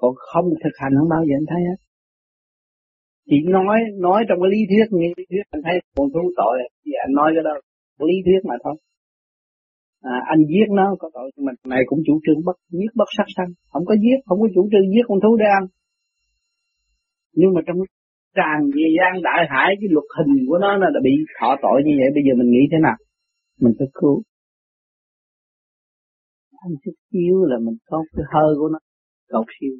Còn 0.00 0.12
không 0.30 0.46
thực 0.62 0.74
hành 0.80 0.92
không 0.98 1.11
bao 1.14 1.22
giờ 1.28 1.34
anh 1.40 1.48
thấy 1.50 1.61
hết. 1.68 1.78
Chỉ 3.28 3.36
nói 3.56 3.78
nói 4.06 4.24
trong 4.28 4.38
cái 4.42 4.50
lý 4.54 4.61
thuyết 4.70 4.86
nghe 4.90 5.09
lý 5.16 5.24
thuyết 5.30 5.44
anh 5.54 5.62
thấy 5.66 5.76
con 5.96 6.06
thú 6.14 6.22
tội. 6.40 6.56
Thì 6.84 6.92
anh 7.04 7.12
nói 7.18 7.28
cái 7.34 7.44
đó 7.48 7.54
lý 8.09 8.16
thuyết 8.24 8.40
mà 8.48 8.56
thôi. 8.64 8.76
À, 10.12 10.16
anh 10.32 10.40
giết 10.50 10.68
nó 10.78 10.96
có 10.98 11.11
tội 11.14 11.30
nhưng 11.36 11.46
mà 11.46 11.52
này 11.72 11.82
cũng 11.86 12.00
chủ 12.06 12.14
trương 12.24 12.44
bất 12.44 12.56
giết 12.68 12.90
bất 12.94 13.09
sát 13.16 13.28
sanh. 13.36 13.50
Không 13.72 13.84
có 13.88 13.94
giết 14.04 14.18
không 14.26 14.40
có 14.42 14.48
chủ 14.54 14.62
trương 14.70 14.90
giết 14.92 15.04
con 15.09 15.18
thú 15.22 15.36
để 15.36 15.46
ăn. 15.59 15.64
Nhưng 17.38 17.50
mà 17.54 17.61
trong 17.66 17.76
tràn 18.39 18.59
về 18.74 18.86
gian 18.97 19.12
đại 19.28 19.41
hải 19.53 19.70
cái 19.80 19.89
luật 19.95 20.09
hình 20.16 20.32
của 20.49 20.59
nó 20.64 20.70
là 20.76 21.01
bị 21.07 21.14
thọ 21.39 21.51
tội 21.64 21.78
như 21.86 21.93
vậy. 22.01 22.09
Bây 22.16 22.22
giờ 22.26 22.32
mình 22.41 22.51
nghĩ 22.51 22.62
thế 22.72 22.78
nào? 22.86 22.99
Mình 23.62 23.74
phải 23.78 23.89
cứu. 23.99 24.16
Anh 26.64 26.74
chút 26.82 26.97
xíu 27.11 27.36
là 27.51 27.57
mình 27.66 27.76
có 27.91 27.99
cái 28.16 28.24
hơi 28.34 28.51
của 28.59 28.68
nó 28.72 28.78
cầu 29.32 29.45
siêu 29.55 29.74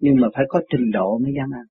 nhưng 0.00 0.14
mà 0.20 0.28
phải 0.34 0.44
có 0.48 0.60
trình 0.70 0.90
độ 0.92 1.18
mới 1.18 1.32
dám 1.36 1.50
ăn. 1.54 1.66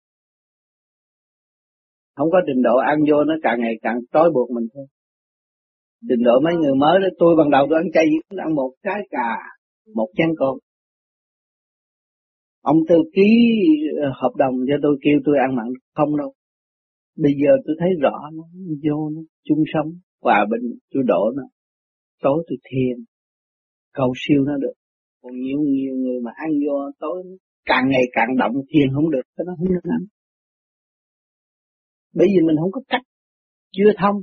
Không 2.17 2.29
có 2.33 2.39
trình 2.47 2.63
độ 2.63 2.77
ăn 2.77 2.99
vô 3.11 3.25
nó 3.25 3.35
càng 3.43 3.61
ngày 3.61 3.75
càng 3.83 3.99
trói 4.13 4.31
buộc 4.35 4.51
mình 4.51 4.67
thôi. 4.75 4.87
Trình 6.09 6.23
độ 6.25 6.41
mấy 6.45 6.55
người 6.55 6.75
mới 6.75 7.01
đó, 7.03 7.09
tôi 7.19 7.35
ban 7.39 7.51
đầu 7.51 7.67
tôi 7.71 7.79
ăn 7.79 7.87
chay 7.95 8.05
ăn 8.37 8.55
một 8.55 8.71
trái 8.85 9.01
cà, 9.11 9.37
một 9.95 10.09
chén 10.17 10.29
cơm 10.39 10.55
ông 12.71 12.77
tư 12.89 12.97
ký 13.15 13.29
ờ, 14.03 14.09
hợp 14.21 14.33
đồng 14.37 14.55
cho 14.69 14.77
tôi 14.83 14.95
kêu 15.05 15.19
tôi 15.25 15.37
ăn 15.47 15.57
mặn, 15.57 15.67
không 15.95 16.17
đâu. 16.17 16.33
Bây 17.17 17.33
giờ 17.41 17.51
tôi 17.65 17.77
thấy 17.81 17.89
rõ 18.03 18.17
nó, 18.37 18.45
vô 18.85 19.11
nó, 19.15 19.21
chung 19.45 19.63
sống, 19.73 19.89
hòa 20.23 20.47
bình, 20.51 20.79
tôi 20.91 21.03
đổ 21.07 21.23
nó. 21.37 21.43
Tối 22.23 22.45
tôi 22.49 22.59
thiền, 22.69 23.05
cầu 23.93 24.13
siêu 24.23 24.41
nó 24.45 24.57
được. 24.57 24.77
Còn 25.23 25.33
nhiều 25.41 25.59
nhiều 25.61 25.95
người 25.95 26.21
mà 26.25 26.31
ăn 26.35 26.51
vô, 26.67 26.77
tối 27.01 27.23
càng 27.65 27.85
ngày 27.91 28.05
càng 28.13 28.37
động, 28.39 28.53
thiền 28.71 28.89
không 28.95 29.11
được 29.11 29.27
nó 29.47 29.55
không 29.59 29.69
được 29.69 29.85
ăn. 29.97 30.03
Bởi 32.15 32.27
vì 32.33 32.41
mình 32.47 32.57
không 32.61 32.73
có 32.73 32.81
cách, 32.89 33.03
chưa 33.77 33.91
thông. 33.99 34.17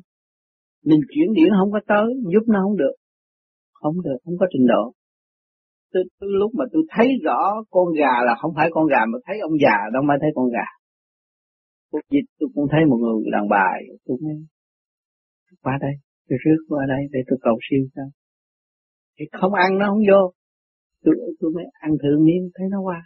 Mình 0.85 0.99
chuyển 1.09 1.33
điển 1.33 1.49
không 1.59 1.71
có 1.71 1.79
tới, 1.87 2.07
giúp 2.33 2.43
nó 2.47 2.59
không 2.63 2.77
được. 2.77 2.95
Không 3.73 4.01
được, 4.01 4.17
không 4.25 4.37
có 4.39 4.45
trình 4.53 4.67
độ 4.67 4.93
tôi, 5.93 6.03
tôi 6.19 6.29
lúc 6.41 6.51
mà 6.59 6.65
tôi 6.73 6.83
thấy 6.95 7.07
rõ 7.23 7.39
con 7.69 7.87
gà 7.99 8.13
là 8.27 8.33
không 8.41 8.53
phải 8.55 8.67
con 8.71 8.85
gà 8.87 9.01
mà 9.11 9.17
thấy 9.25 9.39
ông 9.39 9.55
già 9.63 9.77
đâu 9.93 10.03
mới 10.03 10.17
thấy 10.21 10.31
con 10.35 10.47
gà. 10.55 10.67
Tôi 11.91 12.01
dịch 12.09 12.27
tôi 12.39 12.49
cũng 12.55 12.67
thấy 12.71 12.81
một 12.89 12.97
người 13.01 13.31
đàn 13.31 13.49
bà 13.49 13.67
tôi 14.05 14.17
mới 14.21 14.35
qua 15.63 15.77
đây 15.81 15.93
tôi 16.31 16.37
rước 16.43 16.61
qua 16.69 16.83
đây 16.93 17.03
để 17.13 17.19
tôi 17.27 17.39
cầu 17.41 17.57
siêu 17.69 17.83
cho. 17.95 18.05
Thì 19.15 19.25
không 19.39 19.53
ăn 19.53 19.69
nó 19.79 19.85
không 19.89 20.03
vô. 20.09 20.21
Tôi 21.03 21.13
tôi 21.39 21.51
mới 21.55 21.65
ăn 21.85 21.91
thử 22.01 22.11
miếng 22.25 22.43
thấy 22.55 22.67
nó 22.71 22.79
qua. 22.87 22.99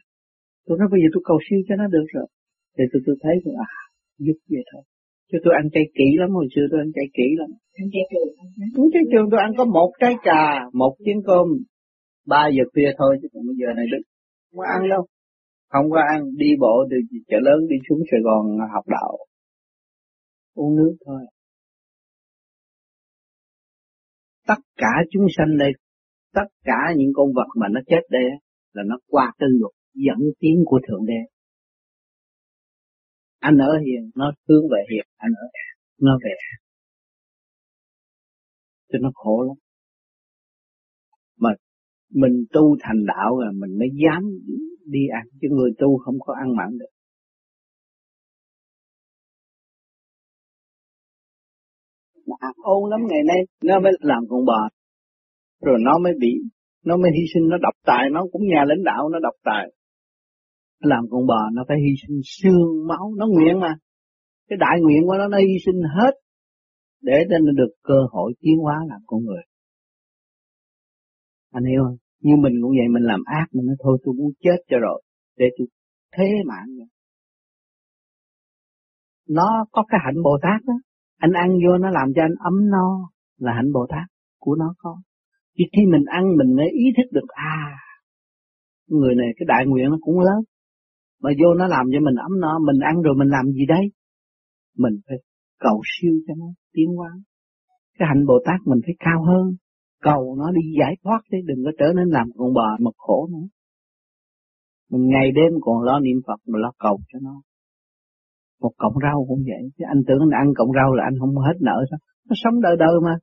Tôi 0.66 0.78
nói 0.80 0.88
bây 0.92 1.00
giờ 1.02 1.08
tôi 1.14 1.24
cầu 1.30 1.40
siêu 1.50 1.60
cho 1.68 1.76
nó 1.76 1.88
được 1.88 2.08
rồi. 2.16 2.28
Thì 2.76 2.84
tôi 2.92 3.02
tôi 3.06 3.16
thấy 3.24 3.36
tôi 3.44 3.54
à 3.70 3.76
giúp 4.26 4.38
vậy 4.54 4.64
thôi. 4.72 4.84
Chứ 5.30 5.38
tôi 5.44 5.54
ăn 5.62 5.66
chay 5.74 5.86
kỹ 5.98 6.08
lắm 6.22 6.30
hồi 6.38 6.48
xưa 6.54 6.66
tôi 6.72 6.80
ăn 6.86 6.90
chay 6.96 7.08
kỹ 7.18 7.28
lắm. 7.40 7.50
Ăn 7.82 7.88
chay 7.94 8.04
trường. 8.12 8.30
Ăn 8.82 8.88
chay 8.94 9.04
trường 9.12 9.28
tôi 9.32 9.40
ăn 9.46 9.52
có 9.58 9.66
một 9.66 9.90
trái 10.02 10.14
cà 10.28 10.44
một 10.74 10.94
chén 11.06 11.18
cơm 11.28 11.48
ba 12.26 12.48
giờ 12.58 12.64
khuya 12.74 12.90
thôi, 12.98 13.18
chứ 13.22 13.28
còn 13.34 13.44
bây 13.48 13.56
giờ 13.60 13.68
này 13.76 13.86
được 13.92 14.04
không 14.52 14.60
có 14.60 14.66
ăn 14.76 14.90
đâu. 14.90 15.06
Không 15.68 15.92
có 15.92 16.00
ăn, 16.14 16.22
đi 16.38 16.50
bộ 16.60 16.76
từ 16.90 16.98
chợ 17.28 17.38
lớn 17.42 17.60
đi 17.70 17.76
xuống 17.90 18.00
Sài 18.12 18.20
Gòn 18.24 18.58
học 18.74 18.86
đạo, 18.88 19.18
uống 20.54 20.76
nước 20.76 20.96
thôi. 21.06 21.22
Tất 24.48 24.62
cả 24.76 24.94
chúng 25.12 25.26
sanh 25.38 25.58
đây, 25.58 25.72
tất 26.34 26.48
cả 26.64 26.80
những 26.98 27.12
con 27.16 27.28
vật 27.34 27.50
mà 27.56 27.68
nó 27.72 27.80
chết 27.88 28.02
đây 28.10 28.24
là 28.74 28.84
nó 28.88 28.98
qua 29.08 29.34
cái 29.38 29.50
luật 29.60 29.74
dẫn 29.94 30.18
tiến 30.40 30.64
của 30.66 30.80
thượng 30.88 31.06
đế. 31.06 31.20
Anh 33.40 33.58
ở 33.58 33.80
hiền, 33.86 34.12
nó 34.16 34.32
hướng 34.48 34.64
về 34.72 34.86
hiền, 34.92 35.06
anh 35.18 35.32
ở 35.32 35.48
nó 36.02 36.18
về 36.24 36.32
cho 38.92 39.00
nó 39.02 39.12
khổ 39.14 39.44
lắm 39.44 39.65
mình 42.14 42.46
tu 42.54 42.78
thành 42.82 43.06
đạo 43.06 43.38
rồi 43.38 43.54
mình 43.54 43.80
mới 43.80 43.88
dám 44.04 44.24
đi 44.86 45.00
ăn, 45.14 45.24
chứ 45.42 45.48
người 45.52 45.72
tu 45.78 45.98
không 45.98 46.16
có 46.20 46.34
ăn 46.44 46.56
mặn 46.56 46.78
được. 46.80 46.94
Nó 52.28 52.36
ác 52.40 52.56
ôn 52.56 52.90
lắm 52.90 53.00
ngày 53.10 53.24
nay, 53.28 53.38
nó 53.64 53.80
mới 53.80 53.92
làm 54.00 54.24
con 54.30 54.46
bò. 54.46 54.70
Rồi 55.62 55.78
nó 55.82 56.00
mới 56.04 56.14
bị, 56.20 56.34
nó 56.86 56.98
mới 56.98 57.12
hy 57.12 57.26
sinh, 57.34 57.50
nó 57.50 57.58
độc 57.62 57.74
tài, 57.86 58.10
nó 58.12 58.26
cũng 58.32 58.42
nhà 58.48 58.64
lãnh 58.68 58.84
đạo, 58.84 59.10
nó 59.10 59.20
độc 59.20 59.34
tài. 59.44 59.72
Làm 60.80 61.04
con 61.12 61.26
bò, 61.28 61.40
nó 61.54 61.64
phải 61.68 61.78
hy 61.78 61.94
sinh 62.08 62.20
xương 62.24 62.88
máu, 62.88 63.14
nó 63.18 63.28
nguyện 63.28 63.60
mà. 63.60 63.76
Cái 64.50 64.58
đại 64.60 64.82
nguyện 64.82 65.02
của 65.08 65.16
nó 65.18 65.28
nó 65.28 65.38
hy 65.38 65.56
sinh 65.66 65.82
hết 65.98 66.14
để 67.02 67.14
cho 67.30 67.38
nó 67.46 67.52
được 67.52 67.74
cơ 67.84 68.00
hội 68.12 68.34
tiến 68.40 68.58
hóa 68.64 68.76
làm 68.90 69.02
con 69.06 69.24
người 69.24 69.44
anh 71.58 71.66
hiểu 71.72 71.82
không? 71.86 71.98
Như 72.26 72.34
mình 72.44 72.56
cũng 72.62 72.74
vậy 72.80 72.88
mình 72.96 73.04
làm 73.12 73.22
ác 73.26 73.48
mình 73.54 73.66
nói 73.66 73.76
thôi 73.84 73.98
tôi 74.04 74.14
muốn 74.18 74.32
chết 74.44 74.60
cho 74.70 74.78
rồi 74.86 75.00
để 75.38 75.46
tôi 75.58 75.68
thế 76.16 76.28
mạng 76.50 76.70
vậy. 76.78 76.90
Nó 79.30 79.66
có 79.72 79.84
cái 79.90 80.00
hạnh 80.06 80.24
Bồ 80.24 80.38
Tát 80.42 80.60
đó. 80.66 80.74
Anh 81.18 81.32
ăn 81.44 81.50
vô 81.64 81.78
nó 81.78 81.90
làm 81.90 82.08
cho 82.16 82.22
anh 82.22 82.36
ấm 82.50 82.70
no 82.74 82.88
là 83.38 83.54
hạnh 83.54 83.72
Bồ 83.74 83.86
Tát 83.90 84.08
của 84.40 84.56
nó 84.56 84.74
có. 84.78 85.02
Chỉ 85.58 85.64
khi 85.74 85.82
mình 85.92 86.06
ăn 86.06 86.24
mình 86.38 86.56
mới 86.56 86.70
ý 86.70 86.86
thức 86.98 87.08
được 87.12 87.28
à 87.28 87.58
người 88.88 89.16
này 89.16 89.28
cái 89.38 89.46
đại 89.48 89.64
nguyện 89.66 89.86
nó 89.90 89.98
cũng 90.02 90.20
lớn. 90.20 90.42
Mà 91.22 91.30
vô 91.42 91.54
nó 91.54 91.68
làm 91.68 91.86
cho 91.94 92.00
mình 92.06 92.16
ấm 92.16 92.40
no 92.40 92.60
mình 92.60 92.80
ăn 92.82 93.02
rồi 93.02 93.16
mình 93.18 93.28
làm 93.28 93.46
gì 93.46 93.66
đây, 93.68 93.86
mình 94.78 94.94
phải 95.08 95.18
cầu 95.60 95.82
siêu 95.94 96.14
cho 96.28 96.34
nó 96.38 96.46
tiến 96.74 96.88
hóa. 96.98 97.10
Cái 97.98 98.08
hạnh 98.08 98.26
Bồ 98.26 98.34
Tát 98.46 98.60
mình 98.66 98.80
phải 98.86 98.96
cao 99.00 99.24
hơn 99.24 99.56
cầu 100.08 100.36
nó 100.40 100.48
đi 100.58 100.64
giải 100.80 100.94
thoát 101.04 101.22
thế, 101.32 101.38
đừng 101.50 101.62
có 101.66 101.72
trở 101.80 101.88
nên 101.98 102.08
làm 102.18 102.28
con 102.38 102.54
bò 102.54 102.68
mà 102.80 102.92
khổ 102.98 103.28
nữa. 103.34 103.48
Mình 104.92 105.04
ngày 105.14 105.28
đêm 105.38 105.52
còn 105.62 105.78
lo 105.88 106.00
niệm 106.00 106.18
Phật 106.28 106.40
mà 106.52 106.58
lo 106.64 106.72
cầu 106.80 106.98
cho 107.10 107.20
nó. 107.22 107.36
Một 108.62 108.74
cọng 108.78 108.94
rau 109.04 109.26
cũng 109.30 109.42
vậy 109.50 109.64
chứ 109.78 109.84
anh 109.94 110.02
tưởng 110.08 110.20
anh 110.26 110.36
ăn 110.42 110.48
cọng 110.58 110.72
rau 110.78 110.90
là 110.94 111.04
anh 111.10 111.16
không 111.20 111.36
hết 111.48 111.58
nợ 111.62 111.78
sao? 111.90 112.00
Nó 112.30 112.34
sống 112.44 112.62
đời 112.62 112.76
đời 112.80 112.96
mà. 113.06 113.16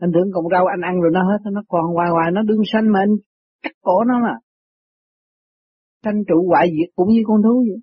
Anh 0.00 0.10
tưởng 0.14 0.32
cọng 0.34 0.48
rau 0.52 0.64
anh 0.66 0.80
ăn 0.90 1.00
rồi 1.00 1.10
nó 1.14 1.22
hết 1.30 1.50
nó 1.52 1.62
còn 1.68 1.84
hoài 1.94 2.10
hoài 2.10 2.30
nó 2.32 2.42
đương 2.42 2.62
sanh 2.72 2.92
mà 2.92 2.98
anh 3.00 3.14
cắt 3.62 3.72
cổ 3.80 4.04
nó 4.04 4.14
mà. 4.26 4.34
Sanh 6.04 6.18
trụ 6.28 6.48
hoại 6.48 6.66
diệt 6.76 6.90
cũng 6.96 7.08
như 7.08 7.22
con 7.26 7.42
thú 7.42 7.64
vậy. 7.68 7.80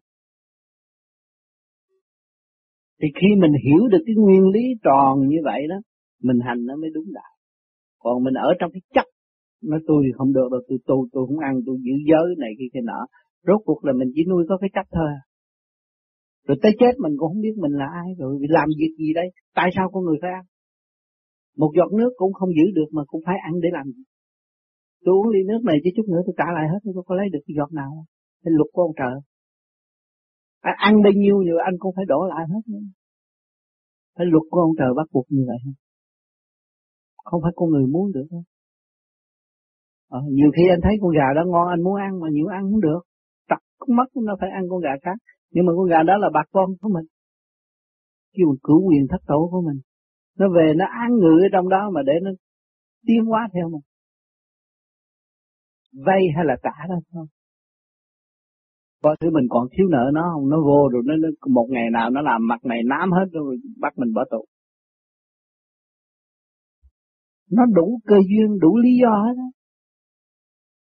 Thì 3.02 3.08
khi 3.22 3.28
mình 3.41 3.52
hiểu 3.66 3.88
được 3.91 4.04
cái 4.06 4.16
nguyên 4.16 4.43
lý 4.54 4.64
tròn 4.84 5.28
như 5.28 5.38
vậy 5.43 5.62
đó 5.70 5.76
mình 6.24 6.39
hành 6.47 6.66
nó 6.66 6.76
mới 6.76 6.89
đúng 6.93 7.14
đạo 7.14 7.34
còn 8.04 8.24
mình 8.24 8.34
ở 8.34 8.50
trong 8.60 8.72
cái 8.74 8.82
chấp 8.95 9.08
nói 9.62 9.80
tôi 9.88 10.00
thì 10.06 10.12
không 10.18 10.32
được 10.34 10.47
đâu 10.52 10.62
tôi 10.68 10.78
tu 10.88 10.97
tôi 11.14 11.24
không 11.28 11.39
ăn 11.50 11.54
tôi 11.66 11.76
giữ 11.86 11.95
giới 12.10 12.28
này 12.43 12.52
kia 12.60 12.70
kia 12.74 12.84
nọ. 12.84 13.00
Rốt 13.47 13.62
cuộc 13.66 13.86
là 13.86 13.93
mình 14.00 14.10
chỉ 14.16 14.22
nuôi 14.30 14.45
có 14.50 14.58
cái 14.62 14.70
chấp 14.76 14.88
thôi 14.95 15.10
à. 15.20 15.22
rồi 16.47 16.58
tới 16.62 16.72
chết 16.80 16.93
mình 17.04 17.14
cũng 17.18 17.30
không 17.32 17.41
biết 17.41 17.56
mình 17.64 17.72
là 17.82 17.88
ai 18.04 18.10
rồi 18.18 18.32
làm 18.50 18.68
việc 18.80 18.93
gì 19.00 19.14
đây 19.20 19.28
tại 19.56 19.70
sao 19.76 19.86
con 19.93 20.04
người 20.04 20.18
phải 20.22 20.32
ăn? 20.39 20.45
Một 21.58 21.72
giọt 21.78 21.91
nước 22.00 22.12
cũng 22.18 22.34
không 22.34 22.50
giữ 22.58 22.66
được 22.78 22.89
mà 22.91 23.04
cũng 23.08 23.22
phải 23.26 23.36
ăn 23.47 23.54
để 23.64 23.70
làm 23.72 23.86
gì? 23.95 24.04
Tôi 25.04 25.14
uống 25.20 25.30
ly 25.34 25.39
nước 25.47 25.62
này 25.70 25.78
chứ 25.84 25.89
chút 25.95 26.08
nữa 26.12 26.22
tôi 26.26 26.36
trả 26.38 26.47
lại 26.56 26.66
hết 26.72 26.80
tôi 26.84 27.04
có 27.08 27.16
lấy 27.16 27.28
được 27.34 27.43
cái 27.47 27.56
giọt 27.58 27.72
nào 27.80 27.89
không? 27.95 28.08
Phải 28.43 28.52
luật 28.58 28.70
của 28.74 28.82
ông 28.82 28.95
trời. 29.02 29.16
À, 30.62 30.72
ăn 30.88 30.93
bao 31.04 31.14
nhiêu 31.22 31.38
nhiều 31.45 31.58
anh 31.68 31.76
cũng 31.80 31.93
phải 31.95 32.06
đổ 32.08 32.20
lại 32.32 32.43
hết 32.54 32.64
nữa. 32.74 32.86
Phải 34.16 34.26
luật 34.32 34.45
của 34.52 34.62
ông 34.68 34.74
trời 34.80 34.91
bắt 34.97 35.08
buộc 35.14 35.26
như 35.30 35.43
vậy 35.50 35.60
không 37.30 37.41
phải 37.43 37.51
con 37.55 37.69
người 37.69 37.86
muốn 37.93 38.11
được 38.11 38.27
đâu. 38.32 38.43
Ờ, 40.09 40.19
nhiều 40.32 40.51
khi 40.55 40.63
anh 40.69 40.82
thấy 40.84 40.93
con 41.01 41.11
gà 41.11 41.27
đó 41.36 41.41
ngon 41.51 41.67
anh 41.67 41.82
muốn 41.84 41.95
ăn 41.95 42.19
mà 42.21 42.27
nhiều 42.32 42.47
ăn 42.47 42.61
không 42.71 42.82
được. 42.82 43.01
Tập 43.49 43.61
mất 43.97 44.09
nó 44.27 44.34
phải 44.39 44.49
ăn 44.49 44.63
con 44.69 44.80
gà 44.80 44.93
khác. 45.03 45.17
Nhưng 45.51 45.65
mà 45.65 45.71
con 45.77 45.86
gà 45.89 46.03
đó 46.03 46.17
là 46.17 46.30
bà 46.34 46.43
con 46.51 46.69
của 46.82 46.89
mình. 46.95 47.05
Kêu 48.34 48.47
cử 48.63 48.73
quyền 48.88 49.07
thất 49.09 49.21
tổ 49.27 49.49
của 49.51 49.61
mình. 49.67 49.80
Nó 50.39 50.45
về 50.55 50.73
nó 50.75 50.86
ăn 51.03 51.09
ngự 51.21 51.36
ở 51.45 51.49
trong 51.53 51.69
đó 51.69 51.89
mà 51.93 52.01
để 52.05 52.13
nó 52.23 52.32
tiến 53.07 53.25
hóa 53.25 53.47
theo 53.53 53.69
mình. 53.69 53.86
Vay 56.05 56.21
hay 56.36 56.45
là 56.45 56.55
trả 56.63 56.88
đó 56.89 56.95
thôi. 57.13 57.25
có 59.03 59.15
thứ 59.19 59.30
mình 59.30 59.47
còn 59.49 59.67
thiếu 59.71 59.88
nợ 59.89 60.11
nó 60.13 60.32
không? 60.34 60.49
Nó 60.49 60.57
vô 60.57 60.89
rồi 60.91 61.01
nó, 61.05 61.13
nó 61.15 61.30
một 61.47 61.67
ngày 61.69 61.89
nào 61.93 62.09
nó 62.09 62.21
làm 62.21 62.47
mặt 62.47 62.65
này 62.65 62.80
nám 62.86 63.11
hết 63.11 63.25
rồi 63.32 63.57
bắt 63.80 63.93
mình 63.97 64.13
bỏ 64.13 64.23
tù 64.32 64.45
nó 67.52 67.64
đủ 67.76 68.00
cơ 68.06 68.16
duyên, 68.30 68.60
đủ 68.60 68.78
lý 68.78 68.89
do 69.02 69.10
hết 69.26 69.34
đó. 69.38 69.47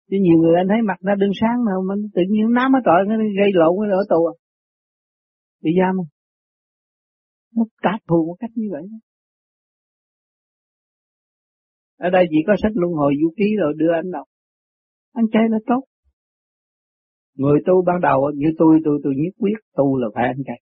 chứ 0.10 0.18
nhiều 0.22 0.38
người 0.42 0.56
anh 0.62 0.68
thấy 0.70 0.82
mặt 0.88 1.00
nó 1.02 1.16
đương 1.16 1.36
sáng 1.42 1.58
mà 1.66 1.72
mình 1.90 2.02
tự 2.16 2.22
nhiên 2.30 2.54
nám 2.58 2.74
hết 2.74 2.80
trọi 2.86 3.00
nó 3.08 3.16
gây 3.18 3.50
lộn 3.54 3.90
nó 3.90 3.96
ở 3.98 4.04
tù. 4.10 4.26
À 4.26 4.34
bị 5.64 5.72
giam 5.80 5.96
không? 5.98 6.12
Nó 7.56 7.64
trả 7.84 7.94
thù 8.08 8.26
một 8.28 8.36
cách 8.40 8.52
như 8.56 8.68
vậy 8.72 8.84
đó. 8.92 8.98
ở 12.06 12.10
đây 12.10 12.26
chỉ 12.30 12.38
có 12.48 12.54
sách 12.62 12.72
luân 12.76 12.94
hồi 12.94 13.14
vũ 13.24 13.34
ký 13.38 13.46
rồi 13.60 13.74
đưa 13.78 13.94
anh 13.94 14.12
đọc 14.12 14.28
anh 15.14 15.26
chơi 15.34 15.44
là 15.50 15.58
tốt. 15.66 15.82
Người 17.36 17.60
tu 17.66 17.84
ban 17.86 18.02
đầu 18.02 18.32
như 18.36 18.48
tôi 18.58 18.80
tôi 18.86 19.00
tôi 19.04 19.14
nhất 19.16 19.34
quyết 19.40 19.60
tu 19.76 19.98
là 19.98 20.08
phải 20.16 20.24
ăn 20.24 20.38
chay 20.46 20.62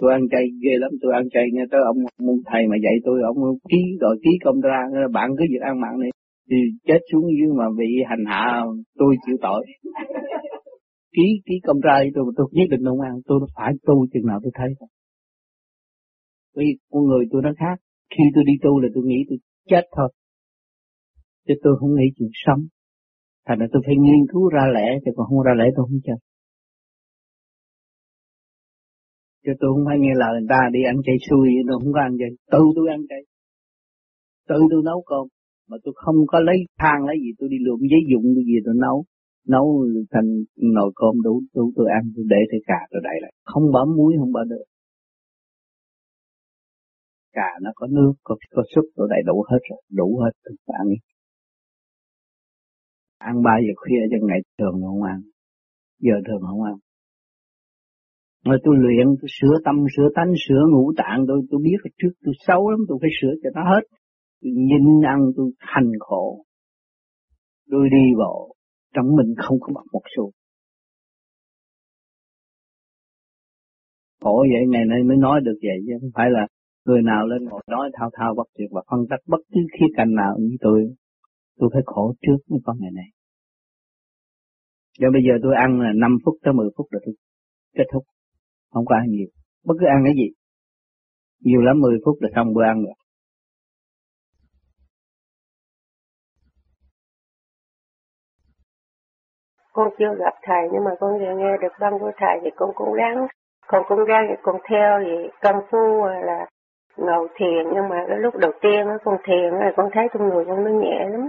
tôi 0.00 0.12
ăn 0.12 0.22
chay 0.32 0.44
ghê 0.64 0.74
lắm 0.82 0.90
tôi 1.00 1.12
ăn 1.20 1.24
chay 1.34 1.46
nghe 1.52 1.64
tới 1.70 1.80
ông 1.90 1.98
môn 2.26 2.36
thầy 2.50 2.62
mà 2.70 2.76
dạy 2.84 2.96
tôi 3.04 3.16
ông 3.30 3.36
ký 3.70 3.80
gọi 4.00 4.16
ký 4.24 4.30
công 4.44 4.60
ra 4.60 4.78
bạn 5.12 5.28
cứ 5.38 5.44
việc 5.52 5.62
ăn 5.70 5.80
mặn 5.80 5.94
này 6.00 6.10
thì 6.50 6.56
chết 6.86 7.00
xuống 7.12 7.24
dưới 7.38 7.50
mà 7.58 7.64
bị 7.78 7.90
hành 8.08 8.24
hạ 8.26 8.62
tôi 8.98 9.16
chịu 9.26 9.36
tội. 9.42 9.66
Ký 11.16 11.22
ký 11.46 11.54
công 11.62 11.80
ra 11.80 11.94
tôi 12.14 12.24
tôi 12.36 12.46
nhất 12.52 12.66
định 12.70 12.80
không 12.84 13.00
ăn 13.00 13.14
tôi 13.26 13.40
phải 13.56 13.72
tu 13.86 14.06
chừng 14.12 14.26
nào 14.26 14.40
tôi 14.42 14.52
thấy. 14.54 14.68
Vì 16.56 16.66
con 16.90 17.04
người 17.04 17.24
tôi 17.30 17.42
nó 17.42 17.50
khác 17.58 17.76
khi 18.10 18.24
tôi 18.34 18.44
đi 18.46 18.52
tu 18.62 18.80
là 18.80 18.88
tôi 18.94 19.04
nghĩ 19.06 19.24
tôi 19.28 19.38
chết 19.68 19.82
thôi 19.96 20.12
chứ 21.48 21.54
tôi 21.62 21.76
không 21.80 21.94
nghĩ 21.94 22.06
chuyện 22.16 22.28
sống. 22.32 22.60
Thành 23.46 23.58
ra 23.58 23.66
tôi 23.72 23.82
phải 23.86 23.94
nghiên 23.96 24.26
cứu 24.32 24.48
ra 24.48 24.64
lẽ 24.74 24.98
chứ 25.04 25.10
còn 25.16 25.26
không 25.26 25.42
ra 25.42 25.52
lẽ 25.58 25.64
tôi 25.76 25.86
không 25.88 26.00
chết 26.04 26.29
chứ 29.44 29.52
tôi 29.60 29.68
không 29.72 29.84
phải 29.88 29.98
nghe 30.02 30.12
lời 30.22 30.32
người 30.34 30.50
ta 30.54 30.60
đi 30.74 30.80
ăn 30.92 30.96
chay 31.06 31.16
xui, 31.26 31.48
tôi 31.68 31.76
không 31.80 31.92
có 31.96 32.00
ăn 32.08 32.12
chay. 32.20 32.30
Tự 32.52 32.62
tôi 32.76 32.86
ăn 32.96 33.00
chay. 33.10 33.22
Tự 34.48 34.58
tôi 34.70 34.82
nấu 34.84 35.00
cơm. 35.10 35.24
Mà 35.68 35.76
tôi 35.84 35.94
không 35.96 36.18
có 36.26 36.38
lấy 36.48 36.58
than, 36.80 36.98
lấy 37.08 37.16
gì, 37.24 37.30
tôi 37.38 37.48
đi 37.52 37.58
lượm 37.66 37.80
giấy 37.92 38.02
dụng, 38.10 38.26
cái 38.36 38.44
gì 38.50 38.56
tôi 38.64 38.74
nấu. 38.84 39.04
Nấu 39.54 39.66
thành 40.12 40.28
nồi 40.76 40.90
cơm 41.00 41.14
đủ 41.24 41.34
đủ 41.54 41.72
tôi 41.76 41.86
ăn, 41.98 42.02
tôi 42.16 42.24
để 42.28 42.40
thêm 42.50 42.60
cà 42.66 42.80
tôi 42.90 43.00
đậy 43.04 43.16
lại. 43.22 43.32
Không 43.44 43.72
bỏ 43.72 43.82
muối, 43.96 44.12
không 44.18 44.32
bỏ 44.32 44.44
được. 44.44 44.64
Cà 47.32 47.50
nó 47.62 47.70
có 47.74 47.86
nước, 47.86 48.12
có 48.24 48.36
có 48.50 48.62
súp, 48.74 48.84
tôi 48.96 49.06
đầy 49.10 49.22
đủ 49.26 49.44
hết 49.50 49.58
rồi. 49.70 49.80
Đủ 49.90 50.18
hết, 50.22 50.30
tôi 50.44 50.56
ăn. 50.66 50.86
Ăn 53.18 53.42
ba 53.42 53.54
giờ 53.64 53.72
khuya 53.76 54.02
cho 54.10 54.26
ngày 54.26 54.40
thường 54.58 54.80
không 54.86 55.02
ăn. 55.02 55.20
Giờ 55.98 56.14
thường 56.26 56.42
không 56.48 56.62
ăn 56.62 56.74
mà 58.44 58.56
tôi 58.64 58.74
luyện, 58.78 59.06
tôi 59.20 59.28
sửa 59.40 59.54
tâm, 59.64 59.76
sửa 59.96 60.08
tánh, 60.14 60.32
sửa 60.48 60.62
ngũ 60.72 60.92
tạng, 60.96 61.24
tôi 61.28 61.40
tôi 61.50 61.60
biết 61.64 61.78
là 61.84 61.90
trước 61.98 62.12
tôi 62.24 62.34
xấu 62.46 62.70
lắm, 62.70 62.80
tôi 62.88 62.98
phải 63.00 63.10
sửa 63.20 63.34
cho 63.42 63.50
nó 63.54 63.62
hết. 63.74 63.84
Tôi 64.42 64.52
nhìn 64.52 65.00
ăn, 65.06 65.20
tôi 65.36 65.50
hành 65.58 65.92
khổ. 66.00 66.44
Tôi 67.70 67.88
đi 67.90 68.04
bộ, 68.18 68.54
trong 68.94 69.06
mình 69.16 69.34
không 69.36 69.60
có 69.60 69.72
bằng 69.74 69.86
một 69.92 70.02
xu. 70.16 70.30
Khổ 74.20 74.46
vậy 74.52 74.62
ngày 74.68 74.84
nay 74.88 75.02
mới 75.08 75.16
nói 75.16 75.40
được 75.44 75.58
vậy 75.62 75.78
chứ 75.86 75.92
không 76.00 76.10
phải 76.14 76.30
là 76.30 76.46
người 76.86 77.02
nào 77.02 77.26
lên 77.26 77.44
ngồi 77.44 77.62
nói 77.68 77.90
thao 77.94 78.10
thao 78.12 78.34
bất 78.36 78.48
tuyệt 78.58 78.68
và 78.70 78.82
phân 78.90 79.00
tích 79.10 79.22
bất 79.26 79.40
cứ 79.52 79.60
khía 79.72 79.86
cạnh 79.96 80.14
nào 80.14 80.36
như 80.38 80.56
tôi. 80.60 80.94
Tôi 81.58 81.70
phải 81.72 81.82
khổ 81.86 82.14
trước 82.22 82.36
mới 82.48 82.60
có 82.64 82.74
ngày 82.80 82.90
này. 82.94 83.08
Cho 84.98 85.06
bây 85.12 85.22
giờ 85.26 85.32
tôi 85.42 85.54
ăn 85.56 85.80
là 85.80 85.92
5 85.96 86.18
phút 86.24 86.34
tới 86.42 86.54
10 86.54 86.68
phút 86.76 86.86
là 86.90 87.00
tôi 87.04 87.14
kết 87.76 87.84
thúc 87.92 88.02
không 88.72 88.84
có 88.86 88.94
ăn 88.94 89.04
nhiều. 89.08 89.28
Bất 89.64 89.74
cứ 89.80 89.86
ăn 89.86 90.00
cái 90.04 90.14
gì. 90.16 90.28
Nhiều 91.40 91.60
lắm 91.60 91.80
10 91.80 91.98
phút 92.04 92.16
là 92.20 92.28
xong 92.34 92.54
bữa 92.54 92.64
ăn 92.64 92.82
rồi. 92.82 92.94
Con 99.72 99.88
chưa 99.98 100.14
gặp 100.18 100.34
thầy, 100.42 100.62
nhưng 100.72 100.84
mà 100.84 100.90
con 101.00 101.18
vừa 101.18 101.34
nghe 101.38 101.56
được 101.62 101.72
băng 101.80 101.98
của 101.98 102.12
thầy 102.16 102.38
thì 102.42 102.50
con 102.56 102.70
cũng 102.74 102.92
ráng. 102.92 103.26
Con 103.66 103.82
cũng 103.88 104.04
ráng 104.04 104.26
thì 104.28 104.34
con 104.42 104.56
theo 104.70 105.00
thì 105.04 105.28
công 105.42 105.60
phu 105.70 106.04
là 106.06 106.46
ngồi 106.96 107.28
thiền. 107.34 107.62
Nhưng 107.74 107.88
mà 107.88 107.96
cái 108.08 108.18
lúc 108.18 108.34
đầu 108.36 108.52
tiên 108.62 108.86
á, 108.88 108.94
con 109.04 109.16
thiền 109.24 109.50
là 109.60 109.72
con 109.76 109.88
thấy 109.92 110.04
trong 110.12 110.28
người 110.28 110.44
con 110.44 110.64
nó 110.64 110.70
nhẹ 110.70 111.08
lắm. 111.10 111.28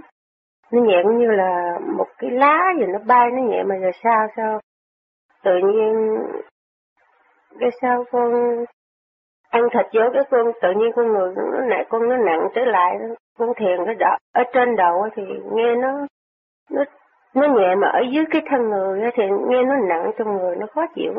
Nó 0.71 0.81
nhẹ 0.81 0.95
cũng 1.03 1.17
như 1.17 1.27
là 1.31 1.79
một 1.97 2.07
cái 2.17 2.31
lá 2.31 2.57
gì 2.79 2.85
nó 2.93 2.99
bay, 3.07 3.27
nó 3.31 3.41
nhẹ 3.49 3.63
mà 3.63 3.75
giờ 3.81 3.91
sao 4.03 4.27
sao? 4.35 4.59
Tự 5.43 5.51
nhiên 5.63 6.17
cái 7.59 7.69
sao 7.81 8.03
con 8.11 8.31
ăn 9.49 9.63
thịt 9.73 9.85
vô 9.93 10.01
cái 10.13 10.23
con, 10.31 10.51
tự 10.61 10.71
nhiên 10.71 10.91
con 10.95 11.13
người 11.13 11.33
nó 11.35 11.59
nặng, 11.69 11.85
con 11.89 12.09
nó 12.09 12.17
nặng 12.17 12.47
trở 12.55 12.61
lại 12.65 12.97
con 13.37 13.49
thiền 13.57 13.85
cái 13.85 13.95
đỏ, 13.95 14.17
ở 14.33 14.43
trên 14.53 14.75
đầu 14.75 15.09
thì 15.15 15.23
nghe 15.53 15.75
nó 15.75 15.89
nó 16.71 16.83
nó 17.35 17.47
nhẹ 17.47 17.75
mà 17.75 17.87
ở 17.87 18.01
dưới 18.11 18.25
cái 18.31 18.41
thân 18.49 18.69
người 18.69 19.09
thì 19.13 19.23
nghe 19.47 19.63
nó 19.63 19.75
nặng 19.89 20.11
trong 20.17 20.37
người, 20.37 20.55
nó 20.55 20.67
khó 20.75 20.85
chịu 20.95 21.13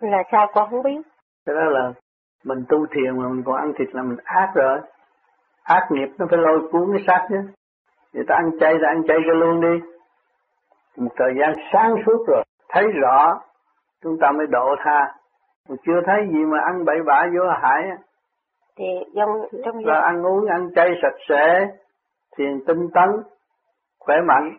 là 0.00 0.22
sao 0.32 0.46
con 0.54 0.70
không 0.70 0.82
biết? 0.82 1.00
Cái 1.46 1.56
đó 1.56 1.62
là 1.64 1.92
mình 2.44 2.64
tu 2.68 2.86
thiền 2.86 3.22
mà 3.22 3.28
mình 3.28 3.42
còn 3.46 3.56
ăn 3.56 3.72
thịt 3.78 3.88
là 3.92 4.02
mình 4.02 4.18
ác 4.24 4.50
rồi. 4.54 4.78
Ác 5.62 5.86
nghiệp 5.90 6.08
nó 6.18 6.26
phải 6.30 6.38
lôi 6.38 6.68
cuốn 6.72 6.92
cái 6.92 7.04
xác 7.06 7.26
chứ. 7.28 7.36
Người 8.12 8.24
ta 8.28 8.34
ăn 8.34 8.50
chay 8.60 8.74
ta 8.82 8.88
ăn 8.88 9.02
chay 9.08 9.16
cho 9.26 9.32
luôn 9.34 9.60
đi. 9.60 9.86
Một 10.96 11.10
thời 11.16 11.32
gian 11.40 11.52
sáng 11.72 11.94
suốt 12.06 12.24
rồi, 12.28 12.42
thấy 12.68 12.84
rõ, 13.00 13.40
chúng 14.02 14.18
ta 14.20 14.32
mới 14.32 14.46
độ 14.46 14.74
tha 14.84 15.14
mà 15.68 15.76
chưa 15.86 16.00
thấy 16.06 16.16
gì 16.32 16.38
mà 16.44 16.58
ăn 16.66 16.84
bậy 16.84 16.96
bạ 17.06 17.26
vô 17.34 17.44
hại 17.62 17.82
thì 18.78 18.84
trong 19.16 19.28
trong 19.64 19.84
là 19.84 20.00
ăn 20.00 20.26
uống 20.26 20.46
ăn 20.46 20.68
chay 20.74 20.88
sạch 21.02 21.16
sẽ 21.28 21.66
thiền 22.36 22.60
tinh 22.66 22.88
tấn 22.94 23.10
khỏe 23.98 24.16
mạnh. 24.26 24.56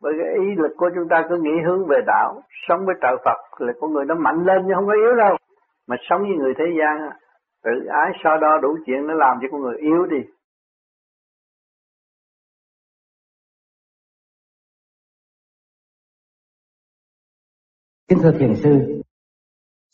Bởi 0.00 0.12
cái 0.18 0.34
ý 0.34 0.54
lực 0.56 0.74
của 0.76 0.90
chúng 0.94 1.08
ta 1.10 1.26
cứ 1.28 1.36
nghĩ 1.42 1.62
hướng 1.66 1.86
về 1.86 1.96
đạo. 2.06 2.42
Sống 2.68 2.86
với 2.86 2.94
trợ 3.02 3.16
Phật 3.24 3.60
là 3.66 3.72
con 3.80 3.92
người 3.92 4.04
nó 4.04 4.14
mạnh 4.14 4.44
lên 4.44 4.62
chứ 4.66 4.72
không 4.74 4.86
có 4.86 4.92
yếu 4.92 5.16
đâu. 5.16 5.36
Mà 5.86 5.96
sống 6.08 6.20
với 6.22 6.36
người 6.38 6.54
thế 6.58 6.64
gian 6.78 7.10
tự 7.62 7.86
ái 7.88 8.12
so 8.24 8.36
đo 8.36 8.58
đủ 8.58 8.76
chuyện 8.86 9.06
nó 9.06 9.14
làm 9.14 9.38
cho 9.42 9.48
con 9.50 9.60
người 9.60 9.76
yếu 9.78 10.06
đi. 10.06 10.18
Kính 18.08 18.18
thưa 18.22 18.32
thiền 18.38 18.54
sư, 18.54 18.97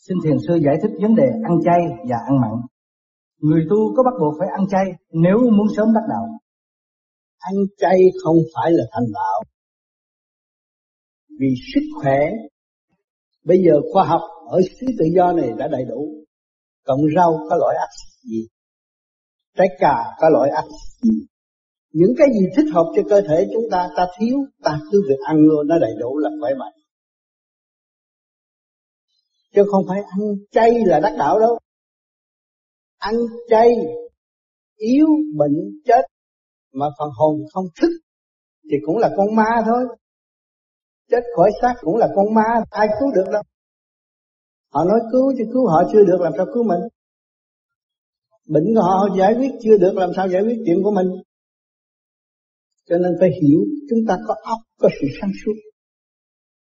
xin 0.07 0.17
thiền 0.23 0.37
sư 0.47 0.53
giải 0.65 0.75
thích 0.81 0.91
vấn 1.01 1.15
đề 1.15 1.27
ăn 1.49 1.55
chay 1.65 1.81
và 2.09 2.17
ăn 2.29 2.41
mặn. 2.41 2.51
Người 3.41 3.61
tu 3.69 3.95
có 3.95 4.03
bắt 4.03 4.13
buộc 4.19 4.33
phải 4.39 4.47
ăn 4.57 4.67
chay 4.71 4.85
nếu 5.11 5.37
muốn 5.57 5.67
sớm 5.77 5.87
đắc 5.95 6.05
đạo. 6.09 6.25
Ăn 7.39 7.55
chay 7.77 7.97
không 8.23 8.35
phải 8.55 8.71
là 8.71 8.83
thành 8.91 9.07
đạo. 9.13 9.43
Vì 11.39 11.47
sức 11.73 11.81
khỏe, 12.01 12.19
bây 13.45 13.57
giờ 13.65 13.73
khoa 13.93 14.05
học 14.05 14.21
ở 14.49 14.61
xứ 14.61 14.87
tự 14.99 15.05
do 15.15 15.31
này 15.31 15.49
đã 15.57 15.67
đầy 15.67 15.85
đủ. 15.89 16.09
Cộng 16.85 17.01
rau 17.15 17.31
có 17.49 17.55
loại 17.55 17.75
axit 17.75 18.29
gì? 18.31 18.47
Trái 19.57 19.67
cà 19.79 19.95
có 20.19 20.29
loại 20.29 20.49
axit 20.49 21.01
gì? 21.01 21.25
Những 21.91 22.13
cái 22.17 22.27
gì 22.33 22.45
thích 22.55 22.71
hợp 22.73 22.85
cho 22.95 23.01
cơ 23.09 23.21
thể 23.29 23.47
chúng 23.53 23.63
ta, 23.71 23.89
ta 23.97 24.07
thiếu, 24.19 24.37
ta 24.63 24.79
cứ 24.91 25.03
việc 25.09 25.19
ăn 25.25 25.37
luôn, 25.37 25.67
nó 25.67 25.79
đầy 25.79 25.93
đủ 25.99 26.17
là 26.17 26.29
khỏe 26.41 26.51
mạnh 26.59 26.73
chứ 29.55 29.61
không 29.71 29.85
phải 29.87 30.01
ăn 30.01 30.19
chay 30.51 30.71
là 30.85 30.99
đắc 30.99 31.15
đạo 31.17 31.39
đâu. 31.39 31.59
Ăn 32.97 33.15
chay, 33.49 33.67
yếu 34.75 35.07
bệnh 35.37 35.81
chết, 35.85 36.01
mà 36.73 36.85
phần 36.99 37.09
hồn 37.17 37.39
không 37.53 37.65
thức, 37.81 37.89
thì 38.63 38.77
cũng 38.85 38.97
là 38.97 39.09
con 39.17 39.35
ma 39.35 39.63
thôi. 39.65 39.97
Chết 41.11 41.23
khỏi 41.35 41.51
xác 41.61 41.73
cũng 41.81 41.95
là 41.95 42.07
con 42.15 42.33
ma, 42.33 42.63
ai 42.69 42.87
cứu 42.99 43.11
được 43.15 43.31
đâu. 43.31 43.43
Họ 44.73 44.83
nói 44.83 44.99
cứu 45.11 45.33
chứ 45.37 45.43
cứu 45.53 45.67
họ 45.67 45.83
chưa 45.93 46.03
được, 46.03 46.21
làm 46.21 46.33
sao 46.37 46.45
cứu 46.53 46.63
mình? 46.63 46.79
Bệnh 48.45 48.63
của 48.75 48.81
họ 48.81 49.15
giải 49.17 49.33
quyết 49.37 49.51
chưa 49.61 49.77
được, 49.77 49.93
làm 49.95 50.09
sao 50.15 50.27
giải 50.27 50.41
quyết 50.41 50.57
chuyện 50.65 50.83
của 50.83 50.91
mình? 50.91 51.07
Cho 52.89 52.97
nên 52.97 53.11
phải 53.19 53.29
hiểu, 53.41 53.59
chúng 53.89 53.99
ta 54.07 54.17
có 54.27 54.35
óc, 54.43 54.59
có 54.79 54.89
sự 55.01 55.07
sáng 55.21 55.31
suốt. 55.45 55.53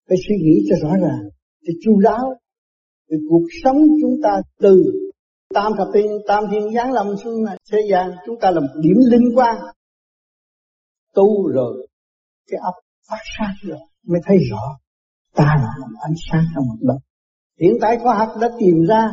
Phải 0.09 0.17
suy 0.27 0.35
nghĩ 0.35 0.67
cho 0.69 0.75
rõ 0.81 0.95
ràng, 1.01 1.23
cho 1.65 1.73
chu 1.83 1.99
đáo. 1.99 2.33
Vì 3.09 3.17
cuộc 3.29 3.45
sống 3.63 3.77
chúng 4.01 4.15
ta 4.23 4.41
từ 4.59 4.83
tam 5.53 5.71
thập 5.77 5.87
thiên, 5.93 6.11
tam 6.27 6.43
thiên 6.51 6.73
giáng 6.73 6.91
lâm 6.91 7.17
xuống 7.23 7.45
thế 7.71 7.77
gian 7.91 8.11
chúng 8.25 8.35
ta 8.41 8.51
là 8.51 8.59
một 8.59 8.73
điểm 8.81 8.97
linh 9.11 9.35
quan 9.35 9.57
tu 11.13 11.47
rồi, 11.47 11.87
cái 12.47 12.59
ốc 12.63 12.75
phát 13.09 13.23
sáng 13.37 13.55
rồi, 13.61 13.79
mới 14.07 14.21
thấy 14.25 14.37
rõ 14.51 14.77
ta 15.35 15.55
là 15.57 15.71
một 15.79 15.97
ánh 16.01 16.15
sáng 16.31 16.43
trong 16.55 16.65
một 16.67 16.77
đất 16.81 16.97
hiện 17.59 17.73
tại 17.81 17.97
khoa 18.03 18.15
học 18.15 18.29
đã 18.41 18.49
tìm 18.59 18.85
ra, 18.89 19.11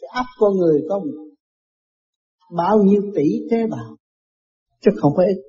cái 0.00 0.08
ốc 0.14 0.26
con 0.38 0.56
người 0.56 0.82
có 0.88 1.00
bao 2.56 2.78
nhiêu 2.82 3.02
tỷ 3.14 3.24
tế 3.50 3.66
bào, 3.70 3.96
chứ 4.80 4.90
không 4.96 5.12
phải 5.16 5.26
ít. 5.26 5.42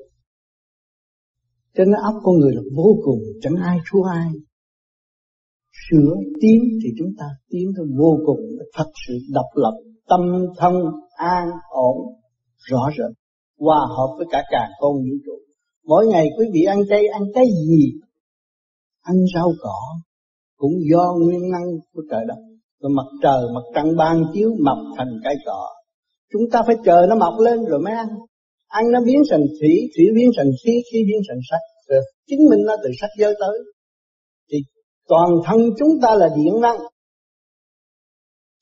Cho 1.74 1.84
nên 1.86 1.96
ốc 2.04 2.16
con 2.24 2.36
người 2.40 2.56
là 2.56 2.62
vô 2.76 2.98
cùng 3.04 3.20
chẳng 3.42 3.56
ai 3.64 3.78
thua 3.92 4.04
ai 4.04 4.32
sửa 5.90 6.14
tiến 6.42 6.60
thì 6.84 6.90
chúng 7.00 7.12
ta 7.20 7.26
tiến 7.50 7.72
tới 7.78 7.86
vô 7.98 8.18
cùng 8.26 8.42
thật 8.74 8.92
sự 9.08 9.14
độc 9.34 9.50
lập, 9.54 9.74
tâm 10.10 10.22
thân 10.58 10.74
an 11.18 11.48
ổn, 11.70 11.98
rõ 12.70 12.90
rệt, 12.98 13.18
hòa 13.60 13.80
hợp 13.98 14.16
với 14.18 14.28
cả 14.32 14.44
càng 14.52 14.72
con 14.80 14.94
vũ 14.94 15.16
trụ. 15.26 15.38
Mỗi 15.86 16.08
ngày 16.08 16.26
quý 16.38 16.46
vị 16.54 16.64
ăn 16.64 16.80
chay, 16.90 17.08
ăn 17.08 17.22
cái 17.34 17.46
gì? 17.68 17.92
Ăn 19.02 19.16
rau 19.36 19.54
cỏ, 19.62 19.80
cũng 20.58 20.74
do 20.92 21.14
nguyên 21.22 21.52
năng 21.52 21.68
của 21.94 22.04
trời 22.12 22.24
đất. 22.28 22.38
Rồi 22.82 22.92
mặt 22.96 23.08
trời, 23.24 23.42
mặt 23.56 23.66
trăng 23.76 23.96
ban 23.98 24.24
chiếu, 24.34 24.50
mọc 24.66 24.78
thành 24.98 25.20
cây 25.24 25.36
cỏ. 25.46 25.70
Chúng 26.34 26.42
ta 26.52 26.64
phải 26.68 26.76
chờ 26.86 27.06
nó 27.10 27.16
mọc 27.16 27.34
lên 27.40 27.66
rồi 27.66 27.80
mới 27.82 27.94
ăn. 27.94 28.08
Ăn 28.68 28.84
nó 28.92 29.00
biến 29.06 29.22
thành 29.32 29.46
thủy 29.60 29.74
thủy 29.98 30.06
biến 30.16 30.30
thành 30.38 30.52
khí 30.66 30.72
khí 30.92 31.00
biến 31.08 31.22
thành 31.30 31.40
sắc. 31.50 31.60
Rồi 31.90 32.02
chính 32.28 32.40
mình 32.50 32.60
nó 32.66 32.76
từ 32.84 32.90
sắc 33.02 33.10
giới 33.20 33.34
tới. 33.40 33.58
Thì 34.52 34.58
toàn 35.08 35.30
thân 35.46 35.60
chúng 35.80 35.90
ta 36.02 36.16
là 36.16 36.30
điện 36.36 36.62
năng. 36.62 36.78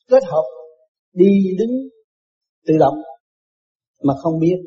Kết 0.08 0.24
hợp 0.24 0.44
đi 1.14 1.56
đứng, 1.60 1.72
tự 2.68 2.74
động, 2.80 2.98
mà 4.04 4.14
không 4.22 4.40
biết. 4.40 4.58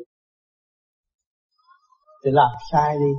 Thì 2.25 2.31
làm 2.33 2.49
sai 2.71 2.95
đi. 2.95 3.11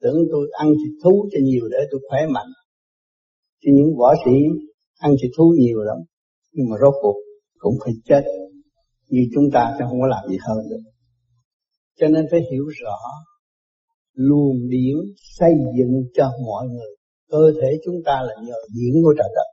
Tưởng 0.00 0.16
tôi 0.32 0.48
ăn 0.52 0.68
thịt 0.68 1.02
thú 1.04 1.28
cho 1.32 1.38
nhiều 1.42 1.68
để 1.70 1.78
tôi 1.90 2.00
khỏe 2.08 2.20
mạnh. 2.30 2.48
Thì 3.62 3.72
những 3.74 3.96
võ 3.98 4.14
sĩ 4.24 4.32
ăn 4.98 5.12
thịt 5.22 5.30
thú 5.38 5.54
nhiều 5.58 5.78
lắm, 5.78 5.96
nhưng 6.52 6.66
mà 6.70 6.76
rốt 6.82 6.94
cuộc 7.02 7.16
cũng 7.58 7.74
phải 7.84 7.92
chết. 8.04 8.22
Như 9.08 9.20
chúng 9.34 9.44
ta 9.52 9.76
sẽ 9.78 9.84
không 9.88 10.00
có 10.00 10.06
làm 10.06 10.30
gì 10.30 10.36
hơn 10.40 10.58
được. 10.70 10.90
Cho 11.96 12.08
nên 12.08 12.26
phải 12.30 12.40
hiểu 12.52 12.64
rõ 12.82 12.96
luồng 14.12 14.68
điển 14.68 14.96
xây 15.16 15.50
dựng 15.78 15.92
cho 16.14 16.30
mọi 16.46 16.66
người 16.66 16.95
cơ 17.30 17.52
thể 17.60 17.70
chúng 17.84 17.98
ta 18.04 18.22
là 18.26 18.34
nhờ 18.46 18.54
điển 18.74 18.94
của 19.04 19.14
trời 19.18 19.28
đất. 19.34 19.48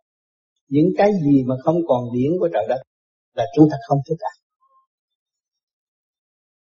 Những 0.69 0.89
cái 0.97 1.11
gì 1.25 1.43
mà 1.43 1.55
không 1.63 1.79
còn 1.87 2.03
điển 2.15 2.31
của 2.39 2.49
trời 2.53 2.65
đất 2.69 2.81
là 3.35 3.45
chúng 3.55 3.67
ta 3.71 3.77
không 3.87 3.99
thích 4.09 4.17
ăn. 4.19 4.35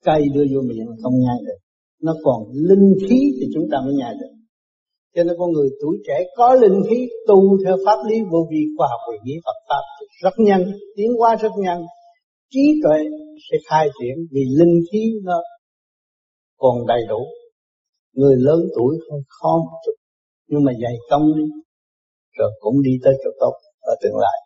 Cây 0.06 0.22
đưa 0.34 0.46
vô 0.54 0.62
miệng 0.62 0.88
không 1.04 1.14
nhai 1.20 1.38
được. 1.48 1.60
Nó 2.02 2.16
còn 2.24 2.44
linh 2.54 2.94
khí 3.02 3.20
thì 3.38 3.46
chúng 3.54 3.68
ta 3.72 3.78
mới 3.86 3.94
nhai 3.94 4.14
được. 4.20 4.34
Cho 5.16 5.24
nên 5.24 5.36
con 5.40 5.52
người 5.52 5.70
tuổi 5.82 5.98
trẻ 6.08 6.24
có 6.38 6.56
linh 6.56 6.82
khí, 6.90 7.08
tu 7.28 7.58
theo 7.66 7.78
pháp 7.86 7.98
lý 8.10 8.16
vô 8.32 8.48
vi 8.52 8.62
khoa 8.78 8.88
học 8.92 9.00
về 9.12 9.18
nghĩa 9.24 9.40
Phật 9.46 9.58
pháp 9.70 9.84
rất 10.24 10.34
nhanh, 10.38 10.72
tiến 10.96 11.12
hóa 11.20 11.36
rất 11.36 11.52
nhanh. 11.58 11.82
Trí 12.52 12.82
tuệ 12.84 13.00
sẽ 13.52 13.58
khai 13.70 13.90
triển 14.00 14.16
vì 14.32 14.42
linh 14.58 14.80
khí 14.92 15.14
nó 15.24 15.42
còn 16.58 16.88
đầy 16.88 17.02
đủ. 17.10 17.26
Người 18.14 18.36
lớn 18.38 18.60
tuổi 18.76 18.98
không 19.10 19.20
khó 19.28 19.58
một 19.58 19.78
chút 19.86 20.01
nhưng 20.52 20.64
mà 20.64 20.72
dày 20.84 20.96
công 21.10 21.26
đi 21.38 21.44
rồi 22.38 22.52
cũng 22.60 22.82
đi 22.82 22.92
tới 23.04 23.14
chỗ 23.24 23.30
tốt 23.40 23.54
ở 23.82 23.96
tương 24.02 24.18
lai. 24.18 24.38